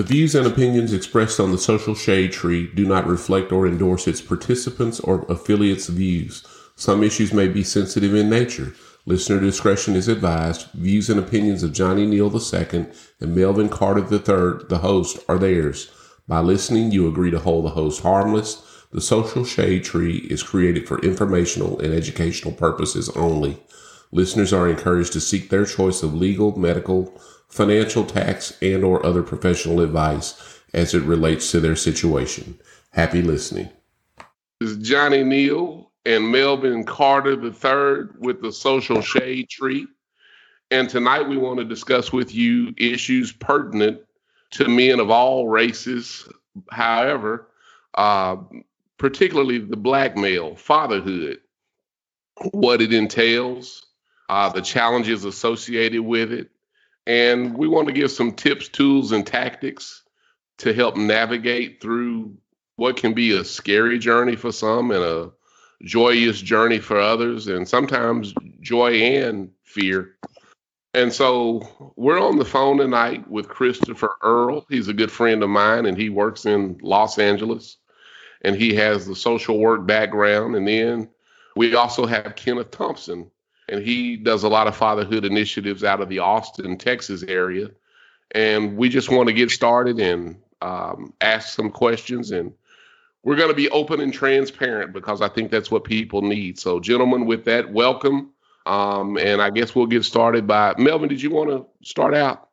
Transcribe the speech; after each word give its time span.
The 0.00 0.06
views 0.06 0.34
and 0.34 0.46
opinions 0.46 0.94
expressed 0.94 1.38
on 1.38 1.52
the 1.52 1.58
Social 1.58 1.94
Shade 1.94 2.32
Tree 2.32 2.70
do 2.74 2.86
not 2.86 3.06
reflect 3.06 3.52
or 3.52 3.66
endorse 3.66 4.08
its 4.08 4.22
participants 4.22 4.98
or 4.98 5.26
affiliates' 5.28 5.88
views. 5.88 6.42
Some 6.74 7.02
issues 7.02 7.34
may 7.34 7.48
be 7.48 7.62
sensitive 7.62 8.14
in 8.14 8.30
nature. 8.30 8.72
Listener 9.04 9.40
discretion 9.40 9.94
is 9.94 10.08
advised. 10.08 10.70
Views 10.72 11.10
and 11.10 11.20
opinions 11.20 11.62
of 11.62 11.74
Johnny 11.74 12.06
Neal 12.06 12.34
II 12.34 12.86
and 13.20 13.36
Melvin 13.36 13.68
Carter 13.68 14.00
III, 14.00 14.66
the 14.70 14.78
host, 14.80 15.18
are 15.28 15.36
theirs. 15.36 15.92
By 16.26 16.40
listening, 16.40 16.92
you 16.92 17.06
agree 17.06 17.30
to 17.30 17.38
hold 17.38 17.66
the 17.66 17.76
host 17.76 18.00
harmless. 18.00 18.86
The 18.92 19.02
Social 19.02 19.44
Shade 19.44 19.84
Tree 19.84 20.26
is 20.30 20.42
created 20.42 20.88
for 20.88 20.98
informational 21.00 21.78
and 21.78 21.92
educational 21.92 22.54
purposes 22.54 23.10
only. 23.10 23.62
Listeners 24.12 24.54
are 24.54 24.66
encouraged 24.66 25.12
to 25.12 25.20
seek 25.20 25.50
their 25.50 25.66
choice 25.66 26.02
of 26.02 26.14
legal, 26.14 26.58
medical, 26.58 27.20
financial, 27.50 28.04
tax, 28.04 28.56
and 28.62 28.82
or 28.84 29.04
other 29.04 29.22
professional 29.22 29.80
advice 29.80 30.60
as 30.72 30.94
it 30.94 31.02
relates 31.02 31.50
to 31.50 31.60
their 31.60 31.76
situation. 31.76 32.58
Happy 32.92 33.22
listening. 33.22 33.68
This 34.60 34.70
is 34.70 34.88
Johnny 34.88 35.24
Neal 35.24 35.90
and 36.06 36.30
Melvin 36.30 36.84
Carter 36.84 37.32
III 37.32 38.08
with 38.18 38.40
the 38.40 38.52
Social 38.52 39.02
Shade 39.02 39.48
Tree. 39.48 39.86
And 40.70 40.88
tonight 40.88 41.28
we 41.28 41.36
want 41.36 41.58
to 41.58 41.64
discuss 41.64 42.12
with 42.12 42.34
you 42.34 42.72
issues 42.76 43.32
pertinent 43.32 44.00
to 44.52 44.68
men 44.68 45.00
of 45.00 45.10
all 45.10 45.48
races. 45.48 46.28
However, 46.70 47.48
uh, 47.94 48.36
particularly 48.98 49.58
the 49.58 49.76
black 49.76 50.16
male, 50.16 50.54
fatherhood, 50.54 51.40
what 52.52 52.80
it 52.80 52.92
entails, 52.92 53.86
uh, 54.28 54.48
the 54.50 54.62
challenges 54.62 55.24
associated 55.24 56.02
with 56.02 56.32
it, 56.32 56.50
and 57.10 57.58
we 57.58 57.66
want 57.66 57.88
to 57.88 57.92
give 57.92 58.12
some 58.12 58.30
tips, 58.30 58.68
tools, 58.68 59.10
and 59.10 59.26
tactics 59.26 60.04
to 60.58 60.72
help 60.72 60.96
navigate 60.96 61.82
through 61.82 62.36
what 62.76 62.96
can 62.96 63.14
be 63.14 63.32
a 63.32 63.42
scary 63.42 63.98
journey 63.98 64.36
for 64.36 64.52
some 64.52 64.92
and 64.92 65.02
a 65.02 65.32
joyous 65.82 66.40
journey 66.40 66.78
for 66.78 67.00
others, 67.00 67.48
and 67.48 67.68
sometimes 67.68 68.32
joy 68.60 68.92
and 68.92 69.50
fear. 69.64 70.14
And 70.94 71.12
so 71.12 71.92
we're 71.96 72.20
on 72.20 72.38
the 72.38 72.44
phone 72.44 72.78
tonight 72.78 73.28
with 73.28 73.48
Christopher 73.48 74.12
Earl. 74.22 74.64
He's 74.68 74.86
a 74.86 74.92
good 74.92 75.10
friend 75.10 75.42
of 75.42 75.50
mine, 75.50 75.86
and 75.86 75.98
he 75.98 76.10
works 76.10 76.46
in 76.46 76.78
Los 76.80 77.18
Angeles, 77.18 77.78
and 78.42 78.54
he 78.54 78.72
has 78.76 79.04
the 79.04 79.16
social 79.16 79.58
work 79.58 79.84
background. 79.84 80.54
And 80.54 80.68
then 80.68 81.08
we 81.56 81.74
also 81.74 82.06
have 82.06 82.36
Kenneth 82.36 82.70
Thompson, 82.70 83.32
and 83.70 83.82
he 83.82 84.16
does 84.16 84.42
a 84.42 84.48
lot 84.48 84.66
of 84.66 84.76
fatherhood 84.76 85.24
initiatives 85.24 85.84
out 85.84 86.00
of 86.00 86.08
the 86.08 86.18
Austin, 86.18 86.76
Texas 86.76 87.22
area. 87.22 87.70
And 88.32 88.76
we 88.76 88.88
just 88.88 89.10
want 89.10 89.28
to 89.28 89.32
get 89.32 89.50
started 89.50 89.98
and 90.00 90.36
um, 90.60 91.12
ask 91.20 91.54
some 91.54 91.70
questions. 91.70 92.32
And 92.32 92.52
we're 93.22 93.36
going 93.36 93.48
to 93.48 93.54
be 93.54 93.70
open 93.70 94.00
and 94.00 94.12
transparent 94.12 94.92
because 94.92 95.22
I 95.22 95.28
think 95.28 95.50
that's 95.50 95.70
what 95.70 95.84
people 95.84 96.22
need. 96.22 96.58
So, 96.58 96.80
gentlemen, 96.80 97.26
with 97.26 97.44
that, 97.44 97.72
welcome. 97.72 98.30
Um, 98.66 99.16
and 99.16 99.40
I 99.40 99.50
guess 99.50 99.74
we'll 99.74 99.86
get 99.86 100.04
started 100.04 100.46
by 100.46 100.74
Melvin. 100.76 101.08
Did 101.08 101.22
you 101.22 101.30
want 101.30 101.50
to 101.50 101.66
start 101.88 102.14
out? 102.14 102.48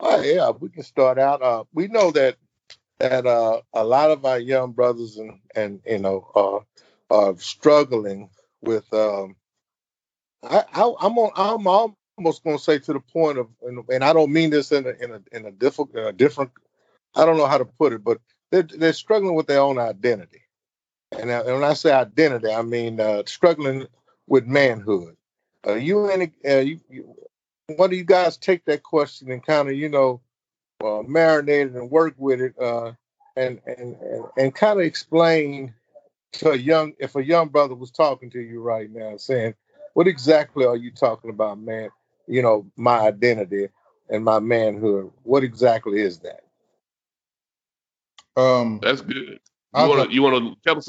Oh, 0.00 0.20
yeah, 0.22 0.50
we 0.50 0.70
can 0.70 0.82
start 0.82 1.18
out. 1.18 1.42
Uh, 1.42 1.64
we 1.72 1.88
know 1.88 2.10
that 2.12 2.36
that 2.98 3.26
uh, 3.26 3.60
a 3.72 3.84
lot 3.84 4.10
of 4.10 4.24
our 4.24 4.38
young 4.38 4.72
brothers 4.72 5.16
and 5.16 5.40
and 5.54 5.80
you 5.86 5.98
know 5.98 6.64
uh, 7.10 7.14
are 7.14 7.36
struggling 7.38 8.28
with 8.62 8.92
um, 8.92 9.36
I, 10.42 10.64
I 10.72 11.06
am 11.06 11.18
on 11.18 11.30
I'm 11.36 11.94
almost 12.16 12.44
going 12.44 12.56
to 12.56 12.62
say 12.62 12.78
to 12.78 12.92
the 12.92 13.00
point 13.00 13.38
of 13.38 13.48
and, 13.62 13.84
and, 13.88 14.04
I 14.04 14.12
don't 14.12 14.32
mean 14.32 14.50
this 14.50 14.72
in 14.72 14.86
a 14.86 14.90
in 14.90 15.12
a 15.12 15.22
in 15.32 15.46
a 15.46 15.50
different 15.50 15.96
a 15.96 16.12
different 16.12 16.50
I 17.14 17.24
don't 17.24 17.36
know 17.36 17.46
how 17.46 17.58
to 17.58 17.64
put 17.64 17.92
it, 17.92 18.04
but 18.04 18.18
they're 18.50 18.62
they're 18.62 18.92
struggling 18.92 19.34
with 19.34 19.46
their 19.46 19.60
own 19.60 19.78
identity, 19.78 20.42
and, 21.12 21.30
and 21.30 21.46
when 21.46 21.64
I 21.64 21.74
say 21.74 21.92
identity, 21.92 22.52
I 22.52 22.62
mean 22.62 23.00
uh, 23.00 23.22
struggling 23.26 23.86
with 24.26 24.46
manhood. 24.46 25.16
Uh, 25.66 25.74
you 25.74 26.06
any 26.08 26.32
uh, 26.48 26.58
you, 26.58 26.80
you, 26.88 27.14
what 27.76 27.90
do 27.90 27.96
you 27.96 28.04
guys 28.04 28.36
take 28.36 28.64
that 28.64 28.82
question 28.82 29.30
and 29.30 29.44
kind 29.44 29.68
of 29.68 29.74
you 29.74 29.88
know 29.88 30.20
uh, 30.82 31.02
marinate 31.06 31.66
it 31.66 31.74
and 31.74 31.90
work 31.90 32.14
with 32.16 32.40
it 32.40 32.54
uh, 32.58 32.92
and 33.36 33.60
and 33.66 33.96
and, 33.96 34.24
and 34.38 34.54
kind 34.54 34.80
of 34.80 34.86
explain 34.86 35.74
to 36.32 36.52
a 36.52 36.56
young 36.56 36.94
if 36.98 37.16
a 37.16 37.24
young 37.24 37.48
brother 37.48 37.74
was 37.74 37.90
talking 37.90 38.30
to 38.30 38.40
you 38.40 38.62
right 38.62 38.90
now 38.90 39.16
saying 39.16 39.54
what 40.00 40.08
exactly 40.08 40.64
are 40.64 40.76
you 40.76 40.90
talking 40.90 41.28
about, 41.28 41.60
man? 41.60 41.90
You 42.26 42.40
know, 42.40 42.64
my 42.74 43.00
identity 43.00 43.68
and 44.08 44.24
my 44.24 44.38
manhood. 44.38 45.10
What 45.24 45.44
exactly 45.44 46.00
is 46.00 46.20
that? 46.20 46.40
Um, 48.34 48.80
That's 48.82 49.02
good. 49.02 49.40
You 49.76 49.88
want 49.88 50.08
to 50.08 50.14
you 50.14 50.22
want 50.22 50.36
to 50.36 50.56
tell 50.66 50.78
us 50.78 50.88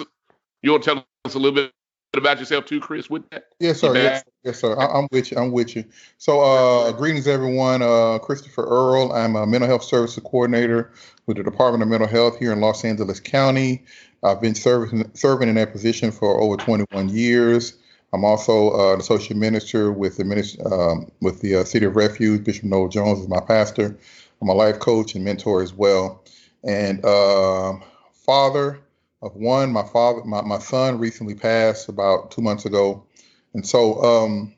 you 0.61 0.72
want 0.72 0.83
to 0.83 0.94
tell 0.94 1.05
us 1.25 1.35
a 1.35 1.39
little 1.39 1.51
bit 1.51 1.73
about 2.16 2.39
yourself 2.39 2.63
too, 2.63 2.79
Chris? 2.79 3.09
With 3.09 3.29
that? 3.31 3.47
Yes, 3.59 3.81
sir. 3.81 3.94
Yes, 3.94 4.23
yes, 4.45 4.61
sir. 4.61 4.79
I, 4.79 4.97
am 4.97 5.09
with 5.11 5.29
you. 5.29 5.38
I'm 5.38 5.51
with 5.51 5.75
you. 5.75 5.83
So, 6.17 6.39
uh, 6.39 6.93
greetings, 6.93 7.28
everyone. 7.28 7.81
Uh, 7.81 8.17
Christopher 8.19 8.63
Earl. 8.63 9.11
I'm 9.11 9.35
a 9.35 9.45
mental 9.45 9.67
health 9.67 9.83
services 9.83 10.23
coordinator 10.23 10.93
with 11.25 11.35
the 11.35 11.43
Department 11.43 11.83
of 11.83 11.89
Mental 11.89 12.07
Health 12.07 12.39
here 12.39 12.53
in 12.53 12.61
Los 12.61 12.85
Angeles 12.85 13.19
County. 13.19 13.83
I've 14.23 14.39
been 14.39 14.55
serving 14.55 15.11
serving 15.16 15.49
in 15.49 15.55
that 15.55 15.73
position 15.73 16.13
for 16.13 16.39
over 16.39 16.55
21 16.55 17.09
years. 17.09 17.73
I'm 18.13 18.25
also 18.25 18.72
uh, 18.72 18.94
an 18.94 18.99
associate 18.99 19.38
minister 19.38 19.91
with 19.91 20.17
the 20.17 20.25
minister, 20.25 20.61
um, 20.73 21.11
with 21.22 21.41
the 21.41 21.57
uh, 21.57 21.63
City 21.63 21.85
of 21.85 21.95
Refuge. 21.95 22.44
Bishop 22.44 22.66
Noel 22.66 22.89
Jones 22.89 23.19
is 23.19 23.27
my 23.27 23.39
pastor. 23.39 23.97
I'm 24.41 24.49
a 24.49 24.53
life 24.53 24.79
coach 24.79 25.16
and 25.16 25.23
mentor 25.23 25.61
as 25.61 25.73
well, 25.73 26.23
and 26.63 27.03
uh, 27.05 27.73
father 28.13 28.81
of 29.22 29.35
one. 29.35 29.72
My 29.72 29.83
father, 29.83 30.23
my, 30.25 30.41
my 30.41 30.59
son 30.59 30.97
recently 30.97 31.35
passed 31.35 31.88
about 31.88 32.31
two 32.31 32.41
months 32.41 32.66
ago, 32.66 33.05
and 33.53 33.66
so 33.66 34.03
um, 34.03 34.55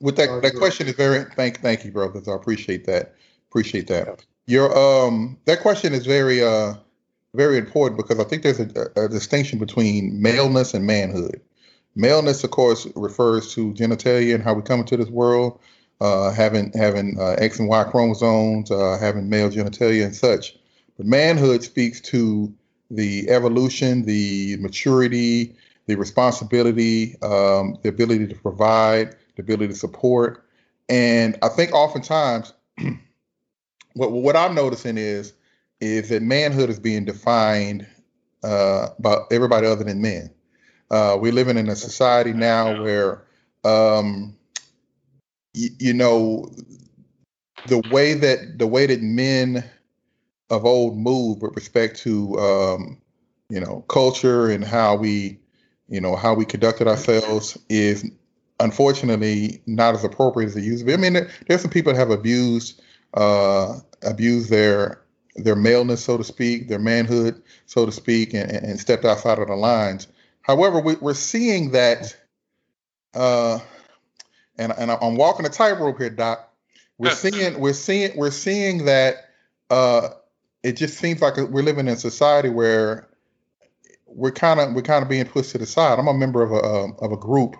with 0.00 0.16
that 0.16 0.42
that 0.42 0.54
question 0.56 0.86
is 0.86 0.94
very 0.94 1.24
thank 1.36 1.60
thank 1.60 1.84
you, 1.84 1.90
brothers. 1.90 2.28
I 2.28 2.34
appreciate 2.34 2.84
that. 2.86 3.14
Appreciate 3.50 3.88
that. 3.88 4.24
Your 4.46 4.76
um 4.76 5.38
that 5.46 5.60
question 5.60 5.92
is 5.92 6.06
very 6.06 6.42
uh 6.42 6.74
very 7.34 7.58
important 7.58 7.98
because 7.98 8.18
I 8.18 8.24
think 8.24 8.42
there's 8.42 8.60
a, 8.60 8.90
a 8.96 9.08
distinction 9.08 9.58
between 9.58 10.20
maleness 10.22 10.74
and 10.74 10.86
manhood. 10.86 11.40
Maleness, 11.98 12.44
of 12.44 12.52
course, 12.52 12.86
refers 12.94 13.52
to 13.54 13.74
genitalia 13.74 14.32
and 14.32 14.44
how 14.44 14.54
we 14.54 14.62
come 14.62 14.80
into 14.80 14.96
this 14.96 15.08
world, 15.08 15.58
uh, 16.00 16.30
having 16.30 16.70
having 16.72 17.18
uh, 17.18 17.34
X 17.38 17.58
and 17.58 17.68
Y 17.68 17.84
chromosomes, 17.84 18.70
uh, 18.70 18.96
having 19.00 19.28
male 19.28 19.50
genitalia 19.50 20.04
and 20.04 20.14
such. 20.14 20.56
But 20.96 21.06
manhood 21.06 21.64
speaks 21.64 22.00
to 22.02 22.54
the 22.88 23.28
evolution, 23.28 24.04
the 24.04 24.56
maturity, 24.60 25.56
the 25.86 25.96
responsibility, 25.96 27.20
um, 27.20 27.76
the 27.82 27.88
ability 27.88 28.28
to 28.28 28.34
provide, 28.36 29.16
the 29.34 29.42
ability 29.42 29.68
to 29.68 29.78
support. 29.78 30.46
And 30.88 31.36
I 31.42 31.48
think 31.48 31.72
oftentimes, 31.74 32.52
what 33.94 34.12
what 34.12 34.36
I'm 34.36 34.54
noticing 34.54 34.98
is 34.98 35.32
is 35.80 36.10
that 36.10 36.22
manhood 36.22 36.70
is 36.70 36.78
being 36.78 37.04
defined 37.04 37.88
uh, 38.44 38.90
by 39.00 39.16
everybody 39.32 39.66
other 39.66 39.82
than 39.82 40.00
men. 40.00 40.30
Uh, 40.90 41.16
we're 41.20 41.32
living 41.32 41.58
in 41.58 41.68
a 41.68 41.76
society 41.76 42.32
now 42.32 42.82
where, 42.82 43.24
um, 43.64 44.36
y- 45.54 45.68
you 45.78 45.92
know, 45.92 46.50
the 47.66 47.78
way 47.90 48.14
that 48.14 48.58
the 48.58 48.66
way 48.66 48.86
that 48.86 49.02
men 49.02 49.64
of 50.50 50.64
old 50.64 50.96
move 50.96 51.42
with 51.42 51.54
respect 51.56 51.98
to, 52.00 52.38
um, 52.38 53.00
you 53.50 53.60
know, 53.60 53.84
culture 53.88 54.48
and 54.50 54.64
how 54.64 54.96
we, 54.96 55.38
you 55.88 56.00
know, 56.00 56.16
how 56.16 56.34
we 56.34 56.44
conducted 56.44 56.88
ourselves 56.88 57.58
is 57.68 58.10
unfortunately 58.60 59.62
not 59.66 59.94
as 59.94 60.04
appropriate 60.04 60.48
as 60.48 60.56
it 60.56 60.64
used 60.64 60.80
to 60.80 60.86
be. 60.86 60.94
I 60.94 60.96
mean, 60.96 61.12
there, 61.12 61.30
there's 61.46 61.60
some 61.62 61.70
people 61.70 61.92
that 61.92 61.98
have 61.98 62.10
abused 62.10 62.80
uh, 63.14 63.78
abused 64.02 64.50
their 64.50 65.02
their 65.36 65.56
maleness, 65.56 66.04
so 66.04 66.16
to 66.16 66.24
speak, 66.24 66.68
their 66.68 66.80
manhood, 66.80 67.40
so 67.66 67.86
to 67.86 67.92
speak, 67.92 68.34
and, 68.34 68.50
and 68.50 68.80
stepped 68.80 69.04
outside 69.04 69.38
of 69.38 69.48
the 69.48 69.54
lines. 69.54 70.08
However, 70.48 70.80
we, 70.80 70.96
are 71.02 71.14
seeing 71.14 71.72
that, 71.72 72.16
uh, 73.14 73.58
and 74.56 74.72
and 74.76 74.90
I'm 74.90 75.16
walking 75.16 75.44
a 75.44 75.50
tightrope 75.50 75.98
here, 75.98 76.10
Doc. 76.10 76.50
We're 76.96 77.10
seeing 77.10 77.60
we're 77.60 77.74
seeing 77.74 78.16
we're 78.16 78.30
seeing 78.30 78.86
that 78.86 79.28
uh, 79.70 80.08
it 80.62 80.72
just 80.72 80.98
seems 80.98 81.20
like 81.20 81.36
we're 81.36 81.62
living 81.62 81.86
in 81.86 81.94
a 81.94 81.96
society 81.96 82.48
where 82.48 83.08
we're 84.06 84.32
kind 84.32 84.58
of 84.58 84.72
we're 84.72 84.82
kind 84.82 85.02
of 85.02 85.08
being 85.08 85.26
pushed 85.26 85.50
to 85.50 85.58
the 85.58 85.66
side. 85.66 85.98
I'm 85.98 86.08
a 86.08 86.14
member 86.14 86.42
of 86.42 86.52
a 86.52 86.64
um, 86.64 86.96
of 87.00 87.12
a 87.12 87.16
group. 87.16 87.56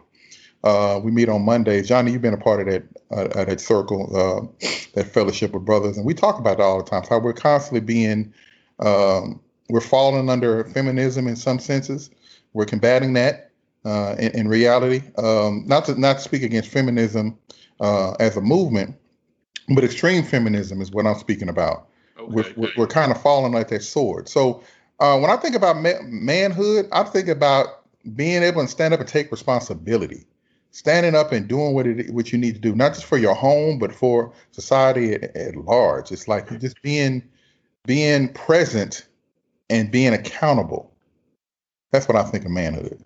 Uh, 0.65 0.99
we 1.03 1.13
meet 1.13 1.29
on 1.29 1.43
Mondays. 1.43 1.87
Johnny, 1.87 2.11
you've 2.11 2.23
been 2.23 2.35
a 2.35 2.39
part 2.39 2.61
of 2.61 2.67
that 2.67 2.85
uh, 3.11 3.45
that 3.45 3.61
circle, 3.61 4.17
uh, 4.17 4.67
that 4.95 5.13
fellowship 5.13 5.55
of 5.55 5.65
brothers, 5.65 5.99
and 5.99 6.07
we 6.07 6.15
talk 6.15 6.39
about 6.39 6.57
that 6.57 6.65
all 6.65 6.83
the 6.83 6.89
time. 6.89 7.05
How 7.09 7.19
we're 7.19 7.35
constantly 7.35 7.81
being 7.81 8.33
um, 8.81 9.41
we're 9.69 9.81
falling 9.81 10.31
under 10.31 10.65
feminism 10.65 11.29
in 11.29 11.37
some 11.37 11.59
senses, 11.59 12.11
we're 12.53 12.65
combating 12.65 13.13
that 13.15 13.51
uh, 13.85 14.17
in, 14.19 14.33
in, 14.33 14.49
reality. 14.49 15.03
Um, 15.17 15.65
not 15.67 15.85
to 15.87 15.99
not 15.99 16.21
speak 16.21 16.43
against 16.43 16.71
feminism 16.71 17.39
uh, 17.81 18.13
as 18.21 18.37
a 18.37 18.41
movement, 18.41 18.97
but 19.75 19.85
extreme 19.85 20.23
feminism 20.23 20.81
is 20.81 20.91
what 20.91 21.07
I'm 21.07 21.19
speaking 21.19 21.49
about. 21.49 21.89
Okay. 22.19 22.33
We're, 22.33 22.53
we're, 22.57 22.73
we're, 22.77 22.87
kind 22.87 23.13
of 23.13 23.21
falling 23.23 23.53
like 23.53 23.69
that 23.69 23.83
sword. 23.83 24.29
So 24.29 24.63
uh, 25.01 25.19
when 25.19 25.31
I 25.31 25.37
think 25.37 25.55
about 25.55 25.77
ma- 25.77 26.03
manhood, 26.03 26.89
I 26.93 27.05
think 27.05 27.29
about 27.29 27.85
being 28.17 28.43
able 28.43 28.63
to 28.63 28.69
stand 28.69 28.95
up 28.95 29.01
and 29.01 29.09
take 29.09 29.31
responsibility, 29.31 30.27
standing 30.71 31.15
up 31.15 31.33
and 31.33 31.47
doing 31.49 31.75
what 31.75 31.87
it 31.87 32.11
what 32.11 32.33
you 32.33 32.39
need 32.39 32.55
to 32.55 32.61
do, 32.61 32.75
not 32.75 32.95
just 32.95 33.05
for 33.05 33.19
your 33.19 33.35
home, 33.35 33.79
but 33.79 33.95
for 33.95 34.33
society 34.51 35.15
at, 35.15 35.37
at 35.37 35.57
large. 35.57 36.11
It's 36.11 36.27
like 36.29 36.49
just 36.61 36.81
being 36.83 37.23
being 37.87 38.33
present 38.33 39.07
and 39.71 39.91
being 39.91 40.13
accountable. 40.13 40.88
That's 41.91 42.09
what 42.09 42.17
I 42.17 42.23
think 42.25 42.45
of 42.45 42.51
manhood. 42.51 43.03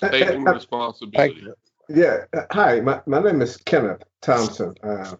Taking 0.00 0.44
responsibility. 0.44 1.46
Yeah. 1.88 2.24
Hi, 2.52 2.80
my, 2.80 3.00
my 3.06 3.20
name 3.20 3.40
is 3.40 3.56
Kenneth 3.56 4.02
Thompson. 4.20 4.74
Uh, 4.82 5.16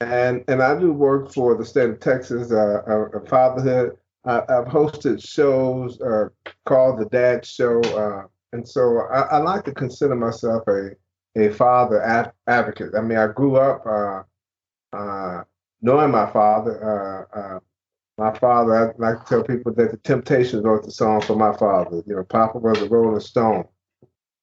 and 0.00 0.44
and 0.48 0.62
I 0.62 0.78
do 0.78 0.92
work 0.92 1.32
for 1.32 1.54
the 1.54 1.64
state 1.64 1.90
of 1.90 2.00
Texas, 2.00 2.50
uh, 2.50 2.82
uh, 2.86 3.20
fatherhood. 3.28 3.96
I, 4.24 4.34
have 4.48 4.66
hosted 4.66 5.24
shows 5.24 6.00
uh, 6.00 6.28
called 6.64 7.00
the 7.00 7.06
Dad 7.06 7.44
Show, 7.44 7.80
uh, 7.80 8.26
and 8.52 8.66
so 8.66 9.00
I, 9.12 9.20
I, 9.22 9.38
like 9.38 9.64
to 9.64 9.72
consider 9.72 10.14
myself 10.14 10.66
a 10.68 10.90
a 11.36 11.50
father 11.50 12.02
ad- 12.02 12.32
advocate. 12.46 12.94
I 12.96 13.00
mean, 13.00 13.18
I 13.18 13.28
grew 13.28 13.56
up 13.56 13.84
uh, 13.86 14.22
uh, 14.96 15.44
knowing 15.80 16.10
my 16.10 16.30
father. 16.30 17.60
My 18.22 18.38
father, 18.38 18.72
I 18.76 19.02
like 19.02 19.24
to 19.24 19.28
tell 19.28 19.42
people 19.42 19.74
that 19.74 19.90
the 19.90 19.96
Temptations 19.98 20.62
wrote 20.62 20.84
the 20.84 20.92
song 20.92 21.20
for 21.22 21.34
my 21.34 21.56
father. 21.56 22.02
You 22.06 22.16
know, 22.16 22.22
Papa 22.22 22.58
was 22.58 22.80
a 22.80 22.88
Rolling 22.88 23.18
Stone. 23.20 23.64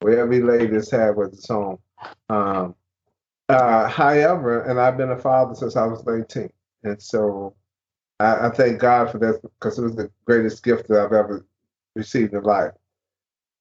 Wherever 0.01 0.31
he 0.31 0.41
laid 0.41 0.71
his 0.71 0.91
head 0.91 1.15
was 1.15 1.31
the 1.31 1.37
song. 1.37 1.79
Um, 2.29 2.75
uh, 3.47 3.87
however, 3.87 4.63
and 4.63 4.79
I've 4.79 4.97
been 4.97 5.11
a 5.11 5.17
father 5.17 5.55
since 5.55 5.77
I 5.77 5.85
was 5.85 6.05
19. 6.05 6.49
And 6.83 7.01
so 7.01 7.55
I, 8.19 8.47
I 8.47 8.49
thank 8.49 8.79
God 8.79 9.11
for 9.11 9.17
that 9.19 9.41
because 9.41 9.79
it 9.79 9.83
was 9.83 9.95
the 9.95 10.11
greatest 10.25 10.61
gift 10.61 10.89
that 10.89 10.99
I've 10.99 11.13
ever 11.13 11.45
received 11.95 12.33
in 12.33 12.43
life. 12.43 12.73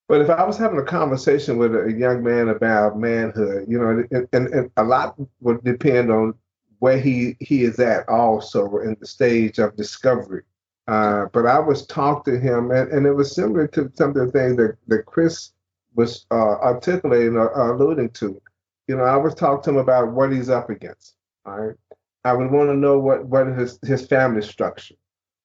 But 0.08 0.20
if 0.20 0.30
I 0.30 0.44
was 0.44 0.56
having 0.56 0.78
a 0.78 0.84
conversation 0.84 1.58
with 1.58 1.74
a 1.76 1.92
young 1.92 2.24
man 2.24 2.48
about 2.48 2.98
manhood, 2.98 3.66
you 3.68 3.78
know, 3.78 4.04
and, 4.10 4.28
and, 4.32 4.48
and 4.48 4.70
a 4.76 4.82
lot 4.82 5.14
would 5.40 5.62
depend 5.62 6.10
on 6.10 6.34
where 6.78 7.00
he, 7.00 7.36
he 7.40 7.64
is 7.64 7.78
at 7.78 8.08
also 8.08 8.78
in 8.78 8.96
the 9.00 9.06
stage 9.06 9.58
of 9.58 9.76
discovery. 9.76 10.42
Uh, 10.86 11.26
but 11.32 11.46
I 11.46 11.58
was 11.58 11.86
talking 11.86 12.34
to 12.34 12.40
him, 12.40 12.70
and, 12.70 12.90
and 12.90 13.06
it 13.06 13.12
was 13.12 13.34
similar 13.34 13.66
to 13.68 13.92
some 13.94 14.10
of 14.10 14.14
the 14.14 14.32
things 14.32 14.56
that, 14.56 14.76
that 14.86 15.06
Chris 15.06 15.50
was 15.94 16.26
uh, 16.30 16.34
articulating 16.60 17.36
or, 17.36 17.50
or 17.50 17.74
alluding 17.74 18.10
to 18.10 18.40
you 18.88 18.96
know, 18.96 19.04
I 19.04 19.16
was 19.16 19.34
talking 19.34 19.62
to 19.64 19.70
him 19.70 19.76
about 19.76 20.12
what 20.12 20.32
he's 20.32 20.48
up 20.48 20.70
against. 20.70 21.14
All 21.46 21.60
right. 21.60 21.76
I 22.24 22.32
would 22.32 22.50
want 22.50 22.70
to 22.70 22.74
know 22.74 22.98
what 22.98 23.26
what 23.26 23.46
his 23.46 23.78
his 23.82 24.06
family 24.06 24.42
structure, 24.42 24.96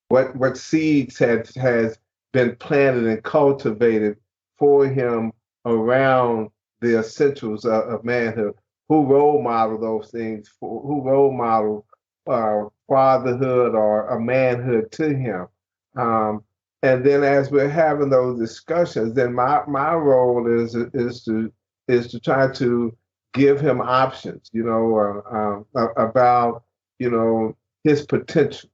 what 0.07 0.35
what 0.35 0.57
seeds 0.57 1.19
had 1.19 1.49
has 1.55 1.99
been 2.31 2.55
planted 2.55 3.05
and 3.05 3.21
cultivated 3.23 4.17
for 4.57 4.87
him 4.87 5.31
around 5.65 6.49
the 6.81 6.99
essentials 6.99 7.65
of, 7.65 7.83
of 7.83 8.03
manhood. 8.03 8.55
Who 8.93 9.05
role 9.05 9.41
model 9.41 9.79
those 9.79 10.11
things? 10.11 10.47
For, 10.59 10.79
who 10.83 11.01
role 11.01 11.31
model 11.31 11.83
uh, 12.27 12.65
fatherhood 12.87 13.73
or 13.73 14.07
a 14.09 14.21
manhood 14.21 14.91
to 14.91 15.15
him? 15.15 15.47
Um, 15.95 16.43
and 16.83 17.03
then 17.03 17.23
as 17.23 17.49
we're 17.49 17.69
having 17.69 18.11
those 18.11 18.37
discussions, 18.37 19.15
then 19.15 19.33
my 19.33 19.63
my 19.67 19.95
role 19.95 20.45
is 20.45 20.75
is 20.75 21.23
to 21.23 21.51
is 21.87 22.11
to 22.11 22.19
try 22.19 22.51
to 22.51 22.95
give 23.33 23.59
him 23.59 23.81
options, 23.81 24.51
you 24.53 24.63
know, 24.63 25.65
uh, 25.75 25.79
uh, 25.79 25.93
about 25.93 26.63
you 26.99 27.09
know 27.09 27.57
his 27.83 28.05
potential 28.05 28.69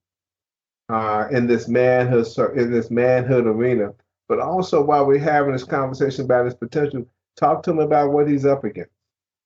uh, 0.89 1.27
in 1.31 1.47
this 1.47 1.69
manhood 1.69 2.27
in 2.57 2.73
this 2.73 2.91
manhood 2.91 3.47
arena. 3.47 3.93
But 4.27 4.41
also, 4.41 4.83
while 4.83 5.05
we're 5.05 5.19
having 5.19 5.53
this 5.53 5.63
conversation 5.63 6.25
about 6.25 6.43
his 6.43 6.55
potential, 6.55 7.07
talk 7.37 7.63
to 7.63 7.71
him 7.71 7.79
about 7.79 8.11
what 8.11 8.27
he's 8.27 8.45
up 8.45 8.65
against. 8.65 8.91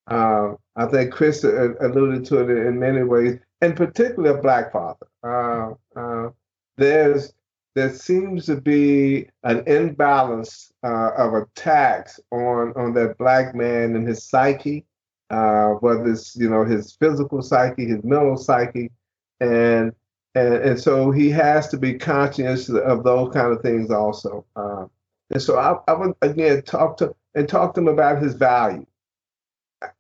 Uh, 0.08 0.54
I 0.76 0.86
think 0.88 1.14
Chris 1.14 1.44
alluded 1.44 2.26
to 2.26 2.40
it 2.40 2.50
in 2.68 2.80
many 2.80 3.04
ways, 3.04 3.40
and 3.62 3.76
particularly 3.76 4.38
a 4.38 4.42
black 4.42 4.72
father. 4.72 5.08
Uh, 5.24 5.74
uh, 5.96 6.30
there's 6.78 7.34
there 7.76 7.94
seems 7.94 8.46
to 8.46 8.62
be 8.62 9.28
an 9.44 9.64
imbalance 9.68 10.72
of 10.84 11.34
attacks 11.34 12.20
on 12.32 12.74
on 12.76 12.94
that 12.94 13.18
black 13.18 13.56
man 13.56 13.96
and 13.96 14.08
his 14.08 14.24
psyche 14.30 14.86
uh, 15.34 15.70
whether 15.80 16.12
it's 16.12 16.36
you 16.36 16.50
know 16.50 16.64
his 16.64 16.96
physical 17.00 17.42
psyche, 17.42 17.86
his 17.86 18.04
mental 18.04 18.38
psyche, 18.38 18.92
and 19.40 19.94
and 20.36 20.54
and 20.56 20.80
so 20.80 21.12
he 21.12 21.30
has 21.30 21.68
to 21.70 21.78
be 21.78 21.96
conscious 21.96 22.70
of 22.70 23.04
those 23.04 23.34
kind 23.34 23.52
of 23.52 23.62
things 23.62 23.90
also. 23.90 24.46
Uh, 24.56 24.86
and 25.32 25.42
so 25.42 25.58
I, 25.58 25.92
I 25.92 25.96
would 25.96 26.14
again 26.22 26.62
talk 26.64 26.98
to 26.98 27.16
and 27.36 27.50
talk 27.50 27.74
to 27.74 27.82
him 27.82 27.88
about 27.88 28.22
his 28.22 28.36
value 28.36 28.86
uh, 28.86 28.93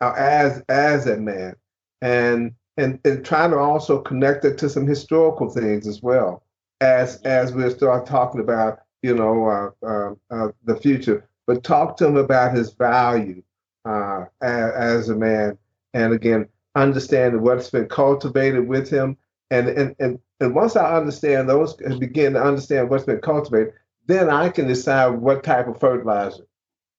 as 0.01 0.63
as 0.69 1.07
a 1.07 1.18
man, 1.18 1.56
and 2.01 2.53
and 2.77 3.00
and 3.06 3.25
trying 3.25 3.51
to 3.51 3.57
also 3.57 4.00
connect 4.01 4.45
it 4.45 4.57
to 4.59 4.69
some 4.69 4.88
historical 4.88 5.50
things 5.50 5.88
as 5.88 6.01
well. 6.01 6.44
As 6.81 7.18
as 7.24 7.53
we 7.53 7.69
start 7.69 8.06
talking 8.06 8.41
about 8.41 8.80
you 9.01 9.15
know 9.15 9.47
uh, 9.47 9.85
uh, 9.85 10.13
uh, 10.31 10.51
the 10.63 10.75
future. 10.75 11.27
But 11.45 11.63
talk 11.63 11.97
to 11.97 12.07
him 12.07 12.15
about 12.15 12.56
his 12.56 12.71
value 12.71 13.44
uh, 13.83 14.25
as, 14.41 14.71
as, 14.71 15.09
a 15.09 15.15
man, 15.15 15.57
and 15.94 16.13
again, 16.13 16.47
understanding 16.75 17.41
what's 17.41 17.69
been 17.69 17.89
cultivated 17.89 18.68
with 18.68 18.89
him, 18.89 19.18
and 19.51 19.68
and 19.68 19.95
and 20.00 20.19
and 20.39 20.56
once 20.56 20.75
I 20.75 20.97
understand 20.97 21.50
those, 21.50 21.80
and 21.81 22.00
begin 22.00 22.33
to 22.33 22.44
understand 22.44 22.89
what's 22.89 23.03
been 23.03 23.19
cultivated, 23.19 23.74
then 24.07 24.30
I 24.30 24.50
can 24.50 24.68
decide 24.68 25.09
what 25.09 25.44
type 25.44 25.68
of 25.68 25.80
fertilizer, 25.80 26.45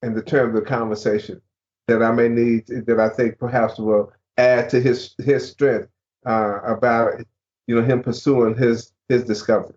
in 0.03 0.15
the 0.15 0.23
term 0.23 0.51
of 0.51 0.55
the 0.55 0.69
conversation, 0.69 1.41
that 1.87 2.03
I 2.03 2.13
may 2.13 2.29
need, 2.29 2.67
that 2.67 3.01
I 3.01 3.09
think 3.09 3.39
perhaps 3.39 3.79
will 3.79 4.13
add 4.39 4.69
to 4.71 4.81
his 4.81 5.15
his 5.19 5.51
strength 5.51 5.89
uh, 6.27 6.61
about 6.65 7.21
you 7.67 7.75
know 7.75 7.83
him 7.83 8.03
pursuing 8.03 8.57
his 8.57 8.93
his 9.09 9.25
discovery. 9.25 9.75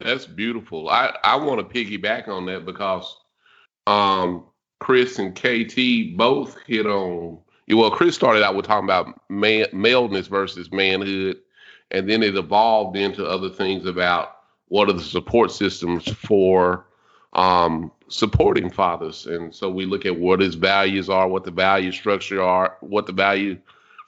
That's 0.00 0.26
beautiful. 0.26 0.88
I 0.88 1.16
I 1.24 1.36
want 1.36 1.60
to 1.60 1.84
piggyback 1.84 2.28
on 2.28 2.46
that 2.46 2.64
because 2.64 3.16
um 3.86 4.44
Chris 4.78 5.18
and 5.18 5.34
KT 5.34 6.16
both 6.16 6.56
hit 6.66 6.86
on. 6.86 7.38
Well, 7.68 7.90
Chris 7.90 8.16
started 8.16 8.42
out 8.42 8.56
with 8.56 8.66
talking 8.66 8.84
about 8.86 9.20
man, 9.30 9.66
maleness 9.72 10.26
versus 10.26 10.72
manhood, 10.72 11.36
and 11.90 12.08
then 12.08 12.22
it 12.22 12.36
evolved 12.36 12.96
into 12.96 13.24
other 13.24 13.48
things 13.48 13.86
about 13.86 14.38
what 14.68 14.88
are 14.88 14.94
the 14.94 15.02
support 15.02 15.52
systems 15.52 16.10
for 16.10 16.86
um, 17.34 17.92
supporting 18.10 18.68
fathers. 18.68 19.26
And 19.26 19.54
so 19.54 19.70
we 19.70 19.86
look 19.86 20.04
at 20.04 20.18
what 20.18 20.40
his 20.40 20.56
values 20.56 21.08
are, 21.08 21.28
what 21.28 21.44
the 21.44 21.50
value 21.50 21.92
structure 21.92 22.42
are, 22.42 22.76
what 22.80 23.06
the 23.06 23.12
value 23.12 23.56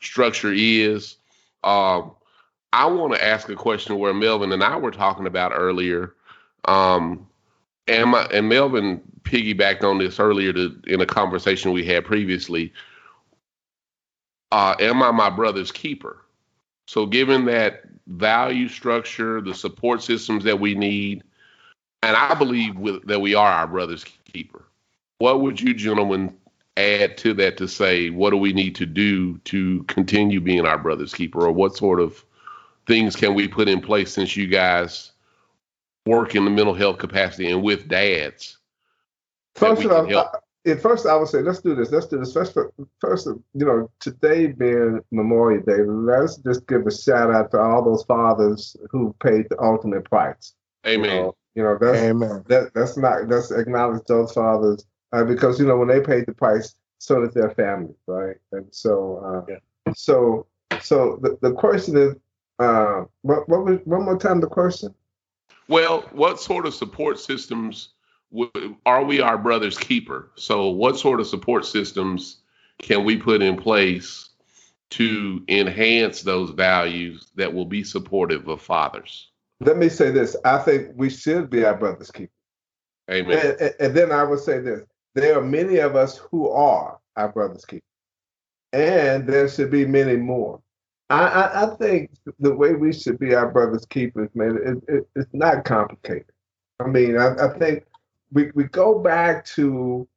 structure 0.01 0.53
is. 0.53 1.17
Um, 1.65 2.13
I 2.73 2.87
want 2.87 3.15
to 3.15 3.25
ask 3.25 3.49
a 3.49 3.55
question 3.55 3.99
where 3.99 4.13
Melvin 4.13 4.53
and 4.53 4.63
I 4.63 4.77
were 4.77 4.91
talking 4.91 5.27
about 5.27 5.53
earlier. 5.55 6.15
Um, 6.65 7.29
and, 7.87 8.11
my, 8.11 8.25
and 8.27 8.49
Melvin 8.49 9.01
piggybacked 9.23 9.85
on 9.85 9.99
this 9.99 10.19
earlier 10.19 10.53
to, 10.53 10.81
in 10.87 11.01
a 11.01 11.07
conversation 11.07 11.73
we 11.73 11.85
had 11.85 12.05
previously. 12.05 12.73
Uh, 14.51 14.75
am 14.81 15.03
I 15.03 15.11
my 15.13 15.31
brother's 15.31 15.73
keeper? 15.73 16.19
So, 16.87 17.07
given 17.07 17.45
that 17.47 17.83
value 18.07 18.69
structure, 18.69 19.41
the 19.41 19.55
support 19.55 20.03
systems 20.03 20.45
that 20.45 20.59
we 20.59 20.75
need, 20.75 21.23
and 22.03 22.17
I 22.17 22.35
believe 22.35 22.77
with, 22.77 23.07
that 23.07 23.21
we 23.21 23.35
are 23.35 23.51
our 23.51 23.67
brother's 23.67 24.05
keeper, 24.33 24.65
what 25.19 25.41
would 25.41 25.61
you 25.61 25.75
gentlemen 25.75 26.37
add 26.77 27.17
to 27.19 27.35
that 27.35 27.57
to 27.59 27.69
say 27.69 28.11
what 28.11 28.31
do 28.31 28.37
we 28.37 28.53
need 28.53 28.75
to 28.77 28.87
do 28.87 29.37
to 29.39 29.83
continue 29.85 30.41
being 30.41 30.67
our 30.67 30.79
brother's 30.79 31.15
keeper, 31.15 31.47
or 31.47 31.53
what 31.53 31.77
sort 31.77 32.01
of 32.01 32.25
things 32.87 33.15
can 33.15 33.35
we 33.35 33.47
put 33.47 33.69
in 33.69 33.81
place 33.81 34.13
since 34.13 34.37
you 34.37 34.47
guys 34.47 35.13
work 36.07 36.35
in 36.35 36.45
the 36.45 36.51
mental 36.51 36.75
health 36.75 36.99
capacity 36.99 37.51
and 37.51 37.63
with 37.63 37.89
dads. 37.89 38.59
First 39.55 39.85
of 39.85 39.93
all, 39.93 40.33
at 40.67 40.81
first 40.81 41.07
I 41.07 41.15
would 41.17 41.29
say 41.29 41.43
let's 41.43 41.61
do 41.61 41.75
this. 41.75 41.91
Let's 41.91 42.07
do 42.07 42.19
this. 42.19 42.33
First, 42.33 42.57
first, 43.01 43.27
you 43.27 43.67
know, 43.67 43.91
today 44.01 44.47
being 44.47 45.01
Memorial 45.11 45.63
Day, 45.63 45.83
let's 45.85 46.37
just 46.39 46.67
give 46.67 46.87
a 46.87 46.91
shout 46.91 47.33
out 47.33 47.51
to 47.51 47.59
all 47.59 47.85
those 47.85 48.03
fathers 48.05 48.77
who 48.91 49.15
paid 49.23 49.47
the 49.51 49.61
ultimate 49.63 50.05
price. 50.05 50.55
Amen. 50.87 51.11
You 51.11 51.17
know, 51.17 51.37
you 51.55 51.63
know 51.63 51.77
that's 51.81 51.99
Amen. 51.99 52.45
That, 52.49 52.73
that's 52.75 52.97
not 52.97 53.29
let's 53.29 53.51
acknowledge 53.51 54.03
those 54.07 54.33
fathers 54.33 54.85
uh, 55.13 55.25
because 55.25 55.59
you 55.59 55.67
know 55.67 55.77
when 55.77 55.89
they 55.89 56.01
paid 56.01 56.27
the 56.27 56.35
price, 56.35 56.75
so 57.03 57.21
did 57.21 57.35
their 57.35 57.51
families, 57.51 57.97
right? 58.07 58.37
And 58.53 58.67
so, 58.71 59.17
uh, 59.49 59.53
yeah. 59.53 59.93
so, 59.93 60.47
so 60.81 61.19
the, 61.21 61.37
the 61.43 61.53
question 61.53 61.97
is, 61.97 62.15
uh, 62.61 63.03
what, 63.23 63.49
what 63.49 63.65
was 63.65 63.81
one 63.85 64.05
more 64.05 64.17
time 64.17 64.41
the 64.41 64.47
question? 64.47 64.95
Well, 65.67 66.03
what 66.13 66.41
sort 66.41 66.65
of 66.65 66.75
support 66.75 67.19
systems 67.19 67.89
are 68.87 69.05
we 69.05 69.21
our 69.21 69.37
brother's 69.37 69.77
keeper? 69.77 70.31
So, 70.37 70.69
what 70.69 70.97
sort 70.97 71.19
of 71.19 71.27
support 71.27 71.67
systems 71.67 72.39
can 72.79 73.05
we 73.05 73.17
put 73.17 73.43
in 73.43 73.57
place 73.57 74.31
to 74.91 75.43
enhance 75.49 76.23
those 76.23 76.51
values 76.51 77.33
that 77.35 77.53
will 77.53 77.67
be 77.67 77.83
supportive 77.83 78.47
of 78.47 78.63
fathers? 78.63 79.32
Let 79.65 79.77
me 79.77 79.89
say 79.89 80.11
this. 80.11 80.37
I 80.45 80.59
think 80.59 80.93
we 80.97 81.09
should 81.11 81.51
be 81.51 81.65
our 81.65 81.77
brother's 81.77 82.11
keeper. 82.11 82.33
Amen. 83.11 83.39
And, 83.39 83.61
and, 83.61 83.75
and 83.81 83.97
then 83.97 84.13
I 84.13 84.25
would 84.25 84.41
say 84.41 84.59
this. 84.61 84.83
There 85.15 85.39
are 85.39 85.43
many 85.43 85.79
of 85.79 85.97
us 85.97 86.17
who 86.17 86.49
are 86.51 86.99
our 87.17 87.29
brother's 87.29 87.65
keeper. 87.65 87.85
And 88.73 89.27
there 89.27 89.49
should 89.49 89.71
be 89.71 89.85
many 89.87 90.17
more. 90.17 90.61
I, 91.11 91.27
I, 91.27 91.63
I 91.65 91.77
think 91.77 92.11
the 92.41 92.55
way 92.55 92.73
we 92.73 92.93
should 92.93 93.19
be 93.19 93.35
our 93.35 93.51
brother's 93.51 93.85
keepers, 93.85 94.31
man, 94.35 94.59
it, 94.65 94.95
it, 94.95 95.09
it's 95.15 95.31
not 95.35 95.65
complicated. 95.65 96.33
I 96.81 96.87
mean, 96.87 97.19
I, 97.19 97.35
I 97.35 97.59
think 97.59 97.85
we, 98.33 98.51
we 98.55 98.65
go 98.65 98.99
back 98.99 99.45
to 99.57 100.09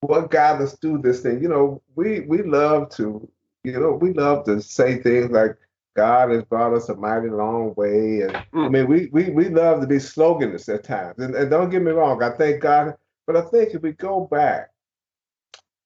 what 0.00 0.30
got 0.30 0.60
us 0.60 0.76
through 0.76 0.98
this 0.98 1.20
thing. 1.20 1.42
You 1.42 1.48
know, 1.48 1.82
we 1.96 2.20
we 2.20 2.42
love 2.42 2.90
to, 2.90 3.26
you 3.62 3.80
know, 3.80 3.92
we 3.92 4.12
love 4.12 4.44
to 4.44 4.60
say 4.60 5.00
things 5.00 5.30
like 5.30 5.56
God 5.94 6.30
has 6.30 6.42
brought 6.44 6.74
us 6.74 6.88
a 6.88 6.96
mighty 6.96 7.28
long 7.28 7.74
way. 7.76 8.22
And 8.22 8.36
I 8.36 8.46
mm. 8.52 8.70
mean, 8.70 8.86
we 8.86 9.08
we 9.12 9.30
we 9.30 9.48
love 9.48 9.80
to 9.80 9.86
be 9.86 9.96
sloganists 9.96 10.72
at 10.72 10.84
times. 10.84 11.18
And, 11.18 11.34
and 11.34 11.50
don't 11.50 11.70
get 11.70 11.82
me 11.82 11.92
wrong, 11.92 12.22
I 12.22 12.30
thank 12.30 12.62
God, 12.62 12.94
but 13.26 13.36
I 13.36 13.42
think 13.42 13.74
if 13.74 13.82
we 13.82 13.92
go 13.92 14.28
back 14.30 14.70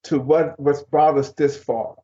to 0.04 0.18
what 0.18 0.58
what's 0.58 0.82
brought 0.82 1.18
us 1.18 1.32
this 1.32 1.56
far, 1.56 1.96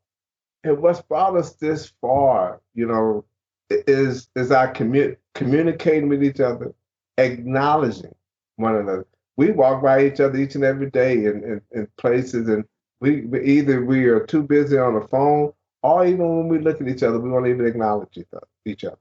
and 0.62 0.80
what's 0.80 1.02
brought 1.02 1.36
us 1.36 1.54
this 1.54 1.92
far, 2.00 2.60
you 2.74 2.86
know, 2.86 3.24
is 3.70 4.28
is 4.36 4.50
our 4.50 4.72
commu- 4.72 5.16
communicating 5.34 6.08
with 6.08 6.22
each 6.22 6.40
other, 6.40 6.74
acknowledging 7.18 8.14
one 8.56 8.76
another. 8.76 9.06
We 9.36 9.50
walk 9.50 9.82
by 9.82 10.04
each 10.06 10.20
other 10.20 10.36
each 10.36 10.54
and 10.54 10.62
every 10.62 10.90
day 10.90 11.24
in, 11.24 11.42
in, 11.42 11.60
in 11.72 11.88
places, 11.96 12.48
and 12.48 12.64
we, 13.00 13.22
we 13.22 13.42
either 13.44 13.84
we 13.84 14.04
are 14.04 14.24
too 14.24 14.42
busy 14.42 14.78
on 14.78 14.94
the 14.94 15.08
phone, 15.08 15.52
or 15.84 16.06
even 16.06 16.38
when 16.38 16.48
we 16.48 16.58
look 16.58 16.80
at 16.80 16.88
each 16.88 17.02
other, 17.02 17.20
we 17.20 17.30
won't 17.30 17.46
even 17.46 17.66
acknowledge 17.66 18.18
each 18.64 18.84
other. 18.84 18.96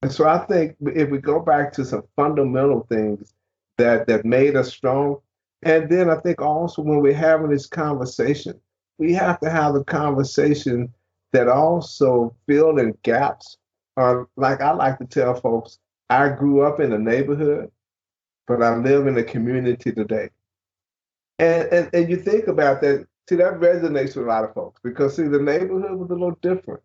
And 0.00 0.12
so 0.12 0.28
I 0.28 0.38
think 0.38 0.76
if 0.80 1.10
we 1.10 1.18
go 1.18 1.40
back 1.40 1.72
to 1.72 1.84
some 1.84 2.04
fundamental 2.14 2.86
things 2.88 3.34
that 3.78 4.06
that 4.06 4.24
made 4.24 4.54
us 4.56 4.72
strong, 4.72 5.18
and 5.64 5.90
then 5.90 6.08
I 6.08 6.16
think 6.16 6.40
also 6.40 6.82
when 6.82 7.00
we're 7.00 7.12
having 7.12 7.50
this 7.50 7.66
conversation, 7.66 8.60
we 8.98 9.12
have 9.14 9.40
to 9.40 9.50
have 9.50 9.74
a 9.74 9.82
conversation 9.82 10.94
that 11.32 11.48
also 11.48 12.34
fill 12.46 12.78
in 12.78 12.96
gaps. 13.02 13.58
Or 13.96 14.28
like 14.36 14.60
I 14.60 14.70
like 14.72 14.98
to 14.98 15.04
tell 15.04 15.34
folks, 15.34 15.80
I 16.10 16.28
grew 16.28 16.62
up 16.62 16.78
in 16.78 16.92
a 16.92 16.98
neighborhood, 16.98 17.72
but 18.46 18.62
I 18.62 18.76
live 18.76 19.08
in 19.08 19.18
a 19.18 19.24
community 19.24 19.90
today. 19.90 20.30
And, 21.40 21.68
and 21.72 21.90
and 21.92 22.08
you 22.08 22.18
think 22.18 22.46
about 22.46 22.80
that, 22.82 23.06
see 23.28 23.36
that 23.36 23.60
resonates 23.60 24.16
with 24.16 24.26
a 24.26 24.28
lot 24.28 24.44
of 24.44 24.54
folks 24.54 24.80
because 24.82 25.16
see 25.16 25.22
the 25.22 25.38
neighborhood 25.38 25.98
was 25.98 26.10
a 26.10 26.14
little 26.14 26.38
different. 26.42 26.80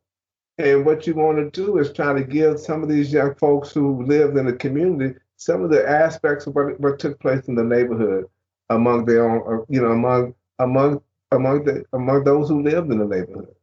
And 0.60 0.86
what 0.86 1.06
you 1.06 1.14
want 1.14 1.38
to 1.38 1.52
do 1.52 1.78
is 1.78 1.94
try 1.94 2.14
to 2.14 2.24
give 2.24 2.60
some 2.60 2.82
of 2.82 2.90
these 2.90 3.14
young 3.14 3.36
folks 3.36 3.72
who 3.72 4.04
live 4.06 4.36
in 4.38 4.46
the 4.46 4.54
community 4.54 5.20
some 5.38 5.64
of 5.64 5.70
the 5.70 5.88
aspects 5.88 6.48
of 6.48 6.56
what, 6.56 6.80
what 6.80 7.00
took 7.00 7.20
place 7.20 7.48
in 7.48 7.56
the 7.56 7.64
neighborhood 7.64 8.26
among 8.70 9.06
their 9.06 9.30
own, 9.30 9.66
you 9.70 9.82
know, 9.82 9.92
among 9.92 10.34
among 10.60 11.02
among 11.32 11.64
the 11.64 11.86
among 11.94 12.24
those 12.24 12.50
who 12.50 12.62
lived 12.62 12.92
in 12.92 12.98
the 12.98 13.06
neighborhood. 13.06 13.54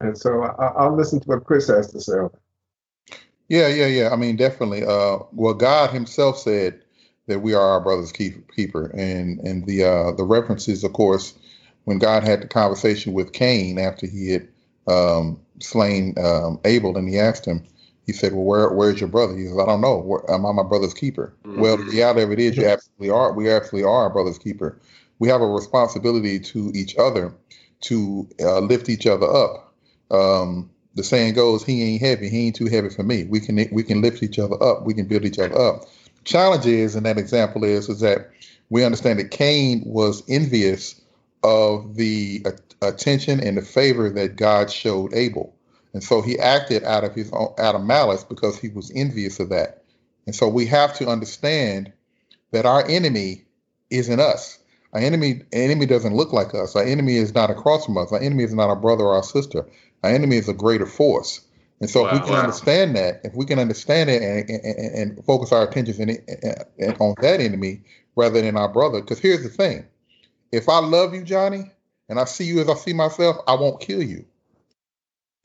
And 0.00 0.16
so 0.16 0.44
I, 0.44 0.86
will 0.86 0.96
listen 0.96 1.18
to 1.20 1.28
what 1.28 1.44
Chris 1.44 1.66
has 1.66 1.90
to 1.92 2.00
say. 2.00 2.12
Yeah, 3.48 3.66
yeah, 3.66 3.86
yeah. 3.86 4.10
I 4.12 4.16
mean, 4.16 4.36
definitely. 4.36 4.84
Uh, 4.84 5.18
well, 5.32 5.54
God 5.54 5.90
Himself 5.90 6.38
said 6.38 6.80
that 7.26 7.40
we 7.40 7.54
are 7.54 7.60
our 7.60 7.80
brother's 7.80 8.12
keeper, 8.12 8.86
and 8.94 9.40
and 9.40 9.66
the 9.66 9.84
uh, 9.84 10.12
the 10.12 10.24
references, 10.24 10.84
of 10.84 10.92
course, 10.92 11.34
when 11.88 11.98
God 11.98 12.22
had 12.22 12.42
the 12.42 12.46
conversation 12.46 13.14
with 13.14 13.32
Cain 13.32 13.78
after 13.78 14.06
he 14.06 14.32
had 14.32 14.46
um, 14.86 15.40
slain 15.58 16.14
um, 16.22 16.60
Abel, 16.66 16.98
and 16.98 17.08
he 17.08 17.18
asked 17.18 17.46
him, 17.46 17.64
he 18.04 18.12
said, 18.12 18.34
"Well, 18.34 18.44
where 18.44 18.68
where's 18.68 19.00
your 19.00 19.08
brother?" 19.08 19.34
He 19.34 19.46
says, 19.46 19.56
"I 19.58 19.64
don't 19.64 19.80
know. 19.80 19.96
Where, 19.96 20.30
am 20.30 20.44
I 20.44 20.52
my 20.52 20.64
brother's 20.64 20.92
keeper?" 20.92 21.34
Mm-hmm. 21.46 21.60
Well, 21.62 21.78
the 21.78 21.84
reality 21.84 22.20
of 22.20 22.30
it 22.30 22.40
is, 22.40 22.58
you 22.58 22.66
absolutely 22.66 23.08
are. 23.08 23.32
We 23.32 23.50
absolutely 23.50 23.88
are 23.88 24.02
our 24.02 24.10
brother's 24.10 24.36
keeper. 24.36 24.78
We 25.18 25.28
have 25.28 25.40
a 25.40 25.46
responsibility 25.46 26.38
to 26.40 26.70
each 26.74 26.94
other 26.96 27.32
to 27.82 28.28
uh, 28.38 28.58
lift 28.58 28.90
each 28.90 29.06
other 29.06 29.26
up. 29.26 29.72
Um, 30.10 30.68
the 30.94 31.02
saying 31.02 31.32
goes, 31.34 31.64
"He 31.64 31.82
ain't 31.82 32.02
heavy. 32.02 32.28
He 32.28 32.48
ain't 32.48 32.56
too 32.56 32.66
heavy 32.66 32.90
for 32.90 33.02
me." 33.02 33.24
We 33.24 33.40
can 33.40 33.66
we 33.72 33.82
can 33.82 34.02
lift 34.02 34.22
each 34.22 34.38
other 34.38 34.62
up. 34.62 34.84
We 34.84 34.92
can 34.92 35.06
build 35.06 35.24
each 35.24 35.38
other 35.38 35.58
up. 35.58 35.84
Challenge 36.24 36.66
is, 36.66 36.96
and 36.96 37.06
that 37.06 37.16
example 37.16 37.64
is, 37.64 37.88
is 37.88 38.00
that 38.00 38.30
we 38.68 38.84
understand 38.84 39.20
that 39.20 39.30
Cain 39.30 39.82
was 39.86 40.22
envious 40.28 41.00
of 41.42 41.96
the 41.96 42.44
attention 42.82 43.40
and 43.40 43.56
the 43.56 43.62
favor 43.62 44.10
that 44.10 44.36
God 44.36 44.70
showed 44.70 45.14
Abel. 45.14 45.54
And 45.94 46.02
so 46.02 46.20
he 46.20 46.38
acted 46.38 46.84
out 46.84 47.04
of 47.04 47.14
his 47.14 47.30
own, 47.32 47.54
out 47.58 47.74
of 47.74 47.82
malice 47.82 48.24
because 48.24 48.58
he 48.58 48.68
was 48.68 48.92
envious 48.94 49.40
of 49.40 49.48
that. 49.48 49.82
And 50.26 50.34
so 50.34 50.48
we 50.48 50.66
have 50.66 50.94
to 50.98 51.08
understand 51.08 51.92
that 52.52 52.66
our 52.66 52.86
enemy 52.86 53.44
isn't 53.90 54.20
us. 54.20 54.58
Our 54.92 55.00
enemy 55.00 55.42
enemy 55.52 55.86
doesn't 55.86 56.14
look 56.14 56.32
like 56.32 56.54
us. 56.54 56.76
Our 56.76 56.84
enemy 56.84 57.16
is 57.16 57.34
not 57.34 57.50
across 57.50 57.84
from 57.86 57.98
us. 57.98 58.12
Our 58.12 58.20
enemy 58.20 58.44
is 58.44 58.54
not 58.54 58.68
our 58.68 58.76
brother 58.76 59.04
or 59.04 59.14
our 59.14 59.22
sister. 59.22 59.66
Our 60.02 60.10
enemy 60.10 60.36
is 60.36 60.48
a 60.48 60.54
greater 60.54 60.86
force. 60.86 61.40
And 61.80 61.88
so 61.88 62.02
wow, 62.02 62.08
if 62.08 62.12
we 62.14 62.20
can 62.20 62.30
wow. 62.30 62.40
understand 62.40 62.96
that, 62.96 63.20
if 63.24 63.34
we 63.34 63.44
can 63.44 63.58
understand 63.58 64.10
it 64.10 64.22
and, 64.22 64.50
and, 64.50 64.94
and 65.16 65.24
focus 65.24 65.52
our 65.52 65.62
attention 65.62 66.08
in, 66.08 66.10
in, 66.10 66.38
uh, 66.44 66.90
uh, 66.90 66.94
on 67.04 67.14
that 67.20 67.40
enemy 67.40 67.82
rather 68.16 68.40
than 68.40 68.56
our 68.56 68.68
brother, 68.68 69.00
because 69.00 69.20
here's 69.20 69.42
the 69.42 69.48
thing: 69.48 69.86
if 70.52 70.68
I 70.68 70.78
love 70.78 71.14
you, 71.14 71.22
Johnny, 71.22 71.70
and 72.08 72.18
I 72.18 72.24
see 72.24 72.44
you 72.44 72.60
as 72.60 72.68
I 72.68 72.74
see 72.74 72.92
myself, 72.92 73.36
I 73.46 73.54
won't 73.54 73.80
kill 73.80 74.02
you. 74.02 74.24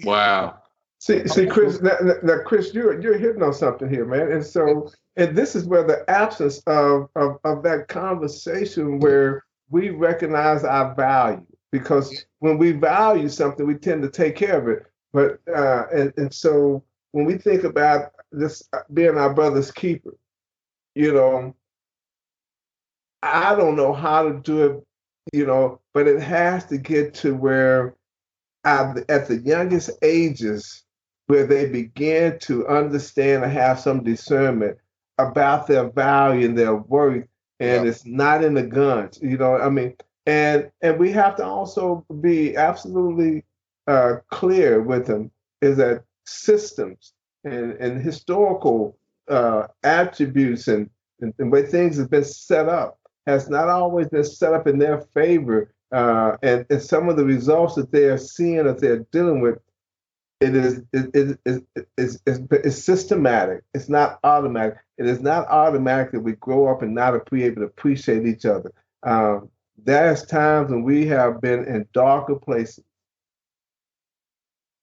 Wow. 0.04 0.60
See, 1.00 1.28
see, 1.28 1.48
Chris. 1.48 1.82
Now, 1.82 1.98
now, 2.24 2.40
Chris, 2.46 2.74
you're 2.74 3.00
you're 3.02 3.18
hitting 3.18 3.44
on 3.44 3.54
something 3.54 3.90
here, 3.90 4.06
man. 4.06 4.32
And 4.32 4.46
so, 4.46 4.90
and 5.18 5.36
this 5.36 5.54
is 5.54 5.66
where 5.66 5.84
the 5.84 6.10
absence 6.10 6.60
of 6.66 7.10
of, 7.16 7.40
of 7.44 7.62
that 7.64 7.90
conversation 7.90 9.00
where 9.00 9.44
we 9.70 9.90
recognize 9.90 10.64
our 10.64 10.96
value, 10.96 11.46
because 11.72 12.26
when 12.40 12.58
we 12.58 12.72
value 12.72 13.28
something, 13.28 13.68
we 13.68 13.76
tend 13.76 14.02
to 14.04 14.10
take 14.10 14.38
care 14.38 14.58
of 14.58 14.70
it. 14.70 14.86
But 15.12 15.40
uh, 15.54 15.88
and 15.94 16.14
and 16.16 16.34
so 16.34 16.84
when 17.12 17.26
we 17.26 17.38
think 17.38 17.66
about 17.66 18.14
this 18.32 18.64
being 18.94 19.18
our 19.18 19.34
brother's 19.34 19.72
keeper, 19.72 20.16
you 20.96 21.14
know, 21.14 21.54
I 23.22 23.56
don't 23.56 23.76
know 23.76 23.92
how 23.92 24.24
to 24.24 24.40
do 24.40 24.66
it, 24.66 24.88
you 25.32 25.46
know, 25.46 25.80
but 25.94 26.08
it 26.08 26.20
has 26.22 26.66
to 26.66 26.78
get 26.78 27.14
to 27.16 27.36
where 27.36 27.96
at 28.64 28.96
the, 28.96 29.12
at 29.12 29.28
the 29.28 29.38
youngest 29.38 29.92
ages 30.02 30.84
where 31.28 31.46
they 31.46 31.70
begin 31.70 32.38
to 32.40 32.68
understand 32.68 33.44
and 33.44 33.54
have 33.54 33.80
some 33.80 34.04
discernment 34.04 34.78
about 35.18 35.68
their 35.68 35.90
value 35.90 36.48
and 36.48 36.58
their 36.58 36.76
worth 36.76 37.26
and 37.60 37.88
it's 37.88 38.06
not 38.06 38.44
in 38.44 38.54
the 38.54 38.64
guns 38.64 39.20
you 39.22 39.38
know 39.38 39.56
i 39.58 39.70
mean 39.70 39.96
and 40.26 40.70
and 40.82 41.00
we 41.00 41.12
have 41.12 41.36
to 41.36 41.46
also 41.46 42.06
be 42.22 42.56
absolutely 42.56 43.44
uh, 43.88 44.16
clear 44.30 44.82
with 44.82 45.06
them 45.06 45.30
is 45.62 45.78
that 45.78 46.04
systems 46.26 47.14
and, 47.44 47.74
and 47.74 48.02
historical 48.02 48.98
uh, 49.30 49.68
attributes 49.84 50.68
and, 50.68 50.90
and 51.20 51.34
the 51.38 51.46
way 51.46 51.66
things 51.66 51.98
have 51.98 52.10
been 52.10 52.24
set 52.24 52.68
up 52.70 52.98
has 53.26 53.50
not 53.50 53.70
always 53.70 54.08
been 54.10 54.24
set 54.24 54.54
up 54.54 54.68
in 54.68 54.78
their 54.78 55.00
favor 55.14 55.74
uh, 55.94 56.38
and, 56.42 56.66
and 56.72 56.82
some 56.82 57.08
of 57.08 57.18
the 57.18 57.24
results 57.24 57.76
that 57.76 57.92
they 57.92 58.06
are 58.06 58.18
seeing 58.18 58.64
that 58.64 58.80
they're 58.80 59.06
dealing 59.12 59.42
with, 59.42 59.60
it 60.42 60.56
is 60.56 60.82
it, 60.92 61.16
it, 61.16 61.40
it, 61.46 61.88
it's, 61.98 62.18
it's, 62.26 62.40
it's 62.52 62.84
systematic. 62.84 63.64
It's 63.76 63.90
not 63.90 64.20
automatic. 64.24 64.80
It 64.98 65.06
is 65.06 65.22
not 65.22 65.48
automatic 65.48 66.12
that 66.12 66.22
we 66.22 66.34
grow 66.34 66.68
up 66.68 66.82
and 66.82 66.96
not 66.96 67.30
be 67.30 67.44
able 67.44 67.58
to 67.58 67.68
appreciate 67.68 68.26
each 68.26 68.46
other. 68.46 68.74
Um, 69.04 69.50
there's 69.78 70.26
times 70.26 70.72
when 70.72 70.82
we 70.82 71.06
have 71.08 71.40
been 71.42 71.66
in 71.66 71.88
darker 71.94 72.36
places, 72.36 72.84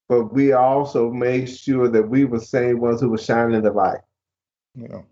but 0.09 0.33
we 0.33 0.53
also 0.53 1.11
made 1.11 1.47
sure 1.47 1.89
that 1.89 2.09
we 2.09 2.25
were 2.25 2.39
same 2.39 2.79
ones 2.79 3.01
who 3.01 3.11
were 3.11 3.19
shining 3.19 3.63
the 3.63 3.73
light. 3.73 4.01
Know, 4.77 5.05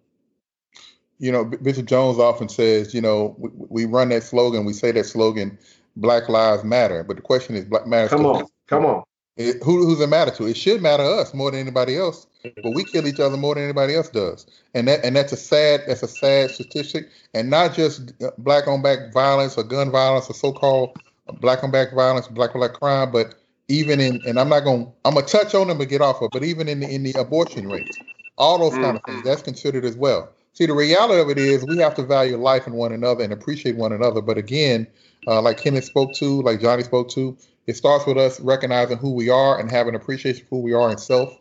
you 1.19 1.33
know, 1.33 1.45
Bishop 1.45 1.87
Jones 1.87 2.19
often 2.19 2.49
says, 2.49 2.95
you 2.95 3.01
know, 3.01 3.35
we, 3.39 3.51
we 3.55 3.85
run 3.85 4.09
that 4.11 4.23
slogan, 4.23 4.65
we 4.65 4.73
say 4.73 4.93
that 4.93 5.05
slogan 5.05 5.59
Black 5.97 6.29
Lives 6.29 6.65
Matter. 6.65 7.03
But 7.03 7.17
the 7.17 7.23
question 7.23 7.57
is, 7.57 7.65
Black 7.65 7.87
matter. 7.87 8.09
Come 8.09 8.27
on, 8.27 8.47
come 8.67 8.87
on. 8.87 9.05
It, 9.37 9.63
who, 9.63 9.85
who's 9.87 10.01
it 10.01 10.09
matter 10.09 10.33
to? 10.33 10.47
It 10.47 10.57
should 10.57 10.83
matter 10.83 11.05
to 11.05 11.11
us 11.11 11.33
more 11.33 11.53
than 11.53 11.61
anybody 11.61 11.97
else, 11.97 12.27
but 12.43 12.75
we 12.75 12.83
kill 12.83 13.07
each 13.07 13.21
other 13.21 13.37
more 13.37 13.55
than 13.55 13.63
anybody 13.63 13.95
else 13.95 14.09
does, 14.09 14.47
and 14.75 14.89
that 14.89 15.05
and 15.05 15.15
that's 15.15 15.33
a 15.33 15.37
sad 15.37 15.83
that's 15.87 16.03
a 16.03 16.09
sad 16.09 16.51
statistic, 16.51 17.09
and 17.35 17.49
not 17.49 17.73
just 17.73 18.13
uh, 18.21 18.31
black 18.39 18.67
on 18.67 18.83
black 18.83 19.13
violence 19.13 19.57
or 19.57 19.63
gun 19.63 19.93
violence 19.93 20.29
or 20.29 20.35
so-called 20.35 20.97
black 21.41 21.63
on 21.63 21.71
black 21.71 21.93
violence, 21.95 22.27
black 22.27 22.51
on 22.55 22.61
black 22.61 22.73
crime, 22.73 23.13
but 23.13 23.37
even 23.69 24.01
in 24.01 24.21
and 24.27 24.41
I'm 24.41 24.49
not 24.49 24.61
gonna 24.61 24.87
I'm 25.05 25.15
gonna 25.15 25.27
touch 25.27 25.55
on 25.55 25.69
them 25.69 25.81
and 25.81 25.89
get 25.89 26.01
off 26.01 26.21
of, 26.21 26.31
but 26.33 26.43
even 26.43 26.69
in 26.69 26.81
the 26.81 26.89
in 26.89 27.05
the 27.05 27.13
abortion 27.13 27.69
rates, 27.69 27.97
all 28.39 28.59
those 28.59 28.73
kind 28.73 28.97
of 28.97 29.03
mm-hmm. 29.03 29.13
things 29.13 29.25
that's 29.25 29.43
considered 29.43 29.85
as 29.85 29.97
well. 29.97 30.31
See, 30.59 30.67
the 30.67 30.75
reality 30.75 31.21
of 31.21 31.31
it 31.31 31.39
is 31.39 31.65
we 31.65 31.79
have 31.79 31.95
to 31.95 32.03
value 32.03 32.37
life 32.37 32.67
in 32.67 32.73
one 32.73 32.91
another 32.91 33.23
and 33.23 33.33
appreciate 33.33 33.77
one 33.77 33.93
another, 33.93 34.21
but 34.21 34.39
again, 34.39 34.89
uh, 35.29 35.41
like 35.41 35.59
Kenneth 35.59 35.85
spoke 35.85 36.15
to, 36.15 36.43
like 36.43 36.61
Johnny 36.61 36.83
spoke 36.83 37.11
to. 37.11 37.37
It 37.69 37.77
starts 37.77 38.05
with 38.07 38.19
us 38.19 38.41
recognizing 38.41 38.99
who 38.99 39.13
we 39.13 39.29
are 39.29 39.61
and 39.61 39.71
having 39.71 39.95
appreciation 39.95 40.45
for 40.49 40.57
who 40.57 40.63
we 40.63 40.73
are 40.73 40.91
in 40.91 40.99
self, 40.99 41.33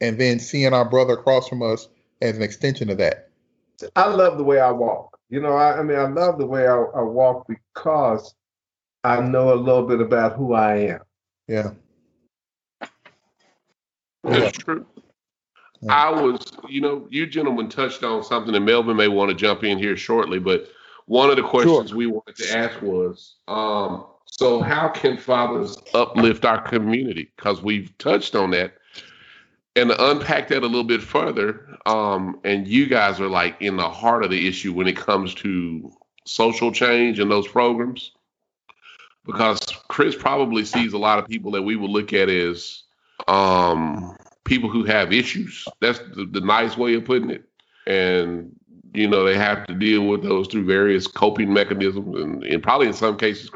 and 0.00 0.18
then 0.18 0.40
seeing 0.40 0.74
our 0.74 0.84
brother 0.84 1.12
across 1.12 1.48
from 1.48 1.62
us 1.62 1.88
as 2.20 2.36
an 2.36 2.42
extension 2.42 2.90
of 2.90 2.98
that. 2.98 3.28
I 3.94 4.08
love 4.08 4.38
the 4.38 4.44
way 4.44 4.58
I 4.58 4.72
walk. 4.72 5.20
You 5.30 5.40
know, 5.40 5.52
I, 5.52 5.78
I 5.78 5.84
mean, 5.84 5.96
I 5.96 6.08
love 6.08 6.38
the 6.38 6.46
way 6.46 6.66
I, 6.66 6.74
I 6.74 7.02
walk 7.02 7.46
because 7.46 8.34
I 9.04 9.20
know 9.20 9.54
a 9.54 9.54
little 9.54 9.86
bit 9.86 10.00
about 10.00 10.34
who 10.34 10.54
I 10.54 10.78
am. 10.78 11.00
Yeah. 11.46 11.70
That's 14.24 14.58
true. 14.58 14.84
I 15.88 16.10
was, 16.10 16.52
you 16.68 16.80
know, 16.80 17.06
you 17.10 17.26
gentlemen 17.26 17.68
touched 17.68 18.02
on 18.02 18.24
something, 18.24 18.54
and 18.54 18.64
Melvin 18.64 18.96
may 18.96 19.08
want 19.08 19.30
to 19.30 19.34
jump 19.34 19.62
in 19.62 19.78
here 19.78 19.96
shortly, 19.96 20.38
but 20.38 20.68
one 21.06 21.30
of 21.30 21.36
the 21.36 21.42
questions 21.42 21.90
sure. 21.90 21.98
we 21.98 22.06
wanted 22.06 22.36
to 22.36 22.58
ask 22.58 22.82
was, 22.82 23.36
um, 23.46 24.06
so 24.26 24.60
how 24.60 24.88
can 24.88 25.16
fathers 25.16 25.78
uplift 25.94 26.44
our 26.44 26.60
community? 26.60 27.30
Because 27.36 27.62
we've 27.62 27.96
touched 27.98 28.34
on 28.34 28.50
that, 28.50 28.74
and 29.76 29.90
to 29.90 30.10
unpack 30.10 30.48
that 30.48 30.62
a 30.62 30.66
little 30.66 30.84
bit 30.84 31.02
further, 31.02 31.78
um, 31.86 32.40
and 32.44 32.66
you 32.66 32.86
guys 32.86 33.20
are 33.20 33.28
like 33.28 33.56
in 33.60 33.76
the 33.76 33.88
heart 33.88 34.24
of 34.24 34.30
the 34.30 34.48
issue 34.48 34.72
when 34.72 34.88
it 34.88 34.96
comes 34.96 35.34
to 35.36 35.92
social 36.24 36.72
change 36.72 37.20
and 37.20 37.30
those 37.30 37.46
programs, 37.46 38.12
because 39.24 39.60
Chris 39.88 40.16
probably 40.16 40.64
sees 40.64 40.92
a 40.92 40.98
lot 40.98 41.18
of 41.18 41.28
people 41.28 41.52
that 41.52 41.62
we 41.62 41.76
would 41.76 41.90
look 41.90 42.12
at 42.12 42.28
as 42.28 42.82
um, 43.28 44.16
people 44.48 44.70
who 44.70 44.84
have 44.84 45.12
issues. 45.12 45.66
That's 45.80 45.98
the, 45.98 46.28
the 46.30 46.40
nice 46.40 46.76
way 46.76 46.94
of 46.94 47.04
putting 47.04 47.30
it. 47.30 47.44
And 47.86 48.52
you 48.94 49.06
know 49.06 49.24
they 49.24 49.36
have 49.36 49.66
to 49.66 49.74
deal 49.74 50.06
with 50.06 50.22
those 50.22 50.48
through 50.48 50.64
various 50.64 51.06
coping 51.06 51.52
mechanisms, 51.52 52.16
and, 52.20 52.42
and 52.44 52.62
probably 52.62 52.88
in 52.88 52.94
some 52.94 53.16
cases. 53.16 53.50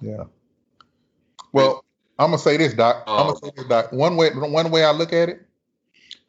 Yeah. 0.00 0.24
Well, 1.52 1.84
I'm 2.18 2.30
gonna 2.30 2.38
say 2.38 2.56
this, 2.56 2.74
Doc. 2.74 3.04
Um, 3.06 3.18
I'm 3.18 3.26
gonna 3.26 3.38
say 3.38 3.52
this, 3.56 3.66
Doc. 3.66 3.92
One 3.92 4.16
way, 4.16 4.30
one 4.30 4.70
way 4.70 4.84
I 4.84 4.92
look 4.92 5.12
at 5.12 5.28
it 5.28 5.46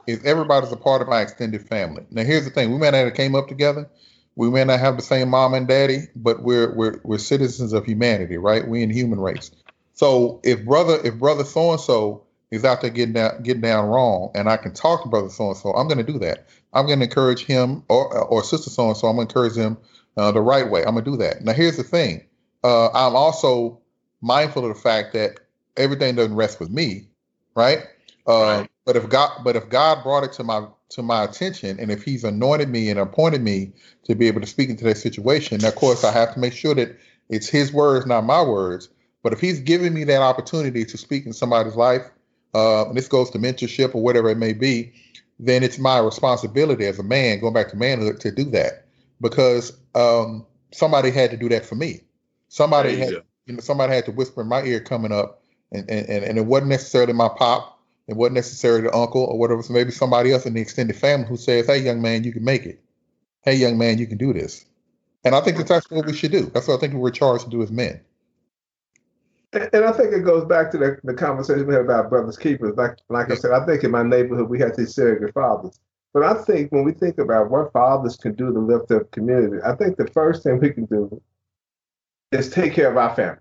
is 0.05 0.23
everybody's 0.25 0.71
a 0.71 0.77
part 0.77 1.01
of 1.01 1.07
my 1.07 1.21
extended 1.21 1.67
family. 1.67 2.05
Now, 2.11 2.23
here's 2.23 2.45
the 2.45 2.51
thing: 2.51 2.71
we 2.71 2.77
may 2.77 2.91
not 2.91 3.05
have 3.05 3.13
came 3.13 3.35
up 3.35 3.47
together, 3.47 3.89
we 4.35 4.49
may 4.49 4.63
not 4.63 4.79
have 4.79 4.97
the 4.97 5.03
same 5.03 5.29
mom 5.29 5.53
and 5.53 5.67
daddy, 5.67 6.07
but 6.15 6.41
we're 6.41 6.73
we're 6.73 6.99
we're 7.03 7.19
citizens 7.19 7.73
of 7.73 7.85
humanity, 7.85 8.37
right? 8.37 8.67
We 8.67 8.81
in 8.81 8.89
human 8.89 9.19
race. 9.19 9.51
So 9.93 10.41
if 10.43 10.65
brother 10.65 10.99
if 11.03 11.19
brother 11.19 11.43
so 11.43 11.71
and 11.71 11.79
so 11.79 12.22
is 12.53 12.63
out 12.63 12.81
there 12.81 12.91
getting 12.91 13.13
down 13.13 13.41
getting 13.41 13.61
down 13.61 13.87
wrong, 13.87 14.31
and 14.35 14.47
I 14.47 14.57
can 14.57 14.73
talk 14.73 15.01
to 15.03 15.09
brother 15.09 15.29
so 15.29 15.47
and 15.49 15.57
so, 15.57 15.71
I'm 15.71 15.87
going 15.87 15.97
to 15.97 16.11
do 16.11 16.19
that. 16.19 16.47
I'm 16.73 16.85
going 16.85 16.99
to 16.99 17.05
encourage 17.05 17.45
him 17.45 17.83
or 17.89 18.15
or 18.15 18.43
sister 18.43 18.69
so 18.69 18.87
and 18.87 18.95
so. 18.95 19.07
I'm 19.07 19.15
going 19.15 19.27
to 19.27 19.31
encourage 19.31 19.55
them 19.55 19.77
uh, 20.17 20.31
the 20.31 20.41
right 20.41 20.69
way. 20.69 20.81
I'm 20.85 20.93
going 20.93 21.03
to 21.03 21.11
do 21.11 21.17
that. 21.17 21.43
Now 21.43 21.53
here's 21.53 21.77
the 21.77 21.83
thing. 21.83 22.23
Uh, 22.63 22.87
I'm 22.89 23.15
also 23.15 23.81
mindful 24.21 24.63
of 24.65 24.75
the 24.75 24.79
fact 24.79 25.13
that 25.13 25.39
everything 25.77 26.15
doesn't 26.15 26.35
rest 26.35 26.59
with 26.59 26.69
me, 26.69 27.07
right? 27.55 27.79
Uh, 28.27 28.59
right. 28.59 28.69
But 28.85 28.97
if 28.97 29.09
God, 29.09 29.31
but 29.43 29.55
if 29.55 29.67
God 29.69 30.03
brought 30.03 30.23
it 30.23 30.33
to 30.33 30.43
my 30.43 30.67
to 30.89 31.01
my 31.01 31.23
attention, 31.23 31.79
and 31.79 31.89
if 31.89 32.03
He's 32.03 32.23
anointed 32.23 32.69
me 32.69 32.89
and 32.91 32.99
appointed 32.99 33.41
me 33.41 33.71
to 34.03 34.13
be 34.13 34.27
able 34.27 34.41
to 34.41 34.47
speak 34.47 34.69
into 34.69 34.83
that 34.83 34.97
situation, 34.97 35.59
now 35.61 35.69
of 35.69 35.75
course 35.75 36.03
I 36.03 36.11
have 36.11 36.35
to 36.35 36.39
make 36.39 36.53
sure 36.53 36.75
that 36.75 36.97
it's 37.29 37.49
His 37.49 37.73
words, 37.73 38.05
not 38.05 38.25
my 38.25 38.43
words. 38.43 38.89
But 39.23 39.33
if 39.33 39.39
He's 39.39 39.59
giving 39.59 39.93
me 39.93 40.03
that 40.03 40.21
opportunity 40.21 40.85
to 40.85 40.97
speak 40.97 41.25
in 41.25 41.33
somebody's 41.33 41.75
life, 41.75 42.03
uh, 42.53 42.87
and 42.87 42.97
this 42.97 43.07
goes 43.07 43.29
to 43.31 43.37
mentorship 43.37 43.95
or 43.95 44.01
whatever 44.01 44.29
it 44.29 44.37
may 44.37 44.53
be, 44.53 44.93
then 45.39 45.63
it's 45.63 45.79
my 45.79 45.99
responsibility 45.99 46.85
as 46.85 46.99
a 46.99 47.03
man, 47.03 47.39
going 47.39 47.53
back 47.53 47.69
to 47.69 47.75
manhood, 47.75 48.19
to 48.21 48.31
do 48.31 48.45
that 48.51 48.85
because 49.21 49.75
um, 49.95 50.45
somebody 50.71 51.09
had 51.09 51.31
to 51.31 51.37
do 51.37 51.49
that 51.49 51.65
for 51.65 51.75
me. 51.75 52.01
Somebody 52.49 52.95
had, 52.97 53.09
you 53.45 53.53
know, 53.53 53.59
somebody 53.59 53.93
had 53.93 54.05
to 54.05 54.11
whisper 54.11 54.41
in 54.41 54.47
my 54.47 54.61
ear 54.63 54.79
coming 54.79 55.11
up, 55.11 55.41
and 55.71 55.89
and, 55.89 56.23
and 56.23 56.37
it 56.37 56.45
wasn't 56.45 56.69
necessarily 56.69 57.13
my 57.13 57.29
pop, 57.29 57.79
it 58.07 58.15
wasn't 58.15 58.35
necessarily 58.35 58.81
the 58.81 58.95
uncle 58.95 59.23
or 59.23 59.39
whatever. 59.39 59.63
So 59.63 59.73
maybe 59.73 59.91
somebody 59.91 60.31
else 60.31 60.45
in 60.45 60.53
the 60.53 60.61
extended 60.61 60.95
family 60.95 61.27
who 61.27 61.37
says, 61.37 61.65
"Hey, 61.65 61.79
young 61.79 62.01
man, 62.01 62.23
you 62.23 62.31
can 62.31 62.43
make 62.43 62.65
it. 62.65 62.83
Hey, 63.41 63.55
young 63.55 63.77
man, 63.77 63.97
you 63.97 64.05
can 64.05 64.17
do 64.17 64.33
this." 64.33 64.65
And 65.23 65.33
I 65.35 65.41
think 65.41 65.57
that's 65.57 65.71
actually 65.71 65.97
what 65.97 66.05
we 66.05 66.13
should 66.13 66.31
do. 66.31 66.51
That's 66.53 66.67
what 66.67 66.75
I 66.75 66.79
think 66.79 66.93
we're 66.93 67.09
charged 67.09 67.45
to 67.45 67.49
do 67.49 67.63
as 67.63 67.71
men. 67.71 68.01
And 69.53 69.85
I 69.85 69.91
think 69.91 70.13
it 70.13 70.25
goes 70.25 70.45
back 70.45 70.71
to 70.71 70.77
the, 70.77 70.97
the 71.03 71.13
conversation 71.13 71.67
we 71.67 71.75
had 71.75 71.83
about 71.83 72.09
brothers 72.09 72.37
keepers. 72.37 72.75
Like 72.75 72.97
like 73.09 73.31
I 73.31 73.35
said, 73.35 73.51
I 73.51 73.65
think 73.65 73.83
in 73.83 73.91
my 73.91 74.03
neighborhood 74.03 74.49
we 74.49 74.59
had 74.59 74.75
these 74.75 74.95
surrogate 74.95 75.33
fathers. 75.33 75.79
But 76.13 76.23
I 76.23 76.33
think 76.43 76.71
when 76.71 76.83
we 76.83 76.91
think 76.91 77.17
about 77.19 77.49
what 77.49 77.71
fathers 77.71 78.15
can 78.17 78.33
do 78.33 78.51
to 78.51 78.59
lift 78.59 78.91
up 78.91 79.11
community, 79.11 79.57
I 79.63 79.75
think 79.75 79.97
the 79.97 80.07
first 80.07 80.43
thing 80.43 80.59
we 80.59 80.71
can 80.71 80.85
do 80.85 81.21
is 82.31 82.49
take 82.49 82.73
care 82.73 82.89
of 82.89 82.97
our 82.97 83.15
family. 83.15 83.39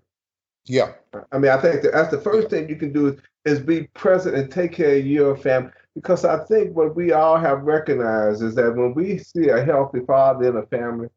Yeah. 0.67 0.93
I 1.33 1.39
mean, 1.39 1.51
I 1.51 1.61
think 1.61 1.83
that 1.83 1.93
that's 1.93 2.11
the 2.11 2.21
first 2.21 2.51
thing 2.51 2.69
you 2.69 2.77
can 2.77 2.93
do 2.93 3.09
is, 3.09 3.21
is 3.45 3.61
be 3.61 3.85
present 3.95 4.37
and 4.37 4.51
take 4.51 4.73
care 4.73 4.97
of 4.97 5.07
your 5.07 5.37
family. 5.37 5.73
Because 5.95 6.25
I 6.25 6.45
think 6.45 6.75
what 6.75 6.95
we 6.95 7.13
all 7.13 7.37
have 7.37 7.63
recognized 7.63 8.43
is 8.43 8.55
that 8.55 8.75
when 8.75 8.95
we 8.95 9.19
see 9.19 9.49
a 9.49 9.63
healthy 9.63 10.01
father 10.07 10.49
in 10.49 10.57
a 10.57 10.67
family, 10.67 11.09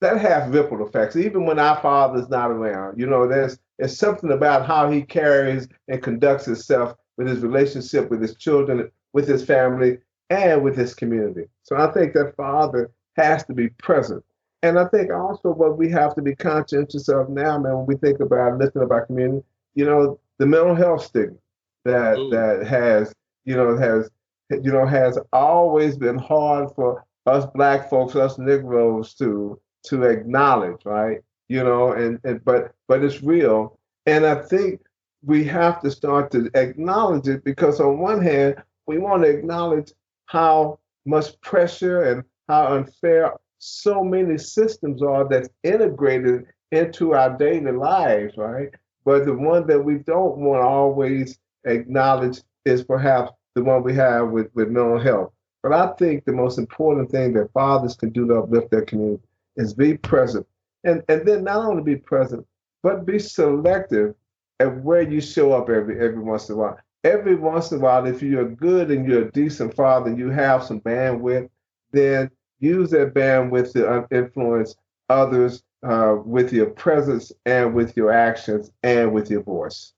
that 0.00 0.18
has 0.20 0.50
ripple 0.50 0.84
effects. 0.84 1.16
Even 1.16 1.46
when 1.46 1.58
our 1.58 1.80
father's 1.80 2.28
not 2.28 2.50
around, 2.50 2.98
you 2.98 3.06
know, 3.06 3.28
there's 3.28 3.58
it's 3.78 3.96
something 3.96 4.32
about 4.32 4.66
how 4.66 4.90
he 4.90 5.02
carries 5.02 5.68
and 5.88 6.02
conducts 6.02 6.46
himself 6.46 6.94
with 7.16 7.28
his 7.28 7.40
relationship 7.40 8.10
with 8.10 8.20
his 8.20 8.36
children, 8.36 8.90
with 9.12 9.28
his 9.28 9.44
family, 9.44 9.98
and 10.30 10.62
with 10.62 10.76
his 10.76 10.94
community. 10.94 11.44
So 11.62 11.76
I 11.76 11.90
think 11.92 12.14
that 12.14 12.34
father 12.36 12.90
has 13.16 13.44
to 13.44 13.52
be 13.52 13.68
present. 13.68 14.24
And 14.62 14.78
I 14.78 14.86
think 14.86 15.12
also 15.12 15.50
what 15.50 15.76
we 15.76 15.90
have 15.90 16.14
to 16.14 16.22
be 16.22 16.34
conscientious 16.34 17.08
of 17.08 17.28
now, 17.28 17.58
man, 17.58 17.76
when 17.76 17.86
we 17.86 17.96
think 17.96 18.20
about 18.20 18.58
lifting 18.58 18.82
up 18.82 18.90
our 18.90 19.06
community, 19.06 19.44
you 19.74 19.84
know, 19.84 20.18
the 20.38 20.46
mental 20.46 20.74
health 20.74 21.04
stigma 21.04 21.36
that 21.84 22.18
Ooh. 22.18 22.30
that 22.30 22.66
has, 22.66 23.14
you 23.44 23.56
know, 23.56 23.76
has 23.76 24.08
you 24.50 24.72
know, 24.72 24.86
has 24.86 25.18
always 25.32 25.96
been 25.96 26.18
hard 26.18 26.70
for 26.74 27.04
us 27.26 27.46
black 27.54 27.88
folks, 27.88 28.16
us 28.16 28.38
Negroes 28.38 29.14
to 29.14 29.60
to 29.86 30.02
acknowledge, 30.04 30.84
right? 30.84 31.20
You 31.54 31.62
know, 31.62 31.92
and, 31.92 32.18
and 32.24 32.44
but 32.44 32.74
but 32.88 33.04
it's 33.04 33.22
real. 33.22 33.78
And 34.06 34.26
I 34.26 34.42
think 34.42 34.80
we 35.24 35.44
have 35.44 35.80
to 35.82 35.90
start 35.90 36.32
to 36.32 36.50
acknowledge 36.54 37.28
it 37.28 37.44
because 37.44 37.78
on 37.78 38.00
one 38.00 38.20
hand, 38.20 38.56
we 38.86 38.98
want 38.98 39.22
to 39.22 39.30
acknowledge 39.30 39.92
how 40.26 40.80
much 41.06 41.40
pressure 41.42 42.02
and 42.10 42.24
how 42.48 42.74
unfair 42.74 43.34
so 43.58 44.02
many 44.02 44.36
systems 44.36 45.00
are 45.00 45.28
that's 45.28 45.48
integrated 45.62 46.46
into 46.72 47.14
our 47.14 47.38
daily 47.38 47.70
lives, 47.70 48.36
right? 48.36 48.70
But 49.04 49.24
the 49.24 49.34
one 49.34 49.64
that 49.68 49.78
we 49.78 49.98
don't 49.98 50.38
want 50.38 50.60
to 50.60 50.66
always 50.66 51.38
acknowledge 51.66 52.42
is 52.64 52.82
perhaps 52.82 53.30
the 53.54 53.62
one 53.62 53.84
we 53.84 53.94
have 53.94 54.30
with, 54.30 54.48
with 54.54 54.70
mental 54.70 54.98
health. 54.98 55.32
But 55.62 55.72
I 55.72 55.92
think 55.98 56.24
the 56.24 56.32
most 56.32 56.58
important 56.58 57.12
thing 57.12 57.32
that 57.34 57.52
fathers 57.52 57.94
can 57.94 58.10
do 58.10 58.26
to 58.26 58.40
uplift 58.40 58.72
their 58.72 58.84
community 58.84 59.22
is 59.56 59.72
be 59.72 59.96
present. 59.96 60.46
And, 60.84 61.02
and 61.08 61.26
then 61.26 61.44
not 61.44 61.64
only 61.64 61.82
be 61.82 61.96
present, 61.96 62.46
but 62.82 63.06
be 63.06 63.18
selective 63.18 64.14
at 64.60 64.82
where 64.82 65.02
you 65.02 65.20
show 65.20 65.52
up 65.52 65.68
every 65.68 65.98
every 66.00 66.22
once 66.22 66.48
in 66.48 66.54
a 66.54 66.58
while. 66.58 66.78
Every 67.02 67.34
once 67.34 67.72
in 67.72 67.78
a 67.78 67.80
while, 67.80 68.06
if 68.06 68.22
you're 68.22 68.48
good 68.48 68.90
and 68.90 69.06
you're 69.06 69.28
a 69.28 69.32
decent 69.32 69.74
father 69.74 70.14
you 70.14 70.30
have 70.30 70.62
some 70.64 70.80
bandwidth, 70.80 71.48
then 71.92 72.30
use 72.60 72.90
that 72.90 73.14
bandwidth 73.14 73.72
to 73.72 74.06
influence 74.16 74.74
others 75.08 75.62
uh, 75.82 76.16
with 76.24 76.52
your 76.52 76.70
presence 76.70 77.30
and 77.44 77.74
with 77.74 77.96
your 77.96 78.10
actions 78.10 78.70
and 78.82 79.12
with 79.12 79.30
your 79.30 79.42
voice. 79.42 79.92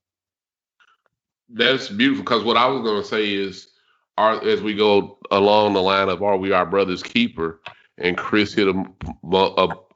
That's 1.49 1.87
beautiful 1.87 2.23
because 2.23 2.43
what 2.43 2.57
I 2.57 2.67
was 2.67 2.81
going 2.81 3.01
to 3.01 3.07
say 3.07 3.33
is, 3.33 3.69
our, 4.17 4.43
as 4.43 4.61
we 4.61 4.73
go 4.73 5.17
along 5.31 5.73
the 5.73 5.81
line 5.81 6.09
of 6.09 6.21
"Are 6.21 6.37
we 6.37 6.51
our 6.51 6.65
brother's 6.65 7.03
keeper?" 7.03 7.61
And 7.97 8.17
Chris 8.17 8.53
hit 8.53 8.67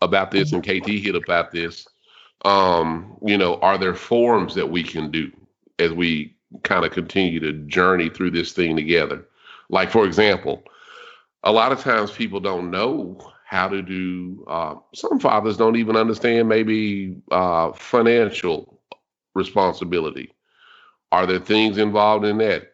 about 0.02 0.32
this 0.32 0.52
and 0.52 0.64
KT 0.64 0.88
hit 0.90 1.16
about 1.16 1.52
this. 1.52 1.88
Um, 2.44 3.18
you 3.24 3.38
know, 3.38 3.58
are 3.58 3.78
there 3.78 3.94
forms 3.94 4.56
that 4.56 4.70
we 4.70 4.84
can 4.84 5.12
do 5.12 5.32
as 5.78 5.92
we 5.92 6.36
kind 6.64 6.86
of 6.86 6.92
continue 6.92 7.40
to 7.40 7.54
journey 7.68 8.10
through 8.10 8.32
this 8.32 8.54
thing 8.54 8.76
together? 8.76 9.26
Like, 9.70 9.92
for 9.92 10.06
example, 10.06 10.64
a 11.44 11.52
lot 11.52 11.72
of 11.72 11.80
times 11.80 12.12
people 12.12 12.40
don't 12.40 12.72
know 12.72 13.20
how 13.46 13.68
to 13.68 13.82
do, 13.82 14.44
uh, 14.48 14.76
some 14.96 15.20
fathers 15.20 15.58
don't 15.58 15.76
even 15.76 15.96
understand 15.96 16.48
maybe 16.50 17.18
uh, 17.32 17.72
financial 17.74 18.80
responsibility. 19.36 20.34
Are 21.12 21.26
there 21.26 21.40
things 21.40 21.78
involved 21.78 22.26
in 22.26 22.38
that? 22.40 22.71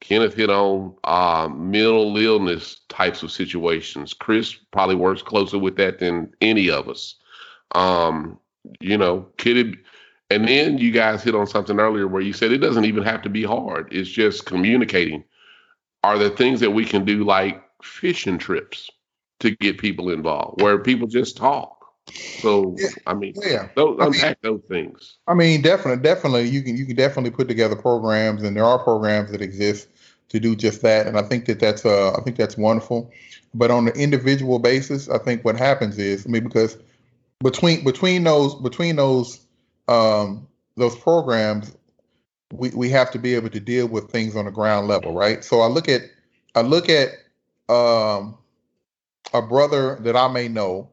Kenneth 0.00 0.34
hit 0.34 0.50
on 0.50 0.94
uh, 1.04 1.48
mental 1.52 2.16
illness 2.16 2.80
types 2.88 3.22
of 3.22 3.30
situations. 3.30 4.14
Chris 4.14 4.54
probably 4.72 4.96
works 4.96 5.22
closer 5.22 5.58
with 5.58 5.76
that 5.76 5.98
than 5.98 6.32
any 6.40 6.70
of 6.70 6.88
us. 6.88 7.16
Um, 7.74 8.38
you 8.80 8.96
know, 8.96 9.28
could 9.38 9.56
it, 9.56 9.78
and 10.30 10.48
then 10.48 10.78
you 10.78 10.90
guys 10.90 11.22
hit 11.22 11.34
on 11.34 11.46
something 11.46 11.78
earlier 11.78 12.06
where 12.06 12.22
you 12.22 12.32
said 12.32 12.52
it 12.52 12.58
doesn't 12.58 12.84
even 12.84 13.02
have 13.02 13.22
to 13.22 13.28
be 13.28 13.42
hard. 13.42 13.88
It's 13.92 14.10
just 14.10 14.46
communicating. 14.46 15.24
Are 16.02 16.18
there 16.18 16.30
things 16.30 16.60
that 16.60 16.70
we 16.70 16.84
can 16.84 17.04
do 17.04 17.24
like 17.24 17.62
fishing 17.82 18.38
trips 18.38 18.90
to 19.40 19.50
get 19.56 19.78
people 19.78 20.10
involved 20.10 20.62
where 20.62 20.78
people 20.78 21.08
just 21.08 21.36
talk? 21.36 21.79
So 22.12 22.76
yeah. 22.78 22.88
I 23.06 23.14
mean, 23.14 23.34
yeah, 23.42 23.68
those, 23.74 23.96
unpack 24.00 24.38
I 24.42 24.48
mean, 24.48 24.60
those 24.60 24.62
things. 24.68 25.18
I 25.26 25.34
mean, 25.34 25.62
definitely, 25.62 26.02
definitely, 26.02 26.48
you 26.48 26.62
can 26.62 26.76
you 26.76 26.86
can 26.86 26.96
definitely 26.96 27.30
put 27.30 27.48
together 27.48 27.76
programs, 27.76 28.42
and 28.42 28.56
there 28.56 28.64
are 28.64 28.78
programs 28.78 29.30
that 29.32 29.42
exist 29.42 29.88
to 30.30 30.40
do 30.40 30.56
just 30.56 30.82
that. 30.82 31.06
And 31.06 31.18
I 31.18 31.22
think 31.22 31.46
that 31.46 31.60
that's 31.60 31.84
uh, 31.84 32.12
I 32.12 32.22
think 32.22 32.36
that's 32.36 32.56
wonderful. 32.56 33.10
But 33.52 33.70
on 33.70 33.88
an 33.88 33.94
individual 33.94 34.58
basis, 34.58 35.08
I 35.08 35.18
think 35.18 35.44
what 35.44 35.56
happens 35.56 35.98
is, 35.98 36.24
I 36.26 36.30
mean, 36.30 36.44
because 36.44 36.78
between 37.42 37.84
between 37.84 38.24
those 38.24 38.54
between 38.56 38.96
those 38.96 39.40
um, 39.88 40.46
those 40.76 40.96
programs, 40.96 41.76
we, 42.52 42.70
we 42.70 42.88
have 42.90 43.10
to 43.12 43.18
be 43.18 43.34
able 43.34 43.50
to 43.50 43.60
deal 43.60 43.86
with 43.86 44.10
things 44.10 44.36
on 44.36 44.44
the 44.44 44.50
ground 44.50 44.88
level, 44.88 45.12
right? 45.12 45.44
So 45.44 45.60
I 45.60 45.66
look 45.66 45.88
at 45.88 46.02
I 46.54 46.62
look 46.62 46.88
at 46.88 47.10
um, 47.68 48.36
a 49.32 49.42
brother 49.42 49.98
that 50.00 50.16
I 50.16 50.28
may 50.28 50.48
know, 50.48 50.88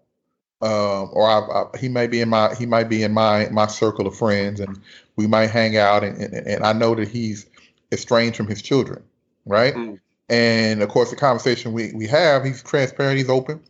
um, 0.62 1.10
or 1.14 1.28
I, 1.28 1.40
I, 1.40 1.78
he 1.78 1.90
may 1.90 2.08
be 2.08 2.22
in 2.22 2.30
my 2.30 2.56
he 2.56 2.66
might 2.66 2.90
be 2.90 3.04
in 3.04 3.14
my 3.14 3.48
my 3.50 3.68
circle 3.68 4.08
of 4.08 4.16
friends, 4.16 4.60
and 4.60 4.80
we 5.16 5.28
might 5.28 5.50
hang 5.50 5.78
out, 5.78 6.04
and, 6.04 6.18
and, 6.22 6.48
and 6.48 6.64
I 6.66 6.74
know 6.74 6.96
that 6.96 7.08
he's 7.08 7.46
estranged 7.92 8.38
from 8.38 8.48
his 8.48 8.62
children, 8.62 9.04
right? 9.46 9.74
Mm. 9.74 10.00
And 10.30 10.82
of 10.82 10.90
course, 10.90 11.10
the 11.10 11.16
conversation 11.16 11.74
we, 11.74 11.94
we 11.94 12.08
have, 12.08 12.44
he's 12.44 12.62
transparent, 12.62 13.18
he's 13.18 13.30
open. 13.30 13.62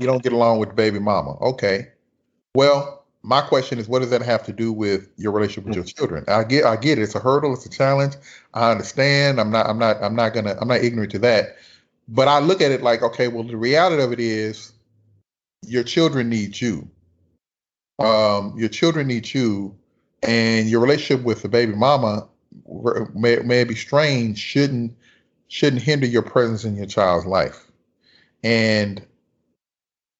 You 0.00 0.06
don't 0.06 0.22
get 0.22 0.32
along 0.32 0.58
with 0.58 0.74
baby 0.74 0.98
mama. 0.98 1.36
Okay. 1.40 1.88
Well, 2.54 3.04
my 3.22 3.40
question 3.40 3.78
is, 3.78 3.88
what 3.88 4.00
does 4.00 4.10
that 4.10 4.22
have 4.22 4.44
to 4.46 4.52
do 4.52 4.72
with 4.72 5.08
your 5.16 5.32
relationship 5.32 5.64
with 5.66 5.76
your 5.76 5.84
children? 5.84 6.24
I 6.26 6.42
get, 6.44 6.64
I 6.64 6.76
get 6.76 6.98
it. 6.98 7.02
It's 7.02 7.14
a 7.14 7.20
hurdle. 7.20 7.54
It's 7.54 7.64
a 7.64 7.70
challenge. 7.70 8.14
I 8.54 8.72
understand. 8.72 9.40
I'm 9.40 9.50
not, 9.50 9.68
I'm 9.68 9.78
not, 9.78 10.02
I'm 10.02 10.16
not 10.16 10.34
gonna, 10.34 10.56
I'm 10.60 10.66
not 10.66 10.82
ignorant 10.82 11.12
to 11.12 11.20
that. 11.20 11.56
But 12.08 12.26
I 12.26 12.40
look 12.40 12.60
at 12.60 12.72
it 12.72 12.82
like, 12.82 13.02
okay, 13.02 13.28
well, 13.28 13.44
the 13.44 13.56
reality 13.56 14.02
of 14.02 14.12
it 14.12 14.18
is, 14.18 14.72
your 15.62 15.84
children 15.84 16.28
need 16.28 16.60
you. 16.60 16.88
Um, 17.98 18.54
your 18.56 18.68
children 18.68 19.06
need 19.06 19.32
you, 19.32 19.76
and 20.22 20.68
your 20.68 20.80
relationship 20.80 21.24
with 21.24 21.42
the 21.42 21.48
baby 21.48 21.74
mama 21.74 22.28
may, 23.14 23.36
may 23.36 23.64
be 23.64 23.74
strained. 23.74 24.38
Shouldn't 24.38 24.96
shouldn't 25.48 25.82
hinder 25.82 26.06
your 26.06 26.22
presence 26.22 26.64
in 26.64 26.76
your 26.76 26.86
child's 26.86 27.26
life. 27.26 27.70
And 28.42 29.04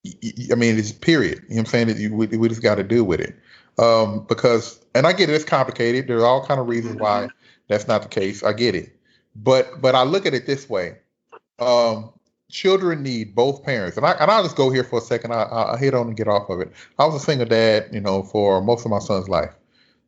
I 0.05 0.55
mean, 0.57 0.78
it's 0.78 0.92
period. 0.92 1.42
You 1.48 1.55
know 1.55 1.55
what 1.55 1.59
I'm 1.61 1.66
saying? 1.66 1.87
That 1.88 2.12
we, 2.12 2.26
we 2.26 2.48
just 2.48 2.62
got 2.62 2.74
to 2.74 2.83
deal 2.83 3.05
with 3.05 3.20
it. 3.20 3.35
Um, 3.78 4.26
because, 4.28 4.78
and 4.94 5.07
I 5.07 5.12
get 5.12 5.31
it, 5.31 5.35
it's 5.35 5.44
complicated. 5.44 6.07
There's 6.07 6.22
all 6.22 6.44
kind 6.44 6.61
of 6.61 6.68
reasons 6.68 6.96
why 6.96 7.28
that's 7.68 7.88
not 7.88 8.02
the 8.02 8.09
case. 8.09 8.42
I 8.42 8.52
get 8.52 8.74
it. 8.74 8.94
But, 9.35 9.81
but 9.81 9.94
I 9.94 10.02
look 10.02 10.26
at 10.26 10.35
it 10.35 10.46
this 10.46 10.68
way. 10.68 10.98
Um, 11.59 12.12
children 12.53 13.03
need 13.03 13.35
both 13.35 13.65
parents. 13.65 13.97
And 13.97 14.07
I, 14.07 14.12
and 14.12 14.31
I'll 14.31 14.45
just 14.45 14.57
go 14.57 14.71
here 14.71 14.85
for 14.85 15.01
a 15.01 15.03
second. 15.03 15.33
I, 15.33 15.43
I'll 15.43 15.77
hit 15.77 15.95
on 15.95 16.07
and 16.07 16.17
get 16.17 16.29
off 16.29 16.49
of 16.49 16.61
it. 16.61 16.73
I 16.99 17.07
was 17.07 17.17
a 17.17 17.25
single 17.25 17.47
dad, 17.47 17.88
you 17.91 18.01
know, 18.01 18.23
for 18.23 18.62
most 18.62 18.85
of 18.85 18.91
my 18.93 19.01
son's 19.01 19.29
life. 19.29 19.55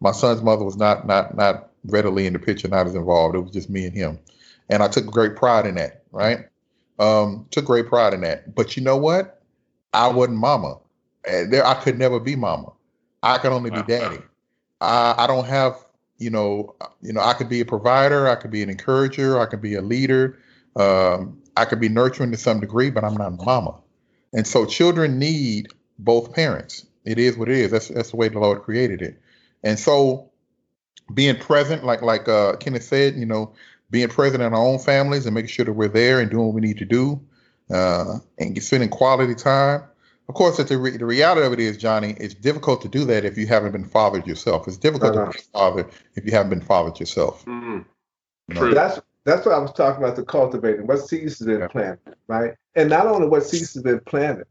My 0.00 0.12
son's 0.12 0.42
mother 0.42 0.64
was 0.64 0.76
not, 0.76 1.06
not, 1.06 1.36
not 1.36 1.70
readily 1.86 2.26
in 2.26 2.32
the 2.34 2.38
picture, 2.38 2.68
not 2.68 2.86
as 2.86 2.94
involved. 2.94 3.34
It 3.34 3.40
was 3.40 3.50
just 3.50 3.68
me 3.68 3.86
and 3.86 3.94
him 3.94 4.18
and 4.68 4.82
I 4.82 4.88
took 4.88 5.06
great 5.06 5.36
pride 5.36 5.66
in 5.66 5.74
that. 5.76 6.02
Right? 6.10 6.46
Um, 6.98 7.46
took 7.50 7.64
great 7.64 7.86
pride 7.86 8.14
in 8.14 8.20
that. 8.22 8.54
But 8.54 8.76
you 8.76 8.82
know 8.82 8.96
what? 8.96 9.42
I 9.92 10.08
wasn't 10.08 10.38
mama. 10.38 10.78
There, 11.24 11.66
I 11.66 11.74
could 11.74 11.98
never 11.98 12.20
be 12.20 12.36
mama. 12.36 12.72
I 13.22 13.38
can 13.38 13.52
only 13.52 13.70
be 13.70 13.82
daddy. 13.82 14.18
I, 14.80 15.14
I 15.18 15.26
don't 15.26 15.46
have, 15.46 15.76
you 16.18 16.30
know, 16.30 16.74
you 17.00 17.12
know, 17.12 17.20
I 17.20 17.32
could 17.32 17.48
be 17.48 17.60
a 17.60 17.64
provider. 17.64 18.28
I 18.28 18.36
could 18.36 18.50
be 18.50 18.62
an 18.62 18.70
encourager. 18.70 19.40
I 19.40 19.46
could 19.46 19.62
be 19.62 19.74
a 19.74 19.82
leader. 19.82 20.38
Um, 20.76 21.40
I 21.56 21.64
could 21.64 21.80
be 21.80 21.88
nurturing 21.88 22.30
to 22.32 22.36
some 22.36 22.60
degree, 22.60 22.90
but 22.90 23.04
I'm 23.04 23.16
not 23.16 23.28
a 23.28 23.44
mama. 23.44 23.80
And 24.32 24.46
so 24.46 24.66
children 24.66 25.18
need 25.18 25.68
both 25.98 26.34
parents. 26.34 26.86
It 27.04 27.18
is 27.18 27.36
what 27.36 27.48
it 27.48 27.56
is. 27.56 27.70
That's 27.70 27.88
that's 27.88 28.10
the 28.10 28.16
way 28.16 28.28
the 28.28 28.38
Lord 28.38 28.62
created 28.62 29.02
it. 29.02 29.20
And 29.62 29.78
so 29.78 30.30
being 31.12 31.38
present, 31.38 31.84
like 31.84 32.02
like 32.02 32.28
uh, 32.28 32.56
Kenneth 32.56 32.84
said, 32.84 33.14
you 33.16 33.26
know, 33.26 33.52
being 33.90 34.08
present 34.08 34.42
in 34.42 34.52
our 34.52 34.60
own 34.60 34.78
families 34.78 35.26
and 35.26 35.34
making 35.34 35.50
sure 35.50 35.64
that 35.64 35.72
we're 35.72 35.88
there 35.88 36.20
and 36.20 36.30
doing 36.30 36.46
what 36.46 36.54
we 36.54 36.60
need 36.60 36.78
to 36.78 36.84
do 36.84 37.20
uh, 37.70 38.18
and 38.38 38.60
spending 38.62 38.88
quality 38.88 39.34
time. 39.34 39.82
Of 40.28 40.34
course, 40.34 40.56
the, 40.56 40.78
re- 40.78 40.96
the 40.96 41.04
reality 41.04 41.46
of 41.46 41.52
it 41.52 41.60
is, 41.60 41.76
Johnny, 41.76 42.16
it's 42.18 42.32
difficult 42.32 42.80
to 42.82 42.88
do 42.88 43.04
that 43.04 43.26
if 43.26 43.36
you 43.36 43.46
haven't 43.46 43.72
been 43.72 43.84
fathered 43.84 44.26
yourself. 44.26 44.66
It's 44.66 44.78
difficult 44.78 45.16
uh-huh. 45.16 45.26
to 45.26 45.32
be 45.32 45.38
a 45.38 45.58
father 45.58 45.90
if 46.14 46.24
you 46.24 46.32
haven't 46.32 46.48
been 46.48 46.62
fathered 46.62 46.98
yourself. 46.98 47.44
Mm-hmm. 47.44 47.80
You 48.48 48.54
know? 48.54 48.74
That's 48.74 49.00
that's 49.24 49.46
what 49.46 49.54
I 49.54 49.58
was 49.58 49.72
talking 49.72 50.02
about 50.02 50.16
the 50.16 50.24
cultivating. 50.24 50.86
What 50.86 51.00
seeds 51.00 51.38
has 51.38 51.46
been 51.46 51.60
yeah. 51.60 51.68
planted, 51.68 52.14
right? 52.28 52.54
And 52.74 52.90
not 52.90 53.06
only 53.06 53.28
what 53.28 53.44
seeds 53.44 53.74
has 53.74 53.82
been 53.82 54.00
planted, 54.00 54.46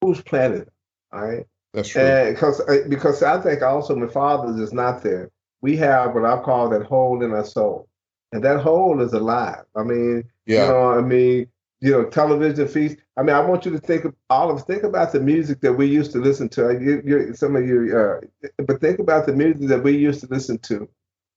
who's 0.00 0.22
planted 0.22 0.62
it, 0.62 0.72
right? 1.12 1.46
That's 1.72 1.88
true. 1.88 2.30
Because 2.30 2.60
uh, 2.60 2.84
because 2.88 3.22
I 3.22 3.40
think 3.40 3.62
also 3.62 3.96
my 3.96 4.06
fathers 4.06 4.60
is 4.60 4.72
not 4.72 5.02
there, 5.02 5.30
we 5.60 5.76
have 5.76 6.14
what 6.14 6.24
I 6.24 6.40
call 6.40 6.68
that 6.70 6.84
hole 6.84 7.22
in 7.22 7.32
our 7.32 7.44
soul 7.44 7.88
and 8.34 8.42
that 8.42 8.60
hole 8.60 9.00
is 9.00 9.12
alive. 9.12 9.64
I 9.76 9.84
mean, 9.84 10.24
yeah. 10.44 10.62
you 10.62 10.72
know, 10.72 10.92
I 10.92 11.00
mean, 11.00 11.46
you 11.80 11.92
know, 11.92 12.04
television 12.04 12.66
feeds. 12.66 12.96
I 13.16 13.22
mean, 13.22 13.34
I 13.36 13.40
want 13.40 13.64
you 13.64 13.70
to 13.70 13.78
think 13.78 14.04
of 14.04 14.14
all 14.28 14.50
of 14.50 14.64
think 14.64 14.82
about 14.82 15.12
the 15.12 15.20
music 15.20 15.60
that 15.60 15.74
we 15.74 15.86
used 15.86 16.10
to 16.12 16.18
listen 16.18 16.48
to. 16.50 16.72
You, 16.72 17.00
you, 17.04 17.34
some 17.34 17.54
of 17.54 17.64
you, 17.64 17.96
uh, 17.96 18.50
but 18.66 18.80
think 18.80 18.98
about 18.98 19.26
the 19.26 19.32
music 19.32 19.68
that 19.68 19.84
we 19.84 19.96
used 19.96 20.20
to 20.22 20.26
listen 20.26 20.58
to, 20.58 20.88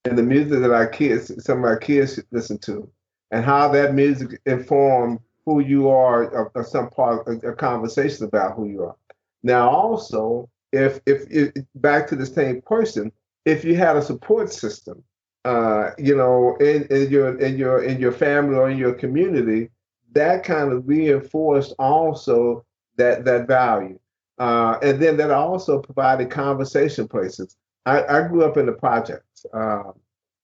and 0.07 0.17
the 0.17 0.23
music 0.23 0.59
that 0.61 0.71
our 0.71 0.87
kids, 0.87 1.31
some 1.43 1.59
of 1.59 1.63
our 1.65 1.77
kids 1.77 2.19
listen 2.31 2.57
to, 2.59 2.89
and 3.31 3.43
how 3.43 3.67
that 3.69 3.93
music 3.93 4.39
informed 4.45 5.19
who 5.45 5.59
you 5.61 5.89
are, 5.89 6.29
or, 6.29 6.51
or 6.55 6.63
some 6.63 6.89
part 6.89 7.27
of 7.27 7.43
a 7.43 7.53
conversation 7.53 8.25
about 8.25 8.55
who 8.55 8.67
you 8.67 8.83
are. 8.83 8.95
Now, 9.43 9.69
also, 9.69 10.49
if, 10.71 10.99
if 11.05 11.23
if 11.29 11.53
back 11.75 12.07
to 12.07 12.15
the 12.15 12.25
same 12.25 12.61
person, 12.61 13.11
if 13.45 13.63
you 13.63 13.75
had 13.75 13.95
a 13.95 14.01
support 14.01 14.51
system 14.51 15.03
uh, 15.47 15.91
you 15.97 16.15
know, 16.15 16.57
in, 16.57 16.83
in 16.89 17.09
your 17.09 17.37
in 17.39 17.57
your 17.57 17.83
in 17.83 17.99
your 17.99 18.11
family 18.11 18.55
or 18.55 18.69
in 18.69 18.77
your 18.77 18.93
community, 18.93 19.69
that 20.11 20.43
kind 20.43 20.73
of 20.73 20.85
reinforced 20.87 21.73
also 21.79 22.65
that 22.97 23.23
that 23.23 23.47
value. 23.47 23.97
Uh, 24.39 24.77
and 24.83 25.01
then 25.01 25.15
that 25.15 25.31
also 25.31 25.79
provided 25.79 26.29
conversation 26.29 27.07
places. 27.07 27.55
I, 27.85 28.03
I 28.03 28.27
grew 28.27 28.43
up 28.43 28.57
in 28.57 28.65
the 28.65 28.73
projects, 28.73 29.25
um, 29.53 29.93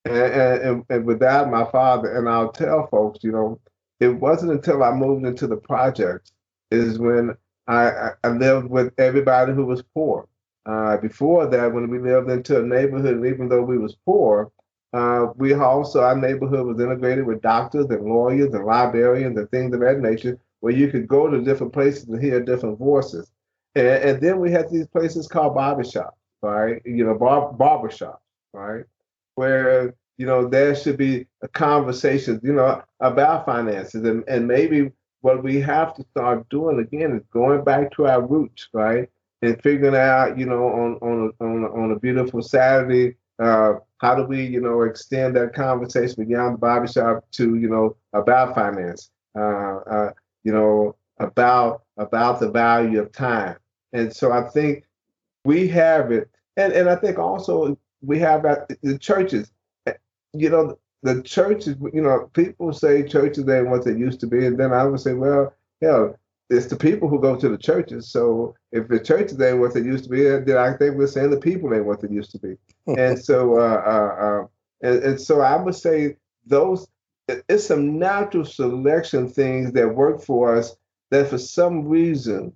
and, 0.06 0.16
and, 0.16 0.86
and 0.90 1.06
without 1.06 1.50
my 1.50 1.70
father, 1.72 2.18
and 2.18 2.28
I'll 2.28 2.52
tell 2.52 2.88
folks, 2.88 3.24
you 3.24 3.32
know, 3.32 3.60
it 4.00 4.10
wasn't 4.10 4.52
until 4.52 4.84
I 4.84 4.92
moved 4.92 5.26
into 5.26 5.48
the 5.48 5.58
projects 5.58 6.34
is 6.72 7.00
when 7.00 7.36
I, 7.68 8.12
I 8.24 8.30
lived 8.30 8.70
with 8.70 8.94
everybody 8.98 9.54
who 9.54 9.66
was 9.66 9.84
poor. 9.94 10.28
Uh, 10.66 10.98
before 10.98 11.46
that, 11.48 11.74
when 11.74 11.90
we 11.90 12.00
lived 12.00 12.30
into 12.30 12.60
a 12.60 12.64
neighborhood, 12.64 13.26
even 13.26 13.50
though 13.50 13.62
we 13.62 13.78
was 13.78 13.96
poor, 14.06 14.52
uh, 14.94 15.28
we 15.36 15.54
also, 15.54 16.02
our 16.02 16.16
neighborhood 16.16 16.66
was 16.68 16.80
integrated 16.80 17.26
with 17.26 17.42
doctors 17.42 17.86
and 17.90 18.06
lawyers 18.06 18.54
and 18.54 18.66
librarians 18.66 19.38
and 19.38 19.50
things 19.52 19.74
of 19.74 19.80
that 19.82 20.00
nature, 20.00 20.38
where 20.60 20.74
you 20.74 20.90
could 20.90 21.08
go 21.08 21.30
to 21.30 21.42
different 21.42 21.74
places 21.74 22.08
and 22.08 22.22
hear 22.22 22.40
different 22.40 22.78
voices. 22.78 23.32
And, 23.76 23.88
and 23.88 24.22
then 24.22 24.40
we 24.40 24.52
had 24.52 24.70
these 24.70 24.88
places 24.88 25.28
called 25.28 25.56
barbershops, 25.56 26.12
right? 26.42 26.82
You 26.86 27.06
know, 27.06 27.16
bar, 27.16 27.54
barbershops, 27.54 28.20
right? 28.54 28.86
Where, 29.36 29.96
you 30.18 30.26
know, 30.26 30.48
there 30.48 30.76
should 30.76 30.98
be 30.98 31.28
a 31.42 31.48
conversation, 31.48 32.40
you 32.44 32.54
know, 32.54 32.84
about 33.00 33.46
finances. 33.46 34.04
And, 34.04 34.24
and 34.28 34.48
maybe 34.48 34.92
what 35.22 35.44
we 35.44 35.60
have 35.62 35.94
to 35.96 36.06
start 36.12 36.48
doing 36.50 36.80
again 36.80 37.14
is 37.14 37.24
going 37.32 37.64
back 37.64 37.92
to 37.94 38.08
our 38.08 38.22
roots, 38.22 38.70
right? 38.74 39.10
And 39.42 39.62
figuring 39.62 39.96
out, 39.96 40.38
you 40.38 40.46
know, 40.46 40.68
on 40.68 40.96
on 41.02 41.34
on, 41.42 41.66
on 41.66 41.92
a 41.92 42.00
beautiful 42.00 42.42
Saturday 42.42 43.16
uh, 43.40 43.74
how 44.00 44.16
do 44.16 44.24
we, 44.24 44.46
you 44.46 44.62
know, 44.62 44.82
extend 44.84 45.36
that 45.36 45.54
conversation 45.54 46.26
beyond 46.26 46.56
the 46.56 46.58
barbershop 46.60 47.26
to, 47.32 47.56
you 47.56 47.70
know, 47.70 47.96
about 48.14 48.56
finance, 48.56 49.10
uh, 49.38 49.78
uh, 49.90 50.12
you 50.44 50.52
know, 50.52 50.96
about 51.20 51.84
about 51.98 52.40
the 52.40 52.50
value 52.50 53.02
of 53.02 53.12
time. 53.12 53.56
And 53.94 54.14
so 54.14 54.32
I 54.32 54.50
think 54.50 54.86
we 55.46 55.68
have 55.70 56.12
it, 56.12 56.30
and 56.58 56.74
and 56.74 56.90
I 56.90 56.96
think 56.96 57.18
also 57.18 57.78
we 58.04 58.20
have 58.20 58.46
at 58.46 58.70
the 58.82 58.98
churches. 58.98 59.52
You 60.34 60.50
know, 60.50 60.80
the 61.04 61.22
churches. 61.22 61.76
You 61.94 62.02
know, 62.02 62.30
people 62.34 62.74
say 62.74 63.04
churches 63.08 63.48
ain't 63.48 63.70
what 63.70 63.86
they 63.86 63.92
used 63.94 64.20
to 64.22 64.28
be, 64.28 64.46
and 64.46 64.58
then 64.58 64.74
I 64.74 64.84
would 64.86 65.00
say, 65.00 65.14
well, 65.14 65.54
hell, 65.82 66.18
it's 66.50 66.68
the 66.68 66.76
people 66.76 67.08
who 67.08 67.20
go 67.20 67.36
to 67.36 67.50
the 67.50 67.58
churches. 67.58 68.10
So 68.12 68.56
if 68.72 68.88
the 68.88 69.00
churches 69.00 69.40
ain't 69.42 69.60
what 69.60 69.74
they 69.74 69.82
used 69.82 70.06
to 70.06 70.10
be, 70.10 70.24
then 70.24 70.58
I 70.58 70.76
think 70.78 70.96
we're 70.96 71.08
saying 71.08 71.32
the 71.32 71.38
people 71.38 71.74
ain't 71.74 71.86
what 71.86 72.02
they 72.02 72.10
used 72.10 72.32
to 72.32 72.40
be. 72.40 72.58
and 72.88 73.18
so, 73.18 73.60
uh, 73.60 73.82
uh, 73.86 74.26
uh, 74.26 74.48
and, 74.82 75.04
and 75.04 75.22
so 75.22 75.42
I 75.42 75.56
would 75.56 75.76
say 75.76 76.18
those 76.46 76.88
it's 77.28 77.68
some 77.68 77.98
natural 78.00 78.46
selection 78.46 79.30
things 79.30 79.72
that 79.74 79.96
work 79.96 80.22
for 80.22 80.56
us 80.58 80.76
that 81.10 81.30
for 81.30 81.38
some 81.38 81.88
reason 81.88 82.54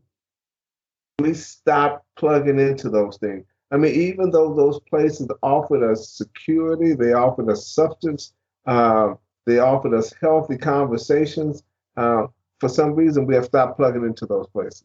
we 1.19 1.33
stop 1.33 2.05
plugging 2.15 2.60
into 2.60 2.89
those 2.89 3.17
things. 3.17 3.45
I 3.71 3.77
mean, 3.77 3.93
even 3.93 4.32
though 4.32 4.53
those 4.53 4.80
places 4.89 5.27
offered 5.43 5.84
us 5.84 6.10
security, 6.10 6.93
they 6.93 7.13
offered 7.13 7.49
us 7.49 7.67
substance, 7.67 8.34
uh, 8.65 9.15
they 9.45 9.60
offered 9.60 9.93
us 9.93 10.13
healthy 10.21 10.58
conversations. 10.58 11.63
Uh, 11.95 12.27
for 12.60 12.69
some 12.69 12.93
reason 12.93 13.25
we 13.25 13.36
have 13.36 13.45
stopped 13.45 13.77
plugging 13.77 14.06
into 14.06 14.25
those 14.25 14.47
places. 14.47 14.84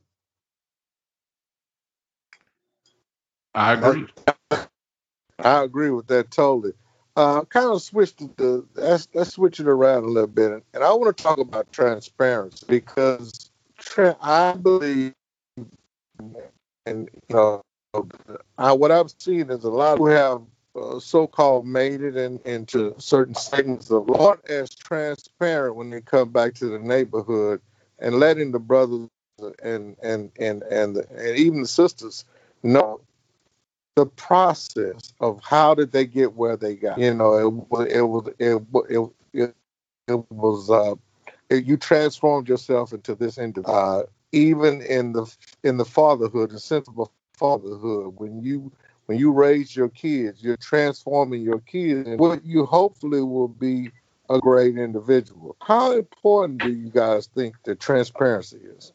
I 3.54 3.74
agree. 3.74 4.06
I 5.38 5.62
agree 5.62 5.90
with 5.90 6.06
that 6.08 6.30
totally. 6.30 6.72
Uh, 7.14 7.44
kind 7.44 7.66
of 7.66 7.82
switch 7.82 8.16
the 8.16 8.64
let's, 8.74 9.06
let's 9.12 9.34
switch 9.34 9.60
it 9.60 9.66
around 9.68 10.04
a 10.04 10.08
little 10.08 10.26
bit, 10.26 10.62
and 10.72 10.82
I 10.82 10.92
want 10.94 11.14
to 11.14 11.22
talk 11.22 11.38
about 11.38 11.70
transparency 11.70 12.64
because 12.66 13.50
tra- 13.76 14.16
I 14.22 14.54
believe, 14.54 15.12
and 16.86 17.10
you 17.28 17.34
know, 17.34 17.62
I, 18.56 18.72
what 18.72 18.90
I've 18.90 19.12
seen 19.18 19.50
is 19.50 19.64
a 19.64 19.70
lot 19.70 19.94
of 19.94 19.98
who 19.98 20.06
have 20.06 20.42
uh, 20.74 20.98
so-called 20.98 21.66
made 21.66 22.00
it 22.00 22.16
in, 22.16 22.40
into 22.44 22.94
certain 22.98 23.34
segments 23.34 23.90
of 23.90 24.08
law 24.08 24.34
as 24.48 24.74
transparent 24.74 25.76
when 25.76 25.90
they 25.90 26.00
come 26.00 26.30
back 26.30 26.54
to 26.54 26.66
the 26.66 26.78
neighborhood 26.78 27.60
and 27.98 28.14
letting 28.14 28.52
the 28.52 28.58
brothers 28.58 29.08
and 29.62 29.96
and 30.02 30.30
and 30.38 30.62
and, 30.62 30.96
the, 30.96 31.06
and 31.10 31.36
even 31.36 31.62
the 31.62 31.68
sisters 31.68 32.24
know 32.62 33.00
the 33.96 34.06
process 34.06 35.12
of 35.20 35.40
how 35.42 35.74
did 35.74 35.92
they 35.92 36.06
get 36.06 36.34
where 36.34 36.56
they 36.56 36.74
got. 36.76 36.98
You 36.98 37.12
know, 37.12 37.66
it, 37.70 37.90
it 37.90 38.02
was 38.02 38.28
it 38.38 38.62
it 38.88 39.10
it, 39.34 39.54
it 40.08 40.24
was 40.30 40.70
uh, 40.70 40.94
you 41.50 41.76
transformed 41.76 42.48
yourself 42.48 42.92
into 42.92 43.14
this 43.14 43.36
individual. 43.36 43.76
Uh, 43.76 44.02
even 44.32 44.80
in 44.80 45.12
the 45.12 45.36
in 45.62 45.76
the 45.76 45.84
fatherhood, 45.84 46.50
the 46.50 46.58
sense 46.58 46.88
of 46.88 46.98
fatherhood, 47.42 48.14
when 48.18 48.40
you 48.40 48.70
when 49.06 49.18
you 49.18 49.32
raise 49.32 49.74
your 49.74 49.88
kids, 49.88 50.42
you're 50.42 50.56
transforming 50.56 51.42
your 51.42 51.58
kids, 51.60 52.08
and 52.08 52.20
what 52.20 52.44
you 52.44 52.64
hopefully 52.64 53.22
will 53.22 53.48
be 53.48 53.90
a 54.30 54.38
great 54.38 54.78
individual. 54.78 55.56
How 55.60 55.92
important 55.92 56.62
do 56.62 56.72
you 56.72 56.88
guys 56.88 57.26
think 57.26 57.56
that 57.64 57.80
transparency 57.80 58.60
is? 58.76 58.92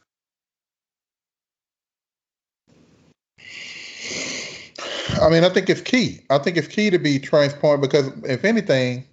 I 5.22 5.30
mean, 5.30 5.44
I 5.44 5.50
think 5.50 5.70
it's 5.70 5.82
key. 5.82 6.22
I 6.30 6.38
think 6.38 6.56
it's 6.56 6.68
key 6.68 6.90
to 6.90 7.00
be 7.00 7.20
transparent 7.20 7.82
because, 7.82 8.08
if 8.24 8.46
anything, 8.46 9.06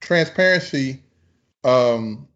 transparency 0.00 1.02
um, 1.64 2.28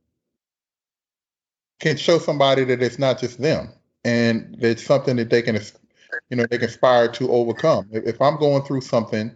can 1.79 1.97
show 1.97 2.19
somebody 2.19 2.65
that 2.65 2.83
it's 2.83 2.99
not 2.99 3.21
just 3.21 3.41
them, 3.41 3.69
and 4.05 4.57
it's 4.61 4.85
something 4.85 5.17
that 5.17 5.31
they 5.31 5.43
can, 5.43 5.61
you 6.29 6.37
know, 6.37 6.47
they 6.51 6.59
conspire 6.59 7.09
to 7.13 7.31
overcome. 7.31 7.89
If, 7.91 8.05
if 8.07 8.23
I'm 8.23 8.39
going 8.39 8.63
through 8.63 8.83
something, 8.83 9.33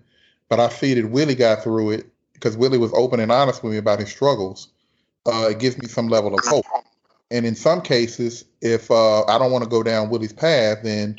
but 0.49 0.61
I 0.61 0.68
see 0.68 0.94
that 0.94 1.11
Willie 1.11 1.35
got 1.35 1.62
through 1.62 1.90
it 1.92 2.07
because 2.35 2.57
Willie 2.57 2.79
was 2.79 2.92
open 2.94 3.20
and 3.20 3.33
honest 3.33 3.62
with 3.62 3.73
me 3.73 3.79
about 3.79 4.01
his 4.01 4.11
struggles, 4.11 4.68
uh, 5.27 5.49
it 5.51 5.59
gives 5.59 5.79
me 5.79 5.88
some 5.88 6.09
level 6.09 6.35
of 6.35 6.44
hope. 6.44 6.66
And 7.31 7.47
in 7.47 7.55
some 7.55 7.81
cases, 7.81 8.44
if 8.61 8.90
uh, 8.90 9.25
I 9.25 9.38
don't 9.38 9.51
want 9.51 9.64
to 9.64 9.70
go 9.70 9.83
down 9.83 10.11
Willie's 10.11 10.33
path, 10.33 10.79
then 10.83 11.16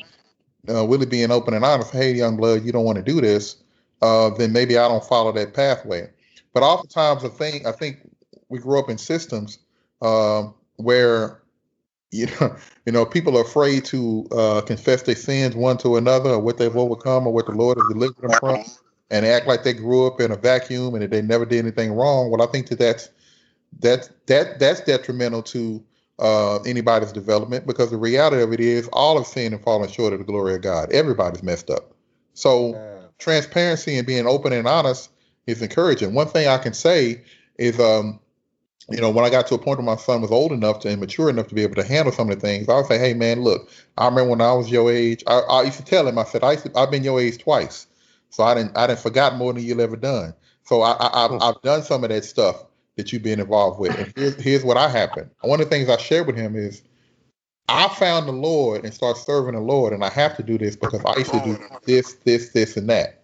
uh, 0.72 0.84
Willie 0.84 1.06
being 1.06 1.30
open 1.30 1.54
and 1.54 1.64
honest, 1.64 1.90
hey, 1.90 2.12
young 2.12 2.36
blood, 2.36 2.64
you 2.64 2.72
don't 2.72 2.84
want 2.84 2.96
to 2.96 3.02
do 3.02 3.20
this, 3.20 3.56
uh, 4.02 4.30
then 4.30 4.52
maybe 4.52 4.78
I 4.78 4.88
don't 4.88 5.04
follow 5.04 5.32
that 5.32 5.54
pathway. 5.54 6.08
But 6.54 6.62
oftentimes, 6.62 7.24
I 7.24 7.28
think 7.28 7.66
I 7.66 7.72
think 7.72 7.98
we 8.48 8.58
grew 8.58 8.78
up 8.78 8.88
in 8.88 8.96
systems 8.98 9.58
um, 10.00 10.54
where 10.76 11.42
you 12.16 12.26
know, 12.40 12.56
you 12.86 12.92
know, 12.92 13.04
people 13.04 13.36
are 13.38 13.42
afraid 13.42 13.84
to 13.86 14.26
uh, 14.32 14.60
confess 14.62 15.02
their 15.02 15.16
sins 15.16 15.54
one 15.54 15.78
to 15.78 15.96
another, 15.96 16.30
or 16.30 16.38
what 16.38 16.58
they've 16.58 16.76
overcome, 16.76 17.26
or 17.26 17.32
what 17.32 17.46
the 17.46 17.52
Lord 17.52 17.78
has 17.78 17.86
delivered 17.88 18.22
them 18.22 18.38
from, 18.40 18.64
and 19.10 19.26
act 19.26 19.46
like 19.46 19.62
they 19.62 19.72
grew 19.72 20.06
up 20.06 20.20
in 20.20 20.30
a 20.30 20.36
vacuum 20.36 20.94
and 20.94 21.02
that 21.02 21.10
they 21.10 21.22
never 21.22 21.44
did 21.44 21.58
anything 21.58 21.92
wrong. 21.92 22.30
Well, 22.30 22.46
I 22.46 22.50
think 22.50 22.68
that 22.68 22.78
that's 22.78 23.10
that 23.80 24.10
that 24.26 24.58
that's 24.58 24.80
detrimental 24.80 25.42
to 25.42 25.82
uh, 26.18 26.56
anybody's 26.62 27.12
development 27.12 27.66
because 27.66 27.90
the 27.90 27.96
reality 27.96 28.42
of 28.42 28.52
it 28.52 28.60
is 28.60 28.88
all 28.92 29.18
of 29.18 29.26
sin 29.26 29.52
and 29.52 29.62
falling 29.62 29.90
short 29.90 30.12
of 30.12 30.18
the 30.18 30.24
glory 30.24 30.54
of 30.54 30.62
God. 30.62 30.90
Everybody's 30.92 31.42
messed 31.42 31.70
up. 31.70 31.92
So 32.34 32.72
yeah. 32.72 32.98
transparency 33.18 33.96
and 33.96 34.06
being 34.06 34.26
open 34.26 34.52
and 34.52 34.66
honest 34.66 35.10
is 35.46 35.62
encouraging. 35.62 36.14
One 36.14 36.28
thing 36.28 36.48
I 36.48 36.58
can 36.58 36.74
say 36.74 37.22
is, 37.58 37.78
um, 37.78 38.20
you 38.90 39.00
know, 39.00 39.10
when 39.10 39.24
I 39.24 39.30
got 39.30 39.46
to 39.48 39.54
a 39.54 39.58
point 39.58 39.78
where 39.78 39.86
my 39.86 39.96
son 39.96 40.22
was 40.22 40.30
old 40.30 40.52
enough 40.52 40.80
to 40.80 40.88
and 40.88 41.00
mature 41.00 41.28
enough 41.28 41.48
to 41.48 41.54
be 41.54 41.62
able 41.62 41.74
to 41.74 41.84
handle 41.84 42.12
some 42.12 42.30
of 42.30 42.36
the 42.36 42.40
things, 42.40 42.68
I 42.68 42.76
would 42.76 42.86
say, 42.86 42.98
"Hey, 42.98 43.14
man, 43.14 43.42
look, 43.42 43.68
I 43.98 44.06
remember 44.06 44.30
when 44.30 44.40
I 44.40 44.52
was 44.52 44.70
your 44.70 44.90
age. 44.90 45.24
I, 45.26 45.40
I 45.40 45.62
used 45.62 45.78
to 45.78 45.84
tell 45.84 46.06
him, 46.06 46.18
I 46.18 46.24
said, 46.24 46.44
I 46.44 46.56
have 46.78 46.90
been 46.90 47.02
your 47.04 47.20
age 47.20 47.38
twice, 47.38 47.86
so 48.30 48.44
I 48.44 48.54
didn't, 48.54 48.76
I 48.76 48.86
didn't 48.86 49.00
forgot 49.00 49.36
more 49.36 49.52
than 49.52 49.64
you've 49.64 49.80
ever 49.80 49.96
done. 49.96 50.34
So 50.64 50.82
I, 50.82 50.92
I, 50.92 51.24
I've. 51.24 51.42
I've 51.42 51.62
done 51.62 51.82
some 51.82 52.04
of 52.04 52.10
that 52.10 52.24
stuff 52.24 52.64
that 52.96 53.12
you've 53.12 53.22
been 53.22 53.40
involved 53.40 53.78
with. 53.78 53.96
And 53.98 54.12
here's, 54.16 54.40
here's 54.42 54.64
what 54.64 54.76
I 54.76 54.88
happened. 54.88 55.30
One 55.42 55.60
of 55.60 55.68
the 55.68 55.70
things 55.70 55.88
I 55.88 55.96
shared 55.96 56.26
with 56.26 56.36
him 56.36 56.56
is 56.56 56.82
I 57.68 57.88
found 57.88 58.26
the 58.26 58.32
Lord 58.32 58.84
and 58.84 58.94
started 58.94 59.20
serving 59.20 59.54
the 59.54 59.60
Lord, 59.60 59.92
and 59.92 60.04
I 60.04 60.10
have 60.10 60.36
to 60.36 60.42
do 60.42 60.58
this 60.58 60.76
because 60.76 61.04
I 61.04 61.16
used 61.18 61.32
to 61.32 61.40
do 61.40 61.58
this, 61.84 62.14
this, 62.24 62.50
this, 62.50 62.76
and 62.76 62.88
that. 62.88 63.22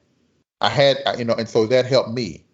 I 0.61 0.69
had, 0.69 0.99
you 1.19 1.25
know, 1.25 1.35
and 1.35 1.49
so 1.49 1.67
that 1.67 1.87
helped 1.87 2.11
me. 2.11 2.45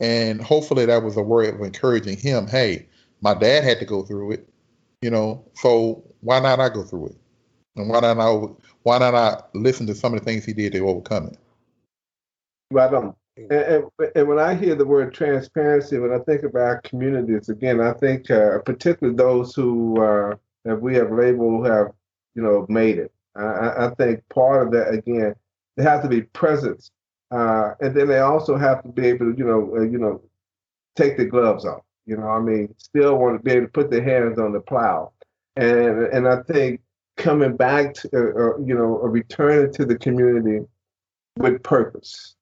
And 0.00 0.40
hopefully 0.40 0.86
that 0.86 1.02
was 1.02 1.16
a 1.16 1.22
word 1.22 1.54
of 1.54 1.60
encouraging 1.60 2.18
him. 2.18 2.46
Hey, 2.46 2.86
my 3.22 3.34
dad 3.34 3.64
had 3.64 3.78
to 3.78 3.86
go 3.86 4.02
through 4.02 4.32
it, 4.32 4.48
you 5.00 5.10
know, 5.10 5.44
so 5.54 6.04
why 6.20 6.40
not 6.40 6.60
I 6.60 6.68
go 6.68 6.82
through 6.82 7.08
it? 7.08 7.16
And 7.76 7.88
why 7.88 8.00
not 8.00 8.18
I, 8.18 8.30
why 8.82 8.98
not 8.98 9.14
I 9.14 9.40
listen 9.54 9.86
to 9.86 9.94
some 9.94 10.14
of 10.14 10.20
the 10.20 10.24
things 10.24 10.44
he 10.44 10.52
did 10.52 10.72
to 10.72 10.88
overcome 10.88 11.28
it? 11.28 11.38
Right 12.70 12.92
on. 12.92 13.14
And, 13.36 13.52
and, 13.52 13.84
and, 14.14 14.28
when 14.28 14.38
I 14.38 14.54
hear 14.54 14.74
the 14.74 14.86
word 14.86 15.12
transparency, 15.12 15.98
when 15.98 16.12
I 16.12 16.18
think 16.20 16.42
about 16.42 16.84
communities, 16.84 17.50
again, 17.50 17.82
I 17.82 17.92
think 17.92 18.30
uh, 18.30 18.60
particularly 18.60 19.16
those 19.16 19.54
who 19.54 20.02
uh, 20.02 20.36
that 20.64 20.80
we 20.80 20.94
have 20.94 21.12
labeled 21.12 21.66
have, 21.66 21.92
you 22.34 22.42
know, 22.42 22.66
made 22.68 22.98
it. 22.98 23.12
I, 23.36 23.86
I 23.86 23.94
think 23.98 24.26
part 24.30 24.66
of 24.66 24.72
that, 24.72 24.92
again, 24.92 25.34
they 25.76 25.82
have 25.82 26.02
to 26.02 26.08
be 26.08 26.22
presence, 26.22 26.90
uh, 27.30 27.74
and 27.80 27.94
then 27.94 28.08
they 28.08 28.20
also 28.20 28.56
have 28.56 28.82
to 28.82 28.88
be 28.88 29.06
able 29.06 29.32
to, 29.32 29.38
you 29.38 29.44
know, 29.44 29.76
uh, 29.76 29.82
you 29.82 29.98
know, 29.98 30.22
take 30.94 31.16
the 31.16 31.24
gloves 31.24 31.64
off. 31.64 31.82
You 32.06 32.16
know, 32.16 32.28
I 32.28 32.40
mean, 32.40 32.74
still 32.78 33.18
want 33.18 33.38
to 33.38 33.42
be 33.42 33.52
able 33.52 33.66
to 33.66 33.72
put 33.72 33.90
their 33.90 34.02
hands 34.02 34.38
on 34.38 34.52
the 34.52 34.60
plow, 34.60 35.12
and 35.56 36.06
and 36.06 36.28
I 36.28 36.42
think 36.42 36.80
coming 37.16 37.56
back 37.56 37.94
to, 37.94 38.08
uh, 38.08 38.58
you 38.58 38.74
know, 38.74 38.98
returning 38.98 39.72
to 39.74 39.84
the 39.84 39.98
community 39.98 40.66
with 41.38 41.62
purpose 41.62 42.36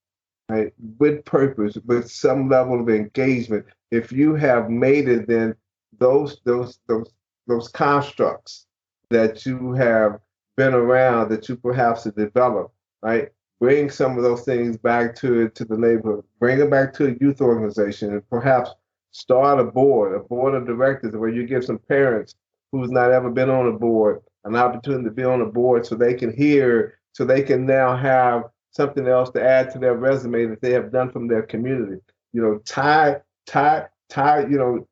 right, 0.48 0.72
with 0.98 1.24
purpose, 1.24 1.76
with 1.86 2.10
some 2.10 2.48
level 2.48 2.80
of 2.80 2.88
engagement. 2.88 3.64
If 3.90 4.12
you 4.12 4.34
have 4.34 4.70
made 4.70 5.08
it, 5.08 5.26
then 5.26 5.54
those 5.98 6.38
those 6.44 6.78
those 6.86 7.10
those 7.46 7.68
constructs 7.68 8.66
that 9.10 9.46
you 9.46 9.72
have 9.72 10.20
been 10.56 10.74
around 10.74 11.30
that 11.30 11.48
you 11.48 11.56
perhaps 11.56 12.04
have 12.04 12.14
developed, 12.16 12.74
right? 13.02 13.30
Bring 13.64 13.88
some 13.88 14.18
of 14.18 14.22
those 14.22 14.42
things 14.42 14.76
back 14.76 15.14
to 15.16 15.48
to 15.48 15.64
the 15.64 15.78
neighborhood. 15.78 16.22
Bring 16.38 16.58
them 16.58 16.68
back 16.68 16.92
to 16.94 17.06
a 17.06 17.16
youth 17.18 17.40
organization, 17.40 18.12
and 18.12 18.28
perhaps 18.28 18.70
start 19.10 19.58
a 19.58 19.64
board, 19.64 20.14
a 20.14 20.18
board 20.18 20.54
of 20.54 20.66
directors, 20.66 21.16
where 21.16 21.30
you 21.30 21.46
give 21.46 21.64
some 21.64 21.78
parents 21.78 22.34
who's 22.72 22.90
not 22.90 23.10
ever 23.10 23.30
been 23.30 23.48
on 23.48 23.68
a 23.68 23.72
board 23.72 24.20
an 24.44 24.54
opportunity 24.54 25.04
to 25.04 25.10
be 25.10 25.24
on 25.24 25.40
a 25.40 25.46
board, 25.46 25.86
so 25.86 25.94
they 25.94 26.12
can 26.12 26.30
hear, 26.30 26.98
so 27.12 27.24
they 27.24 27.42
can 27.42 27.64
now 27.64 27.96
have 27.96 28.42
something 28.70 29.08
else 29.08 29.30
to 29.30 29.42
add 29.42 29.70
to 29.70 29.78
their 29.78 29.94
resume 29.94 30.44
that 30.44 30.60
they 30.60 30.72
have 30.72 30.92
done 30.92 31.10
from 31.10 31.26
their 31.26 31.42
community. 31.42 32.02
You 32.34 32.42
know, 32.42 32.58
tie, 32.66 33.22
tie, 33.46 33.86
tie, 34.10 34.40
you 34.40 34.58
know, 34.58 34.86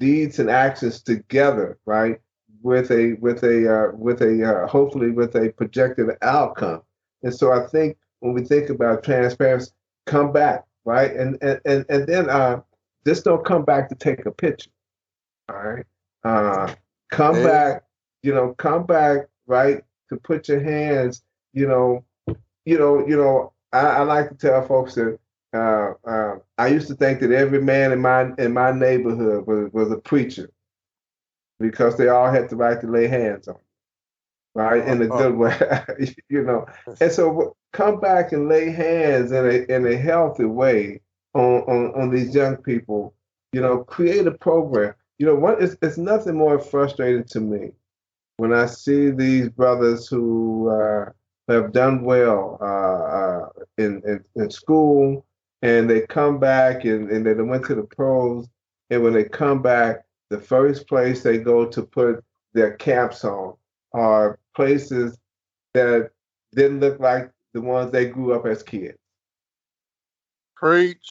deeds 0.00 0.38
and 0.38 0.48
actions 0.48 1.02
together, 1.02 1.78
right? 1.84 2.22
With 2.62 2.90
a 2.90 3.18
with 3.20 3.42
a 3.42 3.90
uh, 3.90 3.92
with 3.94 4.22
a 4.22 4.62
uh, 4.62 4.66
hopefully 4.66 5.10
with 5.10 5.34
a 5.34 5.50
projected 5.50 6.08
outcome. 6.22 6.80
And 7.22 7.34
so 7.34 7.52
I 7.52 7.66
think 7.66 7.98
when 8.24 8.32
we 8.32 8.42
think 8.42 8.70
about 8.70 9.04
transparency, 9.04 9.70
come 10.06 10.32
back, 10.32 10.64
right? 10.86 11.14
And 11.14 11.36
and 11.42 11.60
and, 11.66 11.84
and 11.90 12.06
then 12.06 12.30
uh, 12.30 12.62
just 13.06 13.22
don't 13.22 13.44
come 13.44 13.66
back 13.66 13.90
to 13.90 13.94
take 13.94 14.24
a 14.24 14.32
picture. 14.32 14.70
All 15.50 15.56
right. 15.56 15.84
Uh, 16.24 16.74
come 17.10 17.36
yeah. 17.36 17.46
back, 17.46 17.84
you 18.22 18.32
know, 18.32 18.54
come 18.54 18.86
back, 18.86 19.28
right, 19.46 19.84
to 20.08 20.16
put 20.16 20.48
your 20.48 20.60
hands, 20.60 21.22
you 21.52 21.68
know, 21.68 22.02
you 22.64 22.78
know, 22.78 23.06
you 23.06 23.14
know, 23.14 23.52
I, 23.74 23.80
I 23.80 24.02
like 24.04 24.30
to 24.30 24.34
tell 24.36 24.66
folks 24.66 24.94
that 24.94 25.18
uh, 25.52 25.92
uh, 26.08 26.36
I 26.56 26.68
used 26.68 26.88
to 26.88 26.94
think 26.94 27.20
that 27.20 27.30
every 27.30 27.60
man 27.60 27.92
in 27.92 28.00
my 28.00 28.30
in 28.38 28.54
my 28.54 28.72
neighborhood 28.72 29.46
was 29.46 29.70
was 29.74 29.92
a 29.92 29.98
preacher 29.98 30.48
because 31.60 31.98
they 31.98 32.08
all 32.08 32.32
had 32.32 32.48
the 32.48 32.56
right 32.56 32.80
to 32.80 32.86
lay 32.86 33.06
hands 33.06 33.48
on, 33.48 33.58
right, 34.54 34.82
in 34.88 35.02
a 35.02 35.08
good 35.08 35.36
way, 35.36 35.58
you 36.30 36.42
know. 36.42 36.64
And 37.02 37.12
so 37.12 37.54
come 37.74 38.00
back 38.00 38.32
and 38.32 38.48
lay 38.48 38.70
hands 38.70 39.32
in 39.32 39.44
a 39.44 39.74
in 39.74 39.86
a 39.86 39.96
healthy 39.96 40.46
way 40.46 41.00
on 41.34 41.60
on, 41.62 41.92
on 42.00 42.10
these 42.10 42.34
young 42.34 42.56
people. 42.56 43.14
You 43.52 43.60
know, 43.60 43.84
create 43.84 44.26
a 44.26 44.32
program. 44.32 44.94
You 45.18 45.26
know, 45.26 45.34
what 45.34 45.62
it's, 45.62 45.76
it's 45.82 45.98
nothing 45.98 46.36
more 46.36 46.58
frustrating 46.58 47.24
to 47.24 47.40
me 47.40 47.72
when 48.36 48.52
I 48.52 48.66
see 48.66 49.10
these 49.10 49.48
brothers 49.48 50.08
who 50.08 50.68
uh, 50.70 51.10
have 51.48 51.72
done 51.72 52.02
well 52.02 52.58
uh, 52.60 52.64
uh, 52.64 53.48
in, 53.78 54.02
in, 54.06 54.24
in 54.34 54.50
school, 54.50 55.24
and 55.62 55.88
they 55.88 56.00
come 56.06 56.38
back 56.38 56.84
and, 56.84 57.10
and 57.10 57.26
they 57.26 57.34
went 57.34 57.64
to 57.66 57.74
the 57.74 57.84
pros, 57.84 58.48
and 58.90 59.02
when 59.02 59.12
they 59.12 59.24
come 59.24 59.62
back, 59.62 60.04
the 60.30 60.40
first 60.40 60.88
place 60.88 61.22
they 61.22 61.38
go 61.38 61.66
to 61.66 61.82
put 61.82 62.24
their 62.54 62.72
caps 62.72 63.24
on 63.24 63.54
are 63.92 64.38
places 64.56 65.16
that 65.74 66.10
didn't 66.54 66.80
look 66.80 66.98
like 66.98 67.30
the 67.54 67.60
ones 67.60 67.90
they 67.90 68.06
grew 68.06 68.34
up 68.34 68.44
as 68.44 68.62
kids. 68.62 68.98
Preach. 70.56 71.08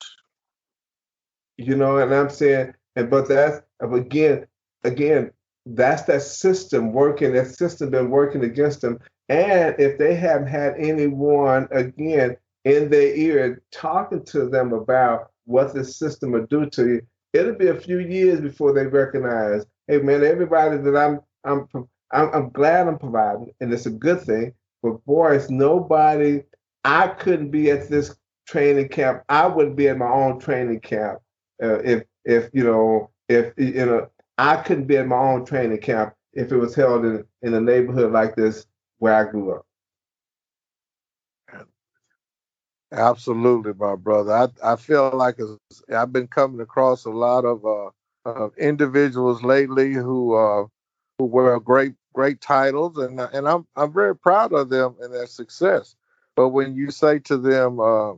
You 1.58 1.76
know, 1.76 1.98
and 1.98 2.14
I'm 2.14 2.30
saying, 2.30 2.74
and 2.96 3.10
but 3.10 3.28
that's 3.28 3.62
again, 3.80 4.46
again, 4.84 5.32
that's 5.66 6.04
that 6.04 6.22
system 6.22 6.92
working. 6.92 7.34
That 7.34 7.48
system 7.48 7.90
been 7.90 8.10
working 8.10 8.44
against 8.44 8.82
them. 8.82 9.00
And 9.30 9.76
if 9.80 9.98
they 9.98 10.16
haven't 10.16 10.48
had 10.48 10.76
anyone 10.78 11.68
again 11.72 12.38
in 12.66 12.90
their 12.90 13.16
ear 13.16 13.62
talking 13.72 14.24
to 14.26 14.50
them 14.50 14.74
about 14.74 15.32
what 15.46 15.74
the 15.74 15.84
system 15.84 16.32
will 16.32 16.46
do 16.48 16.70
to 16.72 16.88
you, 16.88 17.02
it'll 17.34 17.56
be 17.56 17.68
a 17.68 17.80
few 17.80 18.00
years 18.00 18.42
before 18.42 18.74
they 18.74 18.86
recognize, 18.86 19.66
hey 19.88 20.00
man, 20.00 20.24
everybody 20.24 20.78
that 20.78 20.96
I'm 20.96 21.20
I'm 21.44 21.68
I'm, 22.12 22.30
I'm 22.34 22.50
glad 22.50 22.88
I'm 22.88 23.00
providing, 23.00 23.54
and 23.60 23.74
it's 23.74 23.86
a 23.86 23.92
good 23.92 24.22
thing. 24.22 24.54
But 24.84 25.04
boys, 25.06 25.50
nobody, 25.50 26.44
I 26.84 27.08
couldn't 27.08 27.52
be 27.52 27.72
at 27.72 27.90
this 27.90 28.16
training 28.48 28.90
camp. 28.90 29.24
I 29.30 29.48
wouldn't 29.48 29.78
be 29.78 29.88
at 29.88 29.98
my 29.98 30.10
own 30.10 30.40
training 30.40 30.82
camp 30.82 31.20
uh, 31.64 31.80
if 31.80 32.04
if 32.26 32.50
you 32.54 32.64
know 32.64 33.10
if 33.30 33.54
you 33.58 33.86
know 33.86 34.10
I 34.38 34.58
couldn't 34.58 34.88
be 34.88 34.98
at 34.98 35.08
my 35.08 35.18
own 35.18 35.46
training 35.46 35.80
camp 35.80 36.14
if 36.34 36.52
it 36.52 36.58
was 36.58 36.76
held 36.76 37.06
in 37.06 37.24
in 37.42 37.54
a 37.54 37.62
neighborhood 37.62 38.12
like 38.12 38.36
this 38.36 38.66
where 39.00 39.16
I 39.16 39.30
grew 39.30 39.56
up. 39.56 39.66
Absolutely, 42.92 43.74
my 43.74 43.96
brother. 43.96 44.32
I, 44.34 44.74
I 44.74 44.76
feel 44.76 45.12
like 45.16 45.38
I've 45.96 46.14
been 46.14 46.28
coming 46.28 46.62
across 46.62 47.06
a 47.06 47.10
lot 47.10 47.44
of 47.46 47.66
uh, 48.26 48.50
individuals 48.58 49.44
lately 49.44 49.94
who 49.94 50.36
uh, 50.36 50.66
who 51.18 51.26
wear 51.26 51.60
great 51.60 51.96
great 52.14 52.42
titles, 52.42 52.98
and 52.98 53.20
and 53.20 53.48
I'm 53.48 53.68
I'm 53.76 53.94
very 53.94 54.16
proud 54.16 54.54
of 54.54 54.70
them 54.70 54.96
and 55.02 55.14
their 55.14 55.28
success. 55.28 55.96
But 56.36 56.50
when 56.50 56.76
you 56.76 56.92
say 56.92 57.20
to 57.20 57.38
them, 57.38 57.80
uh, 57.80 58.14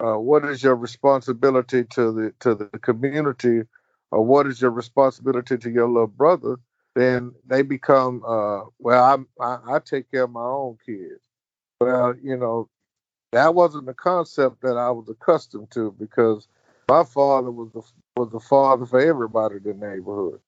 uh, 0.00 0.18
"What 0.18 0.44
is 0.44 0.62
your 0.62 0.76
responsibility 0.76 1.84
to 1.84 2.12
the 2.12 2.34
to 2.40 2.54
the 2.54 2.66
community?" 2.80 3.62
or 4.10 4.24
"What 4.24 4.46
is 4.46 4.60
your 4.60 4.72
responsibility 4.72 5.58
to 5.58 5.70
your 5.70 5.88
little 5.88 6.06
brother?" 6.06 6.58
then 6.96 7.32
they 7.46 7.62
become, 7.62 8.22
uh, 8.26 8.62
"Well, 8.80 9.26
I, 9.40 9.44
I 9.44 9.76
I 9.76 9.78
take 9.80 10.10
care 10.10 10.24
of 10.24 10.30
my 10.32 10.42
own 10.44 10.78
kids." 10.84 11.20
Well, 11.80 12.14
you 12.22 12.36
know, 12.36 12.68
that 13.32 13.54
wasn't 13.54 13.86
the 13.86 13.94
concept 13.94 14.62
that 14.62 14.76
I 14.76 14.90
was 14.90 15.08
accustomed 15.08 15.70
to 15.72 15.94
because 15.98 16.48
my 16.88 17.04
father 17.04 17.50
was 17.50 17.70
the 17.72 17.82
was 18.16 18.30
the 18.30 18.40
father 18.40 18.86
for 18.86 19.00
everybody 19.00 19.56
in 19.56 19.62
the 19.62 19.74
neighborhood, 19.74 20.40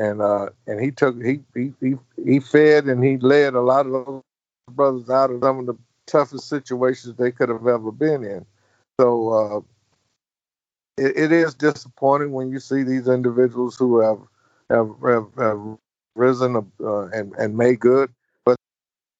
and 0.00 0.22
uh, 0.22 0.48
and 0.66 0.80
he 0.80 0.90
took 0.90 1.22
he, 1.22 1.40
he 1.54 1.72
he 1.80 1.94
he 2.24 2.40
fed 2.40 2.86
and 2.86 3.04
he 3.04 3.18
led 3.18 3.54
a 3.54 3.60
lot 3.60 3.84
of 3.84 3.92
those 3.92 4.22
brothers 4.70 5.10
out 5.10 5.30
of 5.30 5.40
some 5.42 5.58
of 5.58 5.66
the 5.66 5.76
toughest 6.06 6.48
situations 6.48 7.16
they 7.16 7.30
could 7.30 7.50
have 7.50 7.66
ever 7.66 7.92
been 7.92 8.24
in. 8.24 8.46
So 8.98 9.28
uh, 9.28 9.60
it, 10.96 11.16
it 11.16 11.32
is 11.32 11.54
disappointing 11.54 12.32
when 12.32 12.50
you 12.50 12.60
see 12.60 12.82
these 12.82 13.08
individuals 13.08 13.76
who 13.76 14.00
have 14.00 14.20
have, 14.70 14.88
have, 15.06 15.26
have 15.36 15.78
risen 16.14 16.56
uh, 16.56 17.06
and 17.08 17.34
and 17.34 17.58
made 17.58 17.80
good, 17.80 18.10
but 18.46 18.56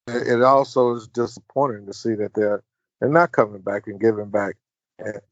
it 0.07 0.43
also 0.43 0.95
is 0.95 1.09
disappointing 1.09 1.85
to 1.87 1.93
see 1.93 2.15
that 2.15 2.33
they're 2.33 2.63
and 3.03 3.13
not 3.13 3.33
coming 3.33 3.61
back 3.61 3.87
and 3.87 4.01
giving 4.01 4.31
back 4.31 4.57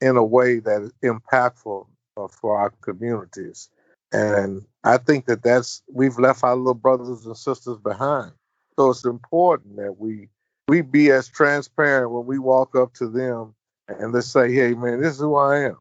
in 0.01 0.17
a 0.17 0.25
way 0.25 0.59
that 0.59 0.83
is 0.83 0.93
impactful 1.03 1.87
uh, 2.17 2.29
for 2.29 2.59
our 2.59 2.71
communities. 2.83 3.71
And 4.13 4.65
I 4.85 4.97
think 4.97 5.27
that 5.27 5.43
that's 5.43 5.83
we've 5.93 6.19
left 6.19 6.45
our 6.45 6.57
little 6.57 6.75
brothers 6.75 7.27
and 7.27 7.37
sisters 7.37 7.79
behind. 7.79 8.33
So 8.77 8.91
it's 8.91 9.05
important 9.05 9.77
that 9.77 9.99
we 9.99 10.29
we 10.69 10.83
be 10.83 11.11
as 11.11 11.29
transparent 11.29 12.11
when 12.11 12.27
we 12.27 12.39
walk 12.39 12.77
up 12.77 12.95
to 12.95 13.09
them 13.09 13.55
and 13.89 14.13
let's 14.13 14.29
say, 14.29 14.53
"Hey, 14.53 14.75
man, 14.75 15.01
this 15.01 15.15
is 15.15 15.21
who 15.21 15.37
I 15.37 15.65
am." 15.65 15.79